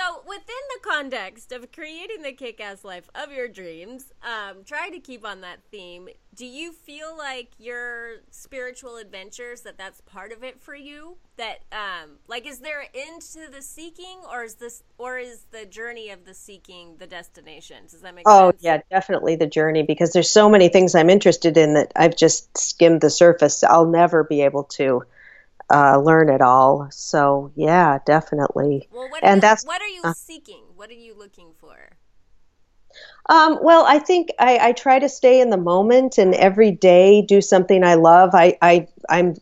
So, 0.00 0.22
within 0.26 0.44
the 0.46 0.88
context 0.88 1.52
of 1.52 1.70
creating 1.72 2.22
the 2.22 2.32
kick 2.32 2.58
ass 2.58 2.84
life 2.84 3.10
of 3.14 3.32
your 3.32 3.48
dreams, 3.48 4.12
um, 4.22 4.64
try 4.64 4.88
to 4.88 4.98
keep 4.98 5.26
on 5.26 5.42
that 5.42 5.58
theme. 5.70 6.08
Do 6.34 6.46
you 6.46 6.72
feel 6.72 7.14
like 7.18 7.50
your 7.58 8.20
spiritual 8.30 8.96
adventures 8.96 9.60
that 9.62 9.76
that's 9.76 10.00
part 10.00 10.32
of 10.32 10.42
it 10.42 10.58
for 10.58 10.74
you? 10.74 11.18
That, 11.36 11.64
um, 11.70 12.12
like, 12.28 12.46
is 12.46 12.60
there 12.60 12.80
an 12.80 12.86
end 12.94 13.20
to 13.32 13.50
the 13.52 13.60
seeking, 13.60 14.20
or 14.30 14.44
is 14.44 14.54
this, 14.54 14.82
or 14.96 15.18
is 15.18 15.44
the 15.50 15.66
journey 15.66 16.08
of 16.08 16.24
the 16.24 16.32
seeking 16.32 16.96
the 16.96 17.06
destination? 17.06 17.84
Does 17.90 18.00
that 18.00 18.14
make 18.14 18.24
oh, 18.26 18.52
sense? 18.52 18.62
Oh, 18.62 18.64
yeah, 18.64 18.80
definitely 18.90 19.36
the 19.36 19.46
journey 19.46 19.82
because 19.82 20.14
there's 20.14 20.30
so 20.30 20.48
many 20.48 20.70
things 20.70 20.94
I'm 20.94 21.10
interested 21.10 21.58
in 21.58 21.74
that 21.74 21.92
I've 21.94 22.16
just 22.16 22.56
skimmed 22.56 23.02
the 23.02 23.10
surface. 23.10 23.62
I'll 23.64 23.86
never 23.86 24.24
be 24.24 24.40
able 24.42 24.64
to 24.64 25.02
uh, 25.70 25.98
learn 25.98 26.28
it 26.28 26.40
all. 26.40 26.88
So 26.90 27.52
yeah, 27.54 27.98
definitely. 28.04 28.88
Well, 28.92 29.08
what 29.10 29.24
and 29.24 29.36
you, 29.36 29.40
that's 29.40 29.64
what 29.64 29.80
are 29.80 29.88
you 29.88 30.02
uh, 30.04 30.12
seeking? 30.14 30.62
What 30.76 30.90
are 30.90 30.94
you 30.94 31.14
looking 31.16 31.52
for? 31.58 31.76
Um, 33.28 33.58
well, 33.62 33.84
I 33.86 33.98
think 33.98 34.30
I, 34.40 34.58
I, 34.58 34.72
try 34.72 34.98
to 34.98 35.08
stay 35.08 35.40
in 35.40 35.50
the 35.50 35.56
moment 35.56 36.18
and 36.18 36.34
every 36.34 36.72
day 36.72 37.22
do 37.22 37.40
something 37.40 37.84
I 37.84 37.94
love. 37.94 38.30
I, 38.34 38.58
I 38.60 38.88
I'm 39.08 39.36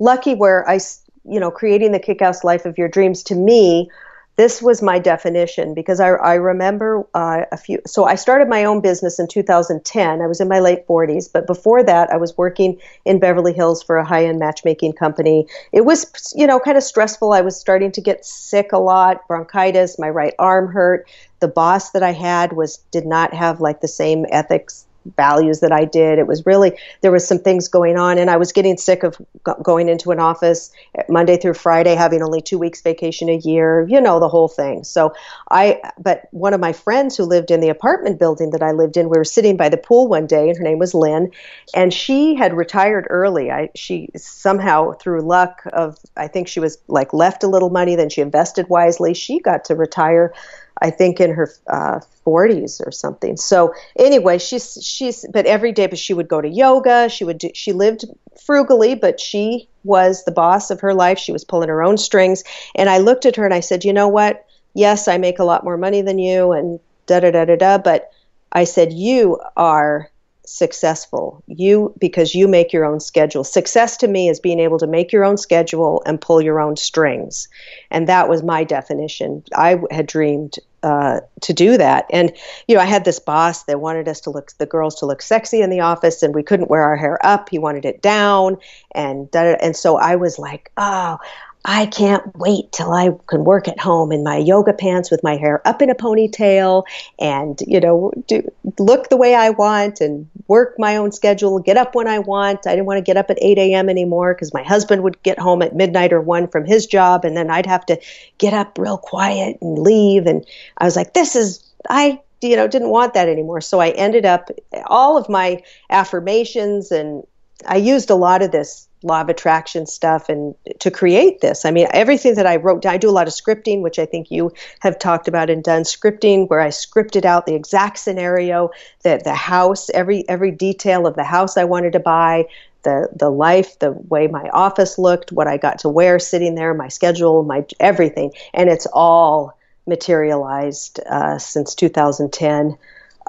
lucky 0.00 0.34
where 0.34 0.68
I 0.68 0.80
you 1.24 1.38
know 1.38 1.50
creating 1.50 1.92
the 1.92 2.00
kick-ass 2.00 2.42
life 2.42 2.66
of 2.66 2.76
your 2.78 2.88
dreams 2.88 3.22
to 3.24 3.34
me 3.34 3.90
this 4.38 4.62
was 4.62 4.82
my 4.82 5.00
definition 5.00 5.74
because 5.74 5.98
I, 5.98 6.10
I 6.10 6.34
remember 6.34 7.04
uh, 7.12 7.42
a 7.50 7.56
few. 7.56 7.80
So 7.88 8.04
I 8.04 8.14
started 8.14 8.48
my 8.48 8.62
own 8.62 8.80
business 8.80 9.18
in 9.18 9.26
2010. 9.26 10.22
I 10.22 10.26
was 10.28 10.40
in 10.40 10.46
my 10.46 10.60
late 10.60 10.86
40s, 10.86 11.28
but 11.30 11.48
before 11.48 11.82
that, 11.82 12.08
I 12.10 12.18
was 12.18 12.38
working 12.38 12.78
in 13.04 13.18
Beverly 13.18 13.52
Hills 13.52 13.82
for 13.82 13.96
a 13.96 14.04
high-end 14.04 14.38
matchmaking 14.38 14.92
company. 14.92 15.48
It 15.72 15.84
was, 15.84 16.32
you 16.36 16.46
know, 16.46 16.60
kind 16.60 16.76
of 16.76 16.84
stressful. 16.84 17.32
I 17.32 17.40
was 17.40 17.58
starting 17.58 17.90
to 17.90 18.00
get 18.00 18.24
sick 18.24 18.70
a 18.70 18.78
lot, 18.78 19.26
bronchitis. 19.26 19.98
My 19.98 20.08
right 20.08 20.34
arm 20.38 20.72
hurt. 20.72 21.10
The 21.40 21.48
boss 21.48 21.90
that 21.90 22.04
I 22.04 22.12
had 22.12 22.52
was 22.52 22.78
did 22.92 23.06
not 23.06 23.34
have 23.34 23.60
like 23.60 23.80
the 23.80 23.88
same 23.88 24.24
ethics 24.30 24.86
values 25.16 25.60
that 25.60 25.72
I 25.72 25.84
did. 25.84 26.18
It 26.18 26.26
was 26.26 26.44
really 26.46 26.72
there 27.00 27.12
was 27.12 27.26
some 27.26 27.38
things 27.38 27.68
going 27.68 27.96
on, 27.96 28.18
and 28.18 28.30
I 28.30 28.36
was 28.36 28.52
getting 28.52 28.76
sick 28.76 29.02
of 29.02 29.16
going 29.62 29.88
into 29.88 30.10
an 30.10 30.20
office 30.20 30.70
Monday 31.08 31.36
through 31.36 31.54
Friday, 31.54 31.94
having 31.94 32.22
only 32.22 32.40
two 32.40 32.58
weeks 32.58 32.80
vacation 32.80 33.28
a 33.28 33.36
year. 33.36 33.86
You 33.88 34.00
know 34.00 34.20
the 34.20 34.28
whole 34.28 34.48
thing. 34.48 34.84
So 34.84 35.12
I, 35.50 35.80
but 35.98 36.28
one 36.30 36.54
of 36.54 36.60
my 36.60 36.72
friends 36.72 37.16
who 37.16 37.24
lived 37.24 37.50
in 37.50 37.60
the 37.60 37.68
apartment 37.68 38.18
building 38.18 38.50
that 38.50 38.62
I 38.62 38.72
lived 38.72 38.96
in, 38.96 39.08
we 39.08 39.18
were 39.18 39.24
sitting 39.24 39.56
by 39.56 39.68
the 39.68 39.76
pool 39.76 40.08
one 40.08 40.26
day, 40.26 40.48
and 40.48 40.58
her 40.58 40.64
name 40.64 40.78
was 40.78 40.94
Lynn, 40.94 41.30
and 41.74 41.92
she 41.92 42.34
had 42.34 42.54
retired 42.54 43.06
early. 43.10 43.50
I 43.50 43.70
she 43.74 44.10
somehow 44.16 44.92
through 44.92 45.22
luck 45.22 45.62
of 45.72 45.98
I 46.16 46.28
think 46.28 46.48
she 46.48 46.60
was 46.60 46.78
like 46.88 47.12
left 47.12 47.42
a 47.42 47.48
little 47.48 47.70
money, 47.70 47.96
then 47.96 48.10
she 48.10 48.20
invested 48.20 48.68
wisely. 48.68 49.14
She 49.14 49.40
got 49.40 49.64
to 49.66 49.74
retire 49.74 50.32
I 50.80 50.90
think 50.90 51.20
in 51.20 51.32
her 51.32 51.50
uh, 51.68 52.00
40s 52.26 52.86
or 52.86 52.90
something. 52.90 53.36
So 53.36 53.74
anyway, 53.96 54.38
she's 54.38 54.78
she's 54.82 55.26
but 55.32 55.46
every 55.46 55.72
day, 55.72 55.86
but 55.86 55.98
she 55.98 56.14
would 56.14 56.28
go 56.28 56.40
to 56.40 56.48
yoga. 56.48 57.08
She 57.08 57.24
would 57.24 57.38
do, 57.38 57.50
she 57.54 57.72
lived 57.72 58.04
frugally, 58.44 58.94
but 58.94 59.20
she 59.20 59.68
was 59.84 60.24
the 60.24 60.32
boss 60.32 60.70
of 60.70 60.80
her 60.80 60.94
life. 60.94 61.18
She 61.18 61.32
was 61.32 61.44
pulling 61.44 61.68
her 61.68 61.82
own 61.82 61.96
strings. 61.96 62.44
And 62.74 62.88
I 62.88 62.98
looked 62.98 63.26
at 63.26 63.36
her 63.36 63.44
and 63.44 63.54
I 63.54 63.60
said, 63.60 63.84
you 63.84 63.92
know 63.92 64.08
what? 64.08 64.44
Yes, 64.74 65.08
I 65.08 65.18
make 65.18 65.38
a 65.38 65.44
lot 65.44 65.64
more 65.64 65.76
money 65.76 66.02
than 66.02 66.18
you, 66.18 66.52
and 66.52 66.78
da 67.06 67.20
da 67.20 67.30
da 67.30 67.44
da 67.44 67.56
da. 67.56 67.78
But 67.78 68.10
I 68.52 68.64
said, 68.64 68.92
you 68.92 69.40
are 69.56 70.10
successful. 70.48 71.42
You 71.46 71.94
because 71.98 72.34
you 72.34 72.48
make 72.48 72.72
your 72.72 72.84
own 72.84 73.00
schedule. 73.00 73.44
Success 73.44 73.96
to 73.98 74.08
me 74.08 74.28
is 74.28 74.40
being 74.40 74.60
able 74.60 74.78
to 74.78 74.86
make 74.86 75.12
your 75.12 75.24
own 75.24 75.36
schedule 75.36 76.02
and 76.06 76.20
pull 76.20 76.40
your 76.40 76.60
own 76.60 76.76
strings. 76.76 77.48
And 77.90 78.08
that 78.08 78.28
was 78.28 78.42
my 78.42 78.64
definition. 78.64 79.44
I 79.54 79.78
had 79.90 80.06
dreamed 80.06 80.58
uh, 80.82 81.20
to 81.40 81.52
do 81.52 81.76
that. 81.76 82.06
And 82.10 82.32
you 82.66 82.74
know, 82.74 82.80
I 82.80 82.86
had 82.86 83.04
this 83.04 83.18
boss 83.18 83.64
that 83.64 83.80
wanted 83.80 84.08
us 84.08 84.20
to 84.22 84.30
look 84.30 84.52
the 84.58 84.66
girls 84.66 84.96
to 84.96 85.06
look 85.06 85.22
sexy 85.22 85.60
in 85.60 85.70
the 85.70 85.80
office, 85.80 86.22
and 86.22 86.34
we 86.34 86.42
couldn't 86.42 86.70
wear 86.70 86.82
our 86.82 86.96
hair 86.96 87.18
up. 87.24 87.48
He 87.48 87.58
wanted 87.58 87.84
it 87.84 88.02
down, 88.02 88.58
and 88.92 89.28
and 89.34 89.76
so 89.76 89.96
I 89.96 90.16
was 90.16 90.38
like, 90.38 90.70
oh, 90.76 91.18
I 91.64 91.86
can't 91.86 92.34
wait 92.36 92.72
till 92.72 92.92
I 92.92 93.10
can 93.26 93.44
work 93.44 93.68
at 93.68 93.78
home 93.78 94.12
in 94.12 94.22
my 94.22 94.36
yoga 94.36 94.72
pants 94.72 95.10
with 95.10 95.22
my 95.22 95.36
hair 95.36 95.60
up 95.66 95.82
in 95.82 95.90
a 95.90 95.94
ponytail 95.94 96.84
and, 97.18 97.60
you 97.66 97.80
know, 97.80 98.12
do, 98.26 98.48
look 98.78 99.08
the 99.08 99.16
way 99.16 99.34
I 99.34 99.50
want 99.50 100.00
and 100.00 100.28
work 100.46 100.76
my 100.78 100.96
own 100.96 101.12
schedule, 101.12 101.58
get 101.58 101.76
up 101.76 101.94
when 101.94 102.06
I 102.06 102.20
want. 102.20 102.66
I 102.66 102.70
didn't 102.70 102.86
want 102.86 102.98
to 102.98 103.02
get 103.02 103.16
up 103.16 103.28
at 103.28 103.38
8 103.42 103.58
a.m. 103.58 103.88
anymore 103.88 104.34
because 104.34 104.54
my 104.54 104.62
husband 104.62 105.02
would 105.02 105.22
get 105.22 105.38
home 105.38 105.60
at 105.62 105.74
midnight 105.74 106.12
or 106.12 106.20
1 106.20 106.48
from 106.48 106.64
his 106.64 106.86
job 106.86 107.24
and 107.24 107.36
then 107.36 107.50
I'd 107.50 107.66
have 107.66 107.84
to 107.86 108.00
get 108.38 108.54
up 108.54 108.78
real 108.78 108.98
quiet 108.98 109.58
and 109.60 109.78
leave. 109.78 110.26
And 110.26 110.46
I 110.78 110.84
was 110.84 110.96
like, 110.96 111.12
this 111.14 111.34
is, 111.34 111.62
I, 111.90 112.20
you 112.40 112.56
know, 112.56 112.68
didn't 112.68 112.90
want 112.90 113.14
that 113.14 113.28
anymore. 113.28 113.60
So 113.60 113.80
I 113.80 113.90
ended 113.90 114.24
up, 114.24 114.50
all 114.86 115.16
of 115.16 115.28
my 115.28 115.62
affirmations 115.90 116.92
and 116.92 117.24
I 117.66 117.76
used 117.76 118.10
a 118.10 118.14
lot 118.14 118.42
of 118.42 118.52
this 118.52 118.88
law 119.02 119.20
of 119.20 119.28
attraction 119.28 119.86
stuff 119.86 120.28
and 120.28 120.54
to 120.80 120.90
create 120.90 121.40
this. 121.40 121.64
I 121.64 121.70
mean, 121.70 121.86
everything 121.92 122.34
that 122.34 122.46
I 122.46 122.56
wrote 122.56 122.82
down, 122.82 122.94
I 122.94 122.98
do 122.98 123.08
a 123.08 123.12
lot 123.12 123.28
of 123.28 123.32
scripting, 123.32 123.80
which 123.80 123.98
I 123.98 124.06
think 124.06 124.30
you 124.30 124.52
have 124.80 124.98
talked 124.98 125.28
about 125.28 125.50
and 125.50 125.62
done 125.62 125.82
scripting, 125.82 126.48
where 126.48 126.60
I 126.60 126.68
scripted 126.68 127.24
out 127.24 127.46
the 127.46 127.54
exact 127.54 127.98
scenario, 127.98 128.70
that 129.02 129.24
the 129.24 129.34
house, 129.34 129.88
every 129.90 130.28
every 130.28 130.50
detail 130.50 131.06
of 131.06 131.14
the 131.14 131.24
house 131.24 131.56
I 131.56 131.64
wanted 131.64 131.92
to 131.92 132.00
buy, 132.00 132.46
the 132.82 133.08
the 133.14 133.30
life, 133.30 133.78
the 133.78 133.92
way 133.92 134.26
my 134.26 134.48
office 134.50 134.98
looked, 134.98 135.32
what 135.32 135.46
I 135.46 135.56
got 135.56 135.80
to 135.80 135.88
wear 135.88 136.18
sitting 136.18 136.54
there, 136.54 136.74
my 136.74 136.88
schedule, 136.88 137.44
my 137.44 137.64
everything, 137.78 138.32
and 138.52 138.68
it's 138.68 138.86
all 138.92 139.56
materialized 139.86 141.00
uh, 141.08 141.38
since 141.38 141.74
2010. 141.74 142.76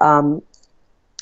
Um, 0.01 0.41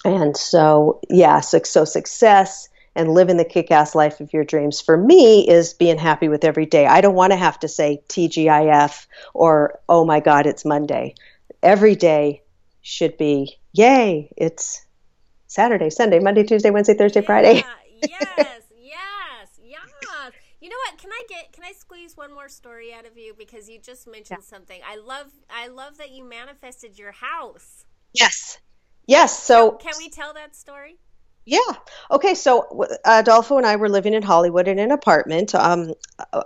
and 0.05 0.37
so, 0.37 0.99
yeah, 1.09 1.41
so, 1.41 1.59
so 1.63 1.83
success 1.85 2.69
and 2.97 3.13
living 3.13 3.37
the 3.37 3.45
kick 3.45 3.69
ass 3.69 3.93
life 3.93 4.19
of 4.19 4.33
your 4.33 4.43
dreams 4.43 4.81
for 4.81 4.97
me 4.97 5.47
is 5.47 5.75
being 5.75 5.99
happy 5.99 6.27
with 6.29 6.43
every 6.43 6.65
day. 6.65 6.87
I 6.87 6.99
don't 6.99 7.13
want 7.13 7.31
to 7.31 7.37
have 7.37 7.59
to 7.59 7.67
say 7.67 8.01
TGIF 8.09 9.05
or, 9.35 9.79
oh 9.87 10.03
my 10.03 10.19
God, 10.19 10.47
it's 10.47 10.65
Monday. 10.65 11.13
Every 11.61 11.95
day 11.95 12.41
should 12.81 13.15
be, 13.15 13.59
yay, 13.71 14.33
it's 14.35 14.83
Saturday, 15.45 15.91
Sunday, 15.91 16.19
Monday, 16.19 16.43
Tuesday, 16.43 16.71
Wednesday, 16.71 16.95
Thursday, 16.95 17.21
yeah, 17.21 17.25
Friday. 17.25 17.53
yes, 18.01 18.63
yes, 18.81 19.59
yes. 19.63 20.33
You 20.59 20.69
know 20.69 20.75
what? 20.87 20.97
Can 20.97 21.11
I 21.11 21.21
get 21.29 21.53
can 21.53 21.63
I 21.63 21.73
squeeze 21.73 22.17
one 22.17 22.33
more 22.33 22.49
story 22.49 22.91
out 22.91 23.05
of 23.05 23.15
you 23.15 23.35
because 23.37 23.69
you 23.69 23.79
just 23.79 24.07
mentioned 24.07 24.39
yeah. 24.41 24.49
something. 24.49 24.81
I 24.85 24.95
love 24.97 25.27
I 25.49 25.67
love 25.67 25.99
that 25.99 26.09
you 26.11 26.27
manifested 26.27 26.97
your 26.97 27.11
house. 27.11 27.85
Yes. 28.13 28.57
Yes. 29.05 29.37
So 29.41 29.73
can, 29.73 29.91
can 29.91 29.99
we 29.99 30.09
tell 30.09 30.33
that 30.33 30.55
story? 30.55 30.97
Yeah. 31.49 31.59
Okay. 32.11 32.35
So 32.35 32.67
Adolfo 33.05 33.55
and 33.55 33.65
I 33.65 33.77
were 33.77 33.87
living 33.87 34.13
in 34.13 34.21
Hollywood 34.21 34.67
in 34.67 34.79
an 34.79 34.91
apartment 34.91 35.55
um, 35.55 35.93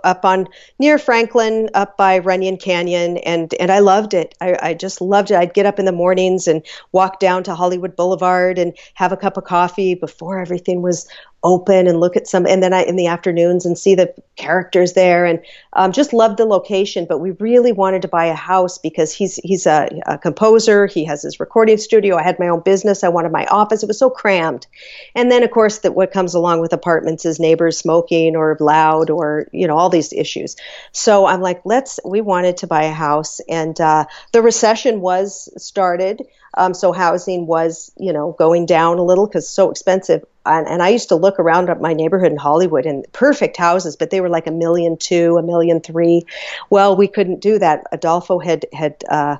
up 0.04 0.24
on 0.24 0.46
near 0.78 0.96
Franklin, 0.96 1.70
up 1.74 1.96
by 1.96 2.20
Runyon 2.20 2.56
Canyon, 2.56 3.16
and 3.18 3.52
and 3.58 3.72
I 3.72 3.80
loved 3.80 4.14
it. 4.14 4.36
I, 4.40 4.56
I 4.62 4.74
just 4.74 5.00
loved 5.00 5.32
it. 5.32 5.36
I'd 5.38 5.54
get 5.54 5.66
up 5.66 5.80
in 5.80 5.86
the 5.86 5.92
mornings 5.92 6.46
and 6.46 6.64
walk 6.92 7.18
down 7.18 7.42
to 7.44 7.54
Hollywood 7.56 7.96
Boulevard 7.96 8.60
and 8.60 8.76
have 8.94 9.10
a 9.10 9.16
cup 9.16 9.36
of 9.36 9.42
coffee 9.42 9.96
before 9.96 10.38
everything 10.38 10.82
was 10.82 11.08
open 11.44 11.86
and 11.86 11.98
look 11.98 12.16
at 12.16 12.26
some 12.26 12.46
and 12.46 12.62
then 12.62 12.72
I 12.72 12.82
in 12.82 12.96
the 12.96 13.08
afternoons 13.08 13.66
and 13.66 13.76
see 13.76 13.94
the 13.94 14.14
characters 14.36 14.92
there. 14.92 15.24
And 15.24 15.40
um, 15.72 15.92
just 15.92 16.12
loved 16.12 16.38
the 16.38 16.44
location 16.44 17.06
but 17.08 17.18
we 17.18 17.32
really 17.32 17.72
wanted 17.72 18.02
to 18.02 18.08
buy 18.08 18.26
a 18.26 18.34
house 18.34 18.78
because 18.78 19.12
he's 19.12 19.36
he's 19.36 19.66
a, 19.66 19.88
a, 20.06 20.18
composer. 20.18 20.86
He 20.86 21.04
has 21.04 21.22
his 21.22 21.40
recording 21.40 21.78
studio. 21.78 22.16
I 22.16 22.22
had 22.22 22.38
my 22.38 22.48
own 22.48 22.60
business. 22.60 23.02
I 23.02 23.08
wanted 23.08 23.32
my 23.32 23.46
office. 23.46 23.82
It 23.82 23.86
was 23.86 23.98
so 23.98 24.10
crammed. 24.10 24.66
And 25.14 25.30
then 25.30 25.42
of 25.42 25.50
course 25.50 25.78
that 25.78 25.94
what 25.94 26.12
comes 26.12 26.34
along 26.34 26.60
with 26.60 26.72
apartments 26.72 27.24
is 27.24 27.40
neighbors 27.40 27.78
smoking 27.78 28.36
or 28.36 28.56
loud 28.60 29.10
or 29.10 29.48
you 29.52 29.66
know 29.66 29.76
all 29.76 29.90
these 29.90 30.12
issues. 30.12 30.56
So 30.92 31.26
I'm 31.26 31.40
like 31.40 31.62
let's 31.64 31.98
we 32.04 32.20
wanted 32.20 32.58
to 32.58 32.66
buy 32.66 32.84
a 32.84 32.92
house. 32.92 33.40
And 33.48 33.80
uh, 33.80 34.06
the 34.32 34.42
recession 34.42 35.00
was 35.00 35.48
started 35.62 36.22
um, 36.54 36.74
so 36.74 36.92
housing 36.92 37.46
was, 37.46 37.92
you 37.96 38.12
know, 38.12 38.32
going 38.38 38.66
down 38.66 38.98
a 38.98 39.02
little 39.02 39.26
because 39.26 39.48
so 39.48 39.70
expensive. 39.70 40.24
And, 40.44 40.66
and, 40.66 40.82
I 40.82 40.88
used 40.88 41.08
to 41.08 41.16
look 41.16 41.38
around 41.38 41.70
at 41.70 41.80
my 41.80 41.94
neighborhood 41.94 42.32
in 42.32 42.36
Hollywood 42.36 42.84
and 42.84 43.06
perfect 43.12 43.56
houses, 43.56 43.96
but 43.96 44.10
they 44.10 44.20
were 44.20 44.28
like 44.28 44.46
a 44.46 44.50
million 44.50 44.96
two, 44.96 45.36
a 45.36 45.42
million 45.42 45.80
three. 45.80 46.26
Well, 46.68 46.96
we 46.96 47.08
couldn't 47.08 47.40
do 47.40 47.58
that. 47.58 47.84
Adolfo 47.92 48.38
had 48.38 48.66
had 48.72 49.02
uh, 49.08 49.36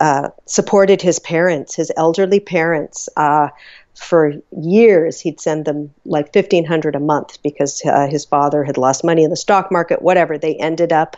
uh, 0.00 0.30
supported 0.46 1.00
his 1.00 1.18
parents, 1.18 1.74
his 1.74 1.92
elderly 1.96 2.40
parents. 2.40 3.08
Uh, 3.16 3.48
for 3.94 4.32
years, 4.56 5.20
he'd 5.20 5.40
send 5.40 5.66
them 5.66 5.92
like 6.04 6.32
fifteen 6.32 6.64
hundred 6.64 6.94
a 6.94 7.00
month 7.00 7.42
because 7.42 7.82
uh, 7.84 8.06
his 8.08 8.24
father 8.24 8.64
had 8.64 8.78
lost 8.78 9.04
money 9.04 9.24
in 9.24 9.30
the 9.30 9.36
stock 9.36 9.70
market. 9.70 10.02
Whatever, 10.02 10.38
they 10.38 10.54
ended 10.56 10.92
up 10.92 11.16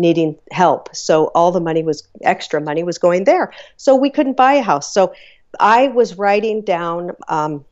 needing 0.00 0.38
help. 0.50 0.94
So 0.94 1.26
all 1.26 1.52
the 1.52 1.60
money 1.60 1.82
was 1.82 2.08
extra 2.22 2.60
money 2.60 2.82
was 2.82 2.98
going 2.98 3.24
there. 3.24 3.52
So 3.76 3.96
we 3.96 4.10
couldn't 4.10 4.36
buy 4.36 4.54
a 4.54 4.62
house. 4.62 4.92
So 4.92 5.14
I 5.58 5.88
was 5.88 6.18
writing 6.18 6.62
down 6.62 7.12
um, 7.28 7.64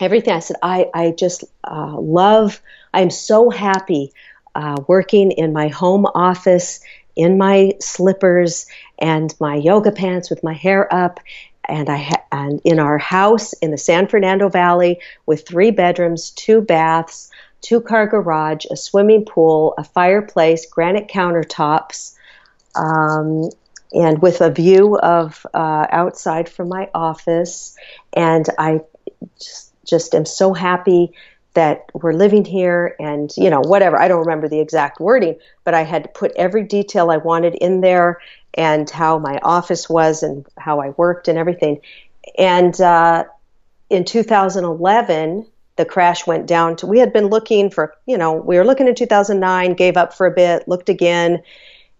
everything. 0.00 0.34
I 0.34 0.40
said, 0.40 0.56
I, 0.62 0.90
I 0.94 1.10
just 1.10 1.44
uh, 1.64 1.98
love, 1.98 2.60
I'm 2.92 3.10
so 3.10 3.50
happy 3.50 4.12
uh, 4.54 4.76
working 4.86 5.32
in 5.32 5.52
my 5.52 5.68
home 5.68 6.06
office 6.06 6.80
in 7.14 7.38
my 7.38 7.72
slippers 7.80 8.66
and 8.98 9.34
my 9.40 9.56
yoga 9.56 9.90
pants 9.90 10.28
with 10.30 10.44
my 10.44 10.52
hair 10.52 10.92
up 10.92 11.20
and 11.68 11.88
I 11.88 11.96
ha- 11.96 12.24
and 12.30 12.60
in 12.64 12.78
our 12.78 12.98
house 12.98 13.52
in 13.54 13.70
the 13.70 13.78
San 13.78 14.06
Fernando 14.06 14.48
Valley 14.48 15.00
with 15.24 15.46
three 15.46 15.70
bedrooms, 15.70 16.30
two 16.30 16.60
baths, 16.60 17.30
two 17.60 17.80
car 17.80 18.06
garage, 18.06 18.66
a 18.70 18.76
swimming 18.76 19.24
pool, 19.24 19.74
a 19.78 19.84
fireplace, 19.84 20.66
granite 20.66 21.08
countertops, 21.08 22.14
um, 22.74 23.50
and 23.92 24.20
with 24.20 24.40
a 24.40 24.50
view 24.50 24.98
of 24.98 25.46
uh, 25.54 25.86
outside 25.90 26.48
from 26.48 26.68
my 26.68 26.90
office. 26.94 27.76
And 28.12 28.46
I 28.58 28.80
just, 29.38 29.72
just 29.84 30.14
am 30.14 30.26
so 30.26 30.52
happy 30.52 31.12
that 31.56 31.86
we're 31.94 32.12
living 32.12 32.44
here 32.44 32.94
and 33.00 33.32
you 33.34 33.48
know 33.48 33.60
whatever 33.60 33.98
i 33.98 34.06
don't 34.08 34.20
remember 34.20 34.46
the 34.46 34.60
exact 34.60 35.00
wording 35.00 35.34
but 35.64 35.72
i 35.72 35.82
had 35.84 36.02
to 36.02 36.08
put 36.10 36.30
every 36.36 36.62
detail 36.62 37.10
i 37.10 37.16
wanted 37.16 37.54
in 37.54 37.80
there 37.80 38.20
and 38.52 38.90
how 38.90 39.18
my 39.18 39.38
office 39.42 39.88
was 39.88 40.22
and 40.22 40.46
how 40.58 40.80
i 40.80 40.90
worked 40.90 41.28
and 41.28 41.38
everything 41.38 41.80
and 42.38 42.78
uh, 42.82 43.24
in 43.88 44.04
2011 44.04 45.46
the 45.76 45.84
crash 45.84 46.26
went 46.26 46.46
down 46.46 46.76
to 46.76 46.86
we 46.86 46.98
had 46.98 47.12
been 47.12 47.26
looking 47.26 47.70
for 47.70 47.94
you 48.06 48.18
know 48.18 48.32
we 48.32 48.56
were 48.56 48.64
looking 48.64 48.88
in 48.88 48.94
2009 48.94 49.74
gave 49.74 49.96
up 49.96 50.14
for 50.14 50.26
a 50.26 50.30
bit 50.30 50.66
looked 50.66 50.88
again 50.88 51.42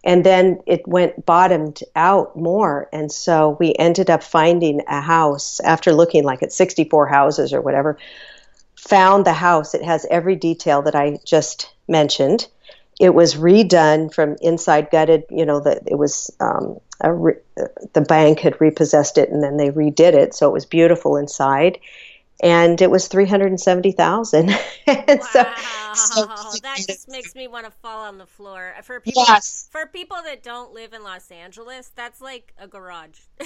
and 0.06 0.24
then 0.24 0.60
it 0.66 0.86
went 0.86 1.26
bottomed 1.26 1.80
out 1.96 2.36
more. 2.36 2.88
And 2.92 3.10
so 3.10 3.56
we 3.58 3.74
ended 3.76 4.08
up 4.08 4.22
finding 4.22 4.82
a 4.86 5.00
house 5.00 5.58
after 5.58 5.92
looking 5.92 6.22
like 6.22 6.44
at 6.44 6.52
64 6.52 7.08
houses 7.08 7.52
or 7.52 7.60
whatever 7.60 7.98
found 8.76 9.26
the 9.26 9.32
house. 9.32 9.74
It 9.74 9.82
has 9.82 10.06
every 10.08 10.36
detail 10.36 10.80
that 10.82 10.94
i 10.94 11.18
just 11.26 11.74
mentioned. 11.88 12.46
It 13.00 13.14
was 13.14 13.34
redone 13.34 14.14
from 14.14 14.36
inside 14.40 14.90
gutted 14.90 15.24
you 15.28 15.44
know 15.44 15.60
that 15.60 15.82
it 15.86 15.96
was 15.96 16.30
um, 16.38 16.78
re- 17.04 17.42
the 17.92 18.00
bank 18.00 18.38
had 18.38 18.60
repossessed 18.60 19.18
it 19.18 19.28
and 19.28 19.42
then 19.42 19.56
they 19.56 19.70
redid 19.70 20.14
it. 20.14 20.34
So 20.34 20.48
it 20.48 20.52
was 20.52 20.64
beautiful 20.64 21.16
inside 21.16 21.80
and 22.40 22.80
it 22.82 22.90
was 22.90 23.08
370,000. 23.08 24.48
wow. 24.48 24.54
so, 25.18 25.44
so, 25.94 26.26
that 26.62 26.76
just 26.86 27.08
makes 27.08 27.34
me 27.34 27.48
want 27.48 27.64
to 27.64 27.70
fall 27.70 28.02
on 28.02 28.18
the 28.18 28.26
floor. 28.26 28.74
For 28.82 29.00
people 29.00 29.24
yes. 29.26 29.68
for 29.70 29.86
people 29.86 30.18
that 30.24 30.42
don't 30.42 30.72
live 30.74 30.92
in 30.92 31.02
Los 31.02 31.30
Angeles, 31.30 31.90
that's 31.94 32.20
like 32.20 32.52
a 32.58 32.68
garage. 32.68 33.20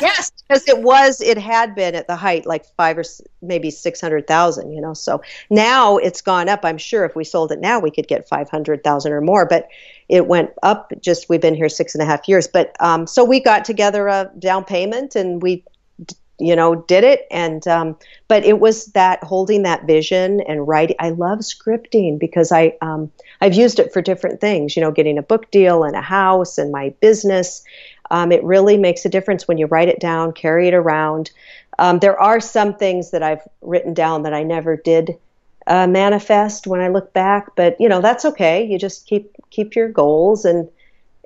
yes, 0.00 0.32
because 0.48 0.66
it 0.68 0.80
was 0.82 1.20
it 1.20 1.36
had 1.36 1.74
been 1.74 1.94
at 1.94 2.06
the 2.06 2.16
height 2.16 2.46
like 2.46 2.64
5 2.76 2.98
or 2.98 3.04
maybe 3.42 3.70
600,000, 3.70 4.72
you 4.72 4.80
know. 4.80 4.94
So 4.94 5.20
now 5.50 5.98
it's 5.98 6.22
gone 6.22 6.48
up. 6.48 6.64
I'm 6.64 6.78
sure 6.78 7.04
if 7.04 7.14
we 7.14 7.24
sold 7.24 7.52
it 7.52 7.60
now 7.60 7.78
we 7.78 7.90
could 7.90 8.08
get 8.08 8.26
500,000 8.26 9.12
or 9.12 9.20
more, 9.20 9.46
but 9.46 9.68
it 10.08 10.26
went 10.26 10.50
up 10.62 10.92
just 11.00 11.28
we've 11.28 11.40
been 11.40 11.54
here 11.54 11.68
six 11.68 11.94
and 11.94 12.02
a 12.02 12.04
half 12.04 12.28
years 12.28 12.46
but 12.46 12.76
um, 12.80 13.06
so 13.06 13.24
we 13.24 13.40
got 13.40 13.64
together 13.64 14.08
a 14.08 14.30
down 14.38 14.62
payment 14.64 15.16
and 15.16 15.40
we 15.40 15.64
you 16.38 16.56
know 16.56 16.74
did 16.74 17.04
it. 17.04 17.26
And 17.30 17.66
um, 17.68 17.96
but 18.28 18.44
it 18.44 18.60
was 18.60 18.86
that 18.86 19.22
holding 19.22 19.62
that 19.62 19.86
vision 19.86 20.40
and 20.42 20.66
writing 20.66 20.96
i 20.98 21.10
love 21.10 21.40
scripting 21.40 22.18
because 22.18 22.50
i 22.50 22.74
um, 22.80 23.10
i've 23.40 23.54
used 23.54 23.78
it 23.78 23.92
for 23.92 24.00
different 24.00 24.40
things 24.40 24.74
you 24.74 24.82
know 24.82 24.90
getting 24.90 25.18
a 25.18 25.22
book 25.22 25.50
deal 25.50 25.84
and 25.84 25.96
a 25.96 26.00
house 26.00 26.58
and 26.58 26.72
my 26.72 26.90
business. 27.00 27.62
Um, 28.10 28.30
it 28.30 28.44
really 28.44 28.76
makes 28.76 29.06
a 29.06 29.08
difference 29.08 29.48
when 29.48 29.56
you 29.58 29.66
write 29.66 29.88
it 29.88 30.00
down 30.00 30.32
carry 30.32 30.68
it 30.68 30.74
around. 30.74 31.30
Um, 31.78 31.98
there 32.00 32.18
are 32.20 32.40
some 32.40 32.74
things 32.74 33.10
that 33.10 33.22
i've 33.22 33.46
written 33.60 33.94
down 33.94 34.22
that 34.22 34.34
i 34.34 34.42
never 34.42 34.76
did 34.76 35.16
uh, 35.66 35.86
manifest 35.86 36.66
when 36.66 36.80
i 36.80 36.88
look 36.88 37.12
back 37.12 37.54
but 37.56 37.80
you 37.80 37.88
know 37.88 38.00
that's 38.00 38.24
okay. 38.24 38.64
You 38.64 38.78
just 38.78 39.06
keep 39.06 39.36
keep 39.50 39.76
your 39.76 39.88
goals 39.88 40.44
and 40.44 40.68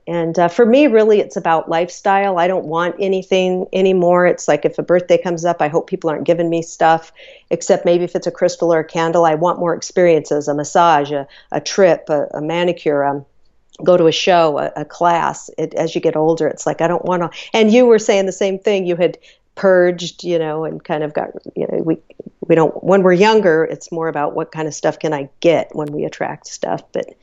and 0.07 0.39
uh, 0.39 0.49
for 0.49 0.65
me, 0.65 0.87
really, 0.87 1.21
it's 1.21 1.37
about 1.37 1.69
lifestyle. 1.69 2.39
I 2.39 2.47
don't 2.47 2.67
want 2.67 2.95
anything 3.01 3.67
anymore. 3.73 4.27
It's 4.27 4.47
like 4.47 4.65
if 4.65 4.79
a 4.79 4.83
birthday 4.83 5.19
comes 5.19 5.45
up, 5.45 5.61
I 5.61 5.69
hope 5.69 5.89
people 5.89 6.09
aren't 6.11 6.25
giving 6.25 6.49
me 6.49 6.63
stuff, 6.63 7.13
except 7.51 7.85
maybe 7.85 8.05
if 8.05 8.15
it's 8.15 8.27
a 8.27 8.31
crystal 8.31 8.73
or 8.73 8.81
a 8.81 8.85
candle. 8.85 9.25
I 9.25 9.35
want 9.35 9.59
more 9.59 9.75
experiences 9.75 10.47
a 10.47 10.55
massage, 10.55 11.11
a, 11.11 11.27
a 11.51 11.61
trip, 11.61 12.09
a, 12.09 12.29
a 12.35 12.41
manicure. 12.41 13.05
Um, 13.05 13.27
go 13.83 13.97
to 13.97 14.07
a 14.07 14.13
show, 14.13 14.59
a, 14.59 14.73
a 14.77 14.85
class. 14.85 15.51
It, 15.59 15.75
as 15.75 15.95
you 15.95 16.01
get 16.01 16.17
older, 16.17 16.47
it's 16.47 16.67
like 16.67 16.81
I 16.81 16.87
don't 16.87 17.05
want 17.05 17.23
to. 17.23 17.39
And 17.53 17.73
you 17.73 17.87
were 17.87 17.99
saying 17.99 18.27
the 18.27 18.33
same 18.33 18.61
thing. 18.61 18.87
You 18.87 18.95
had 18.95 19.19
purged, 19.57 20.23
you 20.23 20.39
know, 20.39 20.65
and 20.65 20.85
kind 20.85 21.03
of 21.03 21.15
got, 21.15 21.31
you 21.57 21.67
know, 21.67 21.79
we 21.79 21.99
we 22.47 22.55
don't. 22.55 22.85
When 22.85 23.03
we're 23.03 23.13
younger, 23.13 23.65
it's 23.65 23.91
more 23.91 24.07
about 24.07 24.37
what 24.37 24.53
kind 24.53 24.69
of 24.69 24.75
stuff 24.75 25.01
can 25.01 25.13
I 25.13 25.29
get 25.41 25.75
when 25.75 25.89
we 25.89 26.05
attract 26.05 26.47
stuff. 26.47 26.83
But 26.93 27.17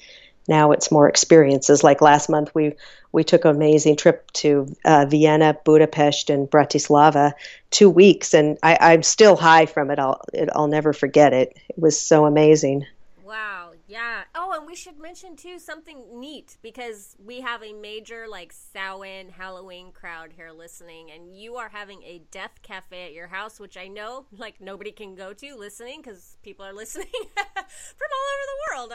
now 0.47 0.71
it's 0.71 0.91
more 0.91 1.07
experiences. 1.07 1.83
Like 1.83 2.01
last 2.01 2.29
month, 2.29 2.53
we 2.53 2.75
we 3.11 3.23
took 3.23 3.45
an 3.45 3.55
amazing 3.55 3.95
trip 3.95 4.29
to 4.33 4.75
uh, 4.83 5.05
Vienna, 5.05 5.57
Budapest, 5.63 6.29
and 6.29 6.49
Bratislava, 6.49 7.33
two 7.69 7.89
weeks, 7.89 8.33
and 8.33 8.57
I, 8.63 8.93
am 8.93 9.03
still 9.03 9.35
high 9.35 9.67
from 9.67 9.91
it. 9.91 9.99
I'll 9.99 10.21
it, 10.33 10.49
I'll 10.55 10.67
never 10.67 10.93
forget 10.93 11.33
it. 11.33 11.55
It 11.69 11.77
was 11.77 11.99
so 11.99 12.25
amazing. 12.25 12.85
Wow. 13.23 13.62
Yeah. 13.93 14.23
Oh, 14.33 14.53
and 14.57 14.65
we 14.65 14.75
should 14.75 14.97
mention 14.97 15.35
too 15.35 15.59
something 15.59 16.19
neat 16.19 16.57
because 16.63 17.15
we 17.23 17.41
have 17.41 17.61
a 17.61 17.73
major 17.73 18.25
like 18.27 18.51
Samhain 18.51 19.29
Halloween 19.29 19.91
crowd 19.91 20.33
here 20.35 20.49
listening, 20.49 21.11
and 21.11 21.37
you 21.37 21.57
are 21.57 21.69
having 21.69 22.01
a 22.01 22.23
death 22.31 22.63
cafe 22.63 23.05
at 23.05 23.13
your 23.13 23.27
house, 23.27 23.59
which 23.59 23.77
I 23.77 23.87
know 23.89 24.25
like 24.35 24.59
nobody 24.59 24.91
can 24.91 25.13
go 25.13 25.31
to 25.33 25.55
listening 25.55 26.01
because 26.01 26.37
people 26.41 26.65
are 26.65 26.73
listening 26.83 27.05
from 27.05 28.09
all 28.17 28.25
over 28.33 28.47
the 28.47 28.57
world. 28.71 28.93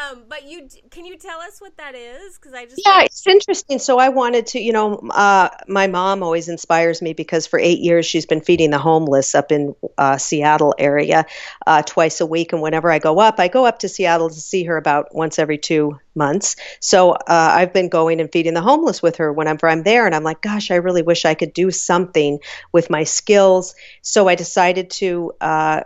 Um, 0.00 0.24
but 0.28 0.42
you 0.42 0.68
can 0.90 1.04
you 1.04 1.16
tell 1.16 1.38
us 1.38 1.60
what 1.60 1.76
that 1.76 1.94
is? 1.94 2.36
Because 2.36 2.52
I 2.52 2.64
just 2.64 2.82
yeah, 2.84 3.02
it's 3.02 3.24
interesting. 3.28 3.78
So 3.78 4.00
I 4.00 4.08
wanted 4.08 4.48
to, 4.48 4.60
you 4.60 4.72
know, 4.72 4.96
uh, 5.10 5.50
my 5.68 5.86
mom 5.86 6.24
always 6.24 6.48
inspires 6.48 7.00
me 7.00 7.12
because 7.12 7.46
for 7.46 7.60
eight 7.60 7.78
years 7.78 8.04
she's 8.04 8.26
been 8.26 8.40
feeding 8.40 8.70
the 8.70 8.78
homeless 8.78 9.32
up 9.32 9.52
in 9.52 9.76
uh, 9.96 10.16
Seattle 10.16 10.74
area 10.76 11.24
uh, 11.68 11.82
twice 11.82 12.20
a 12.20 12.26
week, 12.26 12.52
and 12.52 12.60
whenever 12.60 12.90
I 12.90 12.98
go 12.98 13.20
up, 13.20 13.38
I 13.38 13.46
go 13.46 13.64
up 13.64 13.78
to 13.78 13.88
Seattle 13.88 14.39
see 14.40 14.64
her 14.64 14.76
about 14.76 15.14
once 15.14 15.38
every 15.38 15.58
two 15.58 15.98
months. 16.14 16.56
So 16.80 17.12
uh, 17.12 17.18
I've 17.28 17.72
been 17.72 17.88
going 17.88 18.20
and 18.20 18.30
feeding 18.30 18.54
the 18.54 18.60
homeless 18.60 19.02
with 19.02 19.16
her 19.16 19.32
whenever 19.32 19.68
I'm 19.68 19.82
there. 19.82 20.06
And 20.06 20.14
I'm 20.14 20.24
like, 20.24 20.40
gosh, 20.40 20.70
I 20.70 20.76
really 20.76 21.02
wish 21.02 21.24
I 21.24 21.34
could 21.34 21.52
do 21.52 21.70
something 21.70 22.40
with 22.72 22.90
my 22.90 23.04
skills. 23.04 23.74
So 24.02 24.28
I 24.28 24.34
decided 24.34 24.90
to 24.90 25.32
uh, 25.40 25.82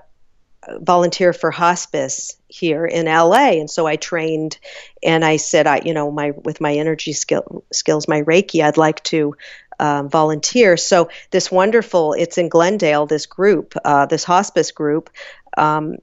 volunteer 0.80 1.32
for 1.32 1.50
hospice 1.50 2.36
here 2.48 2.86
in 2.86 3.06
LA. 3.06 3.52
And 3.52 3.70
so 3.70 3.86
I 3.86 3.96
trained 3.96 4.58
and 5.02 5.24
I 5.24 5.36
said, 5.36 5.66
I, 5.66 5.82
you 5.84 5.94
know, 5.94 6.10
my, 6.10 6.30
with 6.30 6.60
my 6.60 6.74
energy 6.74 7.12
skill, 7.12 7.64
skills, 7.72 8.08
my 8.08 8.22
Reiki, 8.22 8.62
I'd 8.62 8.76
like 8.76 9.02
to 9.04 9.34
um, 9.78 10.08
volunteer. 10.08 10.76
So 10.76 11.10
this 11.30 11.50
wonderful, 11.50 12.14
it's 12.14 12.38
in 12.38 12.48
Glendale, 12.48 13.06
this 13.06 13.26
group, 13.26 13.74
uh, 13.84 14.06
this 14.06 14.24
hospice 14.24 14.70
group, 14.70 15.10
um, 15.56 15.96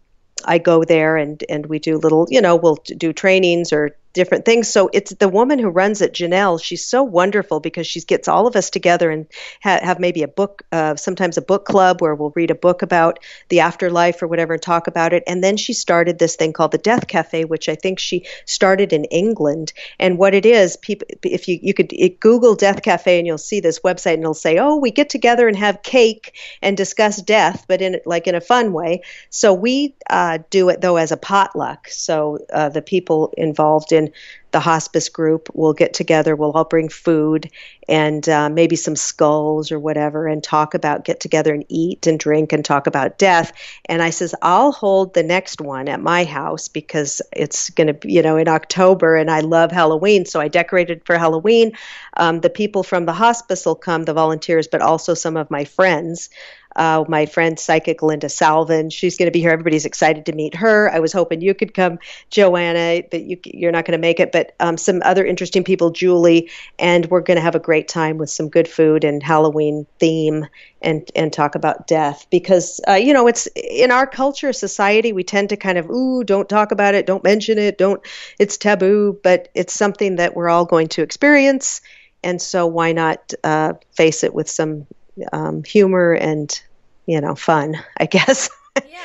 I 0.45 0.57
go 0.57 0.83
there 0.83 1.17
and 1.17 1.43
and 1.49 1.65
we 1.67 1.79
do 1.79 1.97
little, 1.97 2.27
you 2.29 2.41
know, 2.41 2.55
we'll 2.55 2.77
do 2.97 3.13
trainings 3.13 3.71
or 3.73 3.95
different 4.13 4.45
things. 4.45 4.69
So 4.69 4.89
it's 4.93 5.13
the 5.13 5.29
woman 5.29 5.59
who 5.59 5.69
runs 5.69 6.01
it, 6.01 6.13
Janelle. 6.13 6.61
She's 6.61 6.85
so 6.85 7.03
wonderful 7.03 7.59
because 7.59 7.87
she 7.87 8.01
gets 8.01 8.27
all 8.27 8.47
of 8.47 8.55
us 8.55 8.69
together 8.69 9.09
and 9.09 9.27
ha- 9.63 9.79
have 9.81 9.99
maybe 9.99 10.23
a 10.23 10.27
book, 10.27 10.63
uh, 10.71 10.95
sometimes 10.95 11.37
a 11.37 11.41
book 11.41 11.65
club 11.65 12.01
where 12.01 12.15
we'll 12.15 12.33
read 12.35 12.51
a 12.51 12.55
book 12.55 12.81
about 12.81 13.19
the 13.49 13.61
afterlife 13.61 14.21
or 14.21 14.27
whatever 14.27 14.53
and 14.53 14.61
talk 14.61 14.87
about 14.87 15.13
it. 15.13 15.23
And 15.27 15.43
then 15.43 15.57
she 15.57 15.73
started 15.73 16.19
this 16.19 16.35
thing 16.35 16.53
called 16.53 16.71
the 16.71 16.77
Death 16.77 17.07
Cafe, 17.07 17.45
which 17.45 17.69
I 17.69 17.75
think 17.75 17.99
she 17.99 18.25
started 18.45 18.93
in 18.93 19.05
England. 19.05 19.73
And 19.99 20.17
what 20.17 20.33
it 20.33 20.45
is, 20.45 20.77
people, 20.77 21.07
if 21.23 21.47
you 21.47 21.59
you 21.61 21.73
could 21.73 21.93
it, 21.93 22.19
Google 22.19 22.55
Death 22.55 22.81
Cafe 22.81 23.17
and 23.17 23.27
you'll 23.27 23.37
see 23.37 23.59
this 23.59 23.79
website 23.79 24.13
and 24.15 24.23
it'll 24.23 24.33
say, 24.33 24.57
oh, 24.57 24.77
we 24.77 24.91
get 24.91 25.09
together 25.09 25.47
and 25.47 25.57
have 25.57 25.83
cake 25.83 26.37
and 26.61 26.75
discuss 26.75 27.21
death, 27.21 27.65
but 27.67 27.81
in 27.81 27.99
like 28.05 28.27
in 28.27 28.35
a 28.35 28.41
fun 28.41 28.73
way. 28.73 29.01
So 29.29 29.53
we 29.53 29.95
uh, 30.09 30.39
do 30.49 30.69
it 30.69 30.81
though 30.81 30.97
as 30.97 31.11
a 31.11 31.17
potluck. 31.17 31.87
So 31.89 32.39
uh, 32.51 32.69
the 32.69 32.81
people 32.81 33.33
involved 33.37 33.91
in 33.91 34.00
in 34.01 34.13
the 34.51 34.59
hospice 34.59 35.07
group 35.07 35.49
will 35.53 35.73
get 35.73 35.93
together. 35.93 36.35
We'll 36.35 36.51
all 36.51 36.65
bring 36.65 36.89
food 36.89 37.49
and 37.87 38.27
uh, 38.27 38.49
maybe 38.49 38.75
some 38.75 38.97
skulls 38.97 39.71
or 39.71 39.79
whatever 39.79 40.27
and 40.27 40.43
talk 40.43 40.73
about, 40.73 41.05
get 41.05 41.21
together 41.21 41.53
and 41.53 41.65
eat 41.69 42.05
and 42.05 42.19
drink 42.19 42.51
and 42.51 42.63
talk 42.63 42.85
about 42.85 43.17
death. 43.17 43.53
And 43.85 44.01
I 44.01 44.09
says, 44.09 44.35
I'll 44.41 44.73
hold 44.73 45.13
the 45.13 45.23
next 45.23 45.61
one 45.61 45.87
at 45.87 46.01
my 46.01 46.25
house 46.25 46.67
because 46.67 47.21
it's 47.31 47.69
going 47.69 47.87
to 47.87 47.93
be, 47.93 48.11
you 48.11 48.21
know, 48.21 48.35
in 48.35 48.49
October 48.49 49.15
and 49.15 49.31
I 49.31 49.39
love 49.39 49.71
Halloween. 49.71 50.25
So 50.25 50.41
I 50.41 50.49
decorated 50.49 51.05
for 51.05 51.17
Halloween. 51.17 51.71
Um, 52.17 52.41
the 52.41 52.49
people 52.49 52.83
from 52.83 53.05
the 53.05 53.13
hospice 53.13 53.65
will 53.65 53.75
come, 53.75 54.03
the 54.03 54.13
volunteers, 54.13 54.67
but 54.67 54.81
also 54.81 55.13
some 55.13 55.37
of 55.37 55.49
my 55.49 55.63
friends 55.63 56.29
uh, 56.75 57.03
my 57.07 57.25
friend 57.25 57.59
psychic 57.59 58.01
Linda 58.01 58.29
Salvin. 58.29 58.89
She's 58.89 59.17
going 59.17 59.27
to 59.27 59.31
be 59.31 59.39
here. 59.39 59.51
Everybody's 59.51 59.85
excited 59.85 60.25
to 60.25 60.33
meet 60.33 60.55
her. 60.55 60.91
I 60.93 60.99
was 60.99 61.13
hoping 61.13 61.41
you 61.41 61.53
could 61.53 61.73
come, 61.73 61.99
Joanna, 62.29 63.03
but 63.09 63.23
you, 63.23 63.37
you're 63.45 63.71
not 63.71 63.85
going 63.85 63.97
to 63.97 64.01
make 64.01 64.19
it. 64.19 64.31
But 64.31 64.55
um, 64.59 64.77
some 64.77 65.01
other 65.03 65.25
interesting 65.25 65.63
people, 65.63 65.91
Julie, 65.91 66.49
and 66.79 67.05
we're 67.07 67.21
going 67.21 67.37
to 67.37 67.41
have 67.41 67.55
a 67.55 67.59
great 67.59 67.87
time 67.87 68.17
with 68.17 68.29
some 68.29 68.49
good 68.49 68.67
food 68.67 69.03
and 69.03 69.21
Halloween 69.21 69.85
theme 69.99 70.47
and 70.81 71.09
and 71.15 71.31
talk 71.31 71.55
about 71.55 71.87
death 71.87 72.25
because 72.31 72.81
uh, 72.87 72.93
you 72.93 73.13
know 73.13 73.27
it's 73.27 73.47
in 73.55 73.91
our 73.91 74.07
culture, 74.07 74.51
society, 74.53 75.13
we 75.13 75.23
tend 75.23 75.49
to 75.49 75.57
kind 75.57 75.77
of 75.77 75.89
ooh, 75.89 76.23
don't 76.23 76.49
talk 76.49 76.71
about 76.71 76.95
it, 76.95 77.05
don't 77.05 77.23
mention 77.23 77.57
it, 77.57 77.77
don't. 77.77 78.01
It's 78.39 78.57
taboo, 78.57 79.19
but 79.23 79.49
it's 79.53 79.73
something 79.73 80.15
that 80.15 80.35
we're 80.35 80.49
all 80.49 80.65
going 80.65 80.87
to 80.89 81.01
experience. 81.01 81.81
And 82.23 82.41
so, 82.41 82.67
why 82.67 82.91
not 82.91 83.33
uh, 83.43 83.73
face 83.93 84.23
it 84.23 84.33
with 84.33 84.49
some 84.49 84.85
um, 85.31 85.63
humor 85.63 86.13
and 86.13 86.61
you 87.05 87.19
know 87.19 87.35
fun 87.35 87.75
i 87.97 88.05
guess. 88.05 88.49
Yeah 88.89 88.99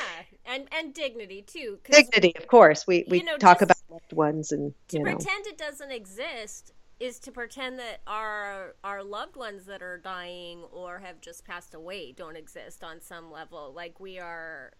and 0.47 0.67
and 0.71 0.93
dignity 0.93 1.41
too 1.41 1.77
dignity 1.91 2.33
of 2.37 2.47
course. 2.47 2.87
We 2.87 3.05
we 3.07 3.19
you 3.19 3.25
know, 3.25 3.37
talk 3.37 3.61
about 3.61 3.77
loved 3.89 4.13
ones 4.13 4.51
and 4.51 4.73
to 4.89 5.01
pretend 5.01 5.45
know. 5.45 5.51
it 5.51 5.57
doesn't 5.57 5.91
exist 5.91 6.73
is 6.99 7.19
to 7.19 7.31
pretend 7.31 7.77
that 7.77 8.01
our 8.07 8.75
our 8.83 9.03
loved 9.03 9.35
ones 9.35 9.65
that 9.65 9.81
are 9.83 9.97
dying 9.97 10.63
or 10.71 10.99
have 10.99 11.21
just 11.21 11.45
passed 11.45 11.73
away 11.73 12.11
don't 12.11 12.35
exist 12.35 12.83
on 12.83 13.01
some 13.01 13.31
level. 13.31 13.73
Like 13.75 13.99
we 13.99 14.17
are 14.17 14.71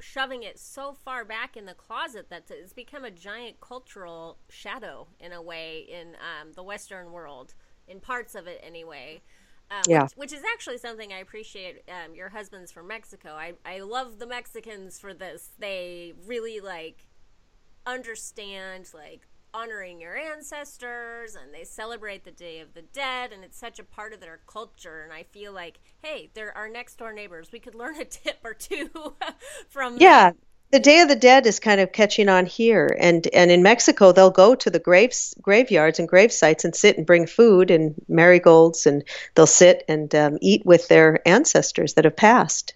shoving 0.00 0.44
it 0.44 0.58
so 0.60 0.92
far 0.92 1.24
back 1.24 1.56
in 1.56 1.66
the 1.66 1.74
closet 1.74 2.30
that 2.30 2.44
it's 2.50 2.72
become 2.72 3.04
a 3.04 3.10
giant 3.10 3.60
cultural 3.60 4.38
shadow 4.48 5.08
in 5.18 5.32
a 5.32 5.42
way 5.42 5.84
in 5.90 6.08
um, 6.10 6.52
the 6.54 6.62
western 6.62 7.10
world 7.10 7.54
in 7.88 7.98
parts 7.98 8.36
of 8.36 8.46
it 8.46 8.60
anyway 8.62 9.20
um, 9.70 9.82
yeah. 9.86 10.04
Which, 10.04 10.12
which, 10.16 10.32
is 10.32 10.42
actually 10.54 10.78
something 10.78 11.12
I 11.12 11.18
appreciate. 11.18 11.82
Um, 11.88 12.14
your 12.14 12.30
husband's 12.30 12.72
from 12.72 12.88
Mexico. 12.88 13.30
I, 13.30 13.54
I 13.64 13.80
love 13.80 14.18
the 14.18 14.26
Mexicans 14.26 14.98
for 14.98 15.12
this. 15.12 15.50
They 15.58 16.14
really 16.26 16.60
like 16.60 17.06
understand 17.86 18.90
like 18.94 19.26
honoring 19.54 20.00
your 20.00 20.16
ancestors 20.16 21.34
and 21.34 21.54
they 21.54 21.64
celebrate 21.64 22.24
the 22.24 22.30
Day 22.30 22.60
of 22.60 22.74
the 22.74 22.82
Dead 22.82 23.32
and 23.32 23.42
it's 23.44 23.58
such 23.58 23.78
a 23.78 23.84
part 23.84 24.12
of 24.12 24.20
their 24.20 24.40
culture. 24.46 25.02
And 25.02 25.12
I 25.12 25.22
feel 25.22 25.52
like, 25.52 25.80
hey, 26.02 26.30
they're 26.34 26.56
our 26.56 26.68
next 26.68 26.96
door 26.98 27.12
neighbors. 27.12 27.50
We 27.52 27.58
could 27.58 27.74
learn 27.74 27.96
a 28.00 28.04
tip 28.04 28.38
or 28.44 28.54
two 28.54 28.90
from 29.68 29.96
yeah. 29.98 30.30
Them 30.30 30.38
the 30.70 30.80
Day 30.80 31.00
of 31.00 31.08
the 31.08 31.16
Dead 31.16 31.46
is 31.46 31.60
kind 31.60 31.80
of 31.80 31.92
catching 31.92 32.28
on 32.28 32.46
here, 32.46 32.94
and 32.98 33.26
and 33.32 33.50
in 33.50 33.62
Mexico 33.62 34.12
they'll 34.12 34.30
go 34.30 34.54
to 34.54 34.70
the 34.70 34.78
graves 34.78 35.34
graveyards 35.40 35.98
and 35.98 36.08
grave 36.08 36.32
sites 36.32 36.64
and 36.64 36.74
sit 36.74 36.96
and 36.96 37.06
bring 37.06 37.26
food 37.26 37.70
and 37.70 37.94
marigolds, 38.08 38.86
and 38.86 39.04
they'll 39.34 39.46
sit 39.46 39.84
and 39.88 40.14
um, 40.14 40.38
eat 40.40 40.66
with 40.66 40.88
their 40.88 41.26
ancestors 41.26 41.94
that 41.94 42.04
have 42.04 42.16
passed, 42.16 42.74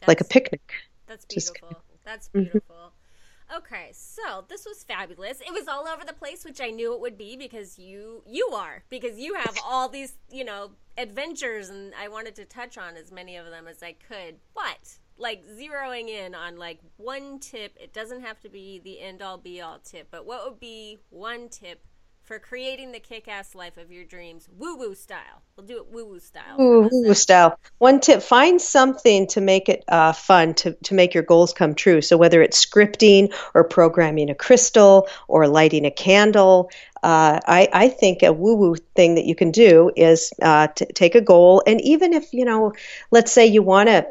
that's, 0.00 0.08
like 0.08 0.20
a 0.20 0.24
picnic. 0.24 0.72
That's 1.06 1.24
beautiful. 1.26 1.82
That's 2.04 2.28
mm-hmm. 2.28 2.42
beautiful. 2.42 2.76
Mm-hmm. 2.76 3.56
Okay, 3.58 3.90
so 3.92 4.44
this 4.48 4.64
was 4.64 4.82
fabulous. 4.82 5.40
It 5.40 5.52
was 5.52 5.68
all 5.68 5.86
over 5.86 6.04
the 6.04 6.14
place, 6.14 6.44
which 6.44 6.60
I 6.60 6.70
knew 6.70 6.94
it 6.94 7.00
would 7.00 7.18
be 7.18 7.36
because 7.36 7.78
you 7.78 8.22
you 8.26 8.48
are 8.54 8.82
because 8.88 9.18
you 9.18 9.34
have 9.34 9.56
all 9.64 9.88
these 9.88 10.16
you 10.30 10.44
know 10.44 10.70
adventures, 10.96 11.68
and 11.68 11.92
I 12.00 12.08
wanted 12.08 12.34
to 12.36 12.46
touch 12.46 12.78
on 12.78 12.96
as 12.96 13.12
many 13.12 13.36
of 13.36 13.46
them 13.46 13.68
as 13.68 13.82
I 13.82 13.92
could, 13.92 14.36
but 14.54 14.98
like 15.16 15.44
zeroing 15.46 16.08
in 16.08 16.34
on 16.34 16.56
like 16.56 16.80
one 16.96 17.38
tip. 17.38 17.76
It 17.80 17.92
doesn't 17.92 18.22
have 18.22 18.40
to 18.40 18.48
be 18.48 18.80
the 18.82 19.00
end 19.00 19.22
all 19.22 19.38
be 19.38 19.60
all 19.60 19.78
tip 19.78 20.08
but 20.10 20.26
what 20.26 20.44
would 20.44 20.60
be 20.60 20.98
one 21.10 21.48
tip 21.48 21.84
for 22.22 22.38
creating 22.38 22.90
the 22.90 23.00
kick-ass 23.00 23.54
life 23.54 23.76
of 23.76 23.92
your 23.92 24.04
dreams? 24.04 24.48
Woo 24.56 24.76
woo 24.76 24.94
style. 24.94 25.42
We'll 25.56 25.66
do 25.66 25.76
it 25.76 25.86
woo 25.88 26.06
woo 26.06 26.20
style 26.20 26.56
woo 26.56 26.88
woo 26.90 27.14
style. 27.14 27.58
One 27.78 28.00
tip 28.00 28.22
find 28.22 28.60
something 28.60 29.26
to 29.28 29.40
make 29.40 29.68
it 29.68 29.84
uh, 29.88 30.12
fun 30.12 30.54
to, 30.54 30.72
to 30.84 30.94
make 30.94 31.14
your 31.14 31.22
goals 31.22 31.52
come 31.52 31.74
true. 31.74 32.00
So 32.00 32.16
whether 32.16 32.40
it's 32.42 32.64
scripting 32.64 33.34
or 33.54 33.64
programming 33.64 34.30
a 34.30 34.34
crystal 34.34 35.08
or 35.28 35.46
lighting 35.48 35.84
a 35.84 35.90
candle 35.90 36.70
uh, 37.02 37.38
I, 37.46 37.68
I, 37.70 37.88
think 37.88 38.22
a 38.22 38.32
woo 38.32 38.54
woo 38.54 38.76
thing 38.96 39.16
that 39.16 39.26
you 39.26 39.34
can 39.34 39.50
do 39.50 39.90
is 39.94 40.32
uh, 40.40 40.68
to 40.68 40.86
take 40.86 41.14
a 41.14 41.20
goal, 41.20 41.62
and 41.66 41.78
even 41.82 42.14
if 42.14 42.32
you 42.32 42.46
know, 42.46 42.72
let's 43.10 43.30
say 43.30 43.44
you 43.44 43.62
want 43.62 43.90
to 43.90 44.06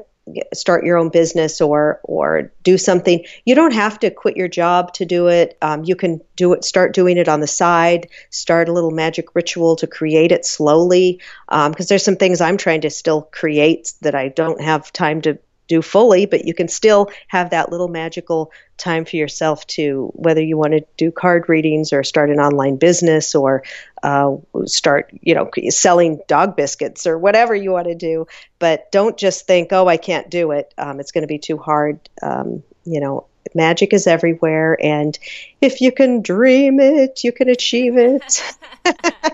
start 0.54 0.86
your 0.86 0.98
own 0.98 1.10
business 1.10 1.62
or 1.62 2.00
or 2.04 2.52
do 2.64 2.78
something. 2.78 3.26
You 3.46 3.56
don't 3.56 3.74
have 3.74 4.00
to 4.00 4.10
quit 4.10 4.38
your 4.38 4.48
job 4.48 4.94
to 4.94 5.06
do 5.06 5.28
it. 5.28 5.58
Um, 5.62 5.84
you 5.84 5.96
can 5.96 6.22
do 6.36 6.54
it 6.54 6.64
start 6.64 6.94
doing 6.94 7.18
it 7.18 7.28
on 7.28 7.40
the 7.40 7.48
side 7.48 8.08
start 8.30 8.70
a 8.70 8.74
little 8.74 8.92
magic 8.92 9.36
ritual 9.36 9.76
to 9.78 9.88
create 9.88 10.32
it 10.32 10.46
slowly. 10.46 11.22
Because 11.48 11.68
um, 11.68 11.86
there's 11.90 12.04
some 12.04 12.16
things 12.16 12.42
i'm 12.42 12.58
trying 12.58 12.82
to 12.82 12.90
still 12.90 13.22
create 13.22 13.94
that 14.02 14.16
i 14.16 14.30
don't 14.30 14.62
have 14.62 14.92
time 14.94 15.22
to 15.22 15.38
do 15.68 15.82
fully, 15.82 16.26
but 16.26 16.46
you 16.46 16.54
can 16.54 16.68
still 16.68 17.10
have 17.28 17.52
that 17.52 17.72
little 17.72 17.88
magical 17.88 18.52
time 18.78 19.06
for 19.06 19.16
yourself 19.16 19.66
to 19.68 20.12
whether 20.16 20.42
you 20.42 20.58
want 20.58 20.74
to 20.74 20.86
do 20.98 21.12
card 21.12 21.48
readings 21.48 21.94
or 21.94 22.04
start 22.04 22.30
an 22.30 22.40
online 22.40 22.78
business 22.78 23.36
or 23.36 23.64
uh, 24.02 24.36
start, 24.66 25.12
you 25.22 25.36
know, 25.36 25.50
selling 25.70 26.20
dog 26.28 26.56
biscuits 26.56 27.08
or 27.08 27.18
whatever 27.18 27.56
you 27.56 27.72
want 27.72 27.88
to 27.88 27.96
do. 27.96 28.28
But 28.60 28.92
don't 28.92 29.18
just 29.18 29.48
think, 29.48 29.72
oh, 29.72 29.88
I 29.88 29.98
can't 29.98 30.30
do 30.30 30.52
it. 30.52 30.74
Um, 30.78 31.00
it's 31.00 31.12
going 31.12 31.24
to 31.24 31.28
be 31.28 31.40
too 31.40 31.58
hard. 31.58 32.00
Um, 32.22 32.64
you 32.86 33.00
know, 33.00 33.28
magic 33.56 33.94
is 33.94 34.08
everywhere. 34.08 34.78
And 34.82 35.18
if 35.62 35.82
you 35.82 35.92
can 35.92 36.22
dream 36.22 36.80
it, 36.80 37.24
you 37.24 37.32
can 37.32 37.50
achieve 37.50 37.98
it. 37.98 38.42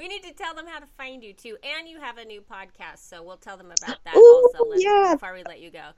We 0.00 0.08
need 0.08 0.22
to 0.22 0.32
tell 0.32 0.54
them 0.54 0.66
how 0.66 0.78
to 0.78 0.86
find 0.96 1.22
you 1.22 1.34
too. 1.34 1.58
And 1.62 1.86
you 1.86 2.00
have 2.00 2.16
a 2.16 2.24
new 2.24 2.40
podcast, 2.40 3.06
so 3.06 3.22
we'll 3.22 3.36
tell 3.36 3.58
them 3.58 3.66
about 3.66 3.98
that 4.02 4.16
Ooh, 4.16 4.50
also 4.54 4.72
yeah. 4.76 5.10
before 5.12 5.34
we 5.34 5.42
let 5.42 5.60
you 5.60 5.70
go. 5.70 5.90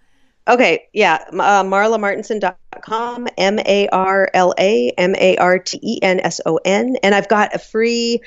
Okay, 0.48 0.88
yeah, 0.92 1.24
uh, 1.30 1.62
marlamartenson.com, 1.62 3.28
M 3.38 3.61
A 3.61 3.88
R 3.90 4.28
L 4.34 4.55
A 4.59 4.90
M 4.98 5.14
A 5.14 5.36
R 5.36 5.61
T 5.61 5.78
E 5.80 6.03
N 6.03 6.18
S 6.18 6.40
O 6.44 6.59
N. 6.64 6.96
And 7.05 7.14
I've 7.14 7.28
got 7.28 7.55
a 7.55 7.61
free 7.61 8.20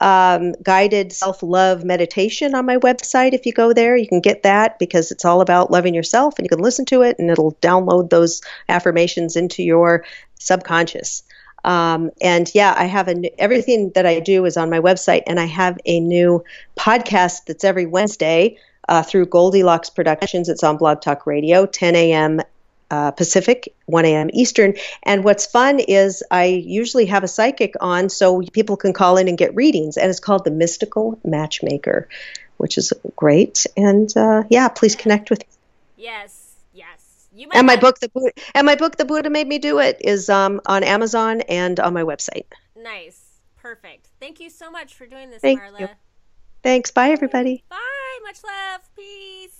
um, 0.00 0.52
guided 0.64 1.12
self 1.12 1.44
love 1.44 1.84
meditation 1.84 2.56
on 2.56 2.66
my 2.66 2.78
website. 2.78 3.32
If 3.32 3.46
you 3.46 3.52
go 3.52 3.72
there, 3.72 3.96
you 3.96 4.08
can 4.08 4.20
get 4.20 4.42
that 4.42 4.80
because 4.80 5.12
it's 5.12 5.24
all 5.24 5.42
about 5.42 5.70
loving 5.70 5.94
yourself 5.94 6.40
and 6.40 6.44
you 6.44 6.48
can 6.48 6.58
listen 6.58 6.86
to 6.86 7.02
it 7.02 7.20
and 7.20 7.30
it'll 7.30 7.54
download 7.62 8.10
those 8.10 8.42
affirmations 8.68 9.36
into 9.36 9.62
your 9.62 10.04
subconscious. 10.40 11.22
Um, 11.64 12.10
and 12.20 12.50
yeah, 12.54 12.74
I 12.76 12.84
have 12.84 13.08
a, 13.08 13.40
everything 13.40 13.90
that 13.94 14.06
I 14.06 14.20
do 14.20 14.44
is 14.44 14.56
on 14.56 14.70
my 14.70 14.80
website, 14.80 15.22
and 15.26 15.38
I 15.38 15.46
have 15.46 15.78
a 15.84 16.00
new 16.00 16.44
podcast 16.76 17.46
that's 17.46 17.64
every 17.64 17.86
Wednesday 17.86 18.58
uh, 18.88 19.02
through 19.02 19.26
Goldilocks 19.26 19.90
Productions. 19.90 20.48
It's 20.48 20.62
on 20.62 20.76
Blog 20.76 21.00
Talk 21.00 21.26
Radio, 21.26 21.66
10 21.66 21.94
a.m. 21.96 22.40
Uh, 22.90 23.12
Pacific, 23.12 23.72
1 23.86 24.04
a.m. 24.04 24.30
Eastern. 24.32 24.74
And 25.04 25.22
what's 25.22 25.46
fun 25.46 25.78
is 25.78 26.24
I 26.32 26.46
usually 26.46 27.06
have 27.06 27.22
a 27.22 27.28
psychic 27.28 27.74
on 27.80 28.08
so 28.08 28.42
people 28.52 28.76
can 28.76 28.92
call 28.92 29.16
in 29.16 29.28
and 29.28 29.38
get 29.38 29.54
readings, 29.54 29.96
and 29.96 30.10
it's 30.10 30.18
called 30.18 30.44
The 30.44 30.50
Mystical 30.50 31.20
Matchmaker, 31.24 32.08
which 32.56 32.76
is 32.78 32.92
great. 33.14 33.64
And 33.76 34.14
uh, 34.16 34.42
yeah, 34.50 34.68
please 34.68 34.96
connect 34.96 35.30
with 35.30 35.38
me. 35.38 35.46
Yes. 35.98 36.49
You 37.40 37.48
And 37.54 37.66
my 37.66 37.72
have- 37.72 37.80
book, 37.80 37.98
the 38.00 38.10
Buddha, 38.10 38.32
and 38.54 38.66
my 38.66 38.74
book, 38.74 38.96
The 38.98 39.06
Buddha 39.06 39.30
Made 39.30 39.48
Me 39.48 39.58
Do 39.58 39.78
It, 39.78 39.96
is 40.02 40.28
um, 40.28 40.60
on 40.66 40.84
Amazon 40.84 41.40
and 41.42 41.80
on 41.80 41.94
my 41.94 42.02
website. 42.02 42.44
Nice. 42.76 43.40
Perfect. 43.56 44.08
Thank 44.20 44.40
you 44.40 44.50
so 44.50 44.70
much 44.70 44.92
for 44.94 45.06
doing 45.06 45.30
this, 45.30 45.40
Thank 45.40 45.60
Marla. 45.62 45.80
you. 45.80 45.88
Thanks. 46.62 46.90
Bye, 46.90 47.10
everybody. 47.10 47.64
Bye. 47.70 47.76
Much 48.24 48.40
love. 48.44 49.59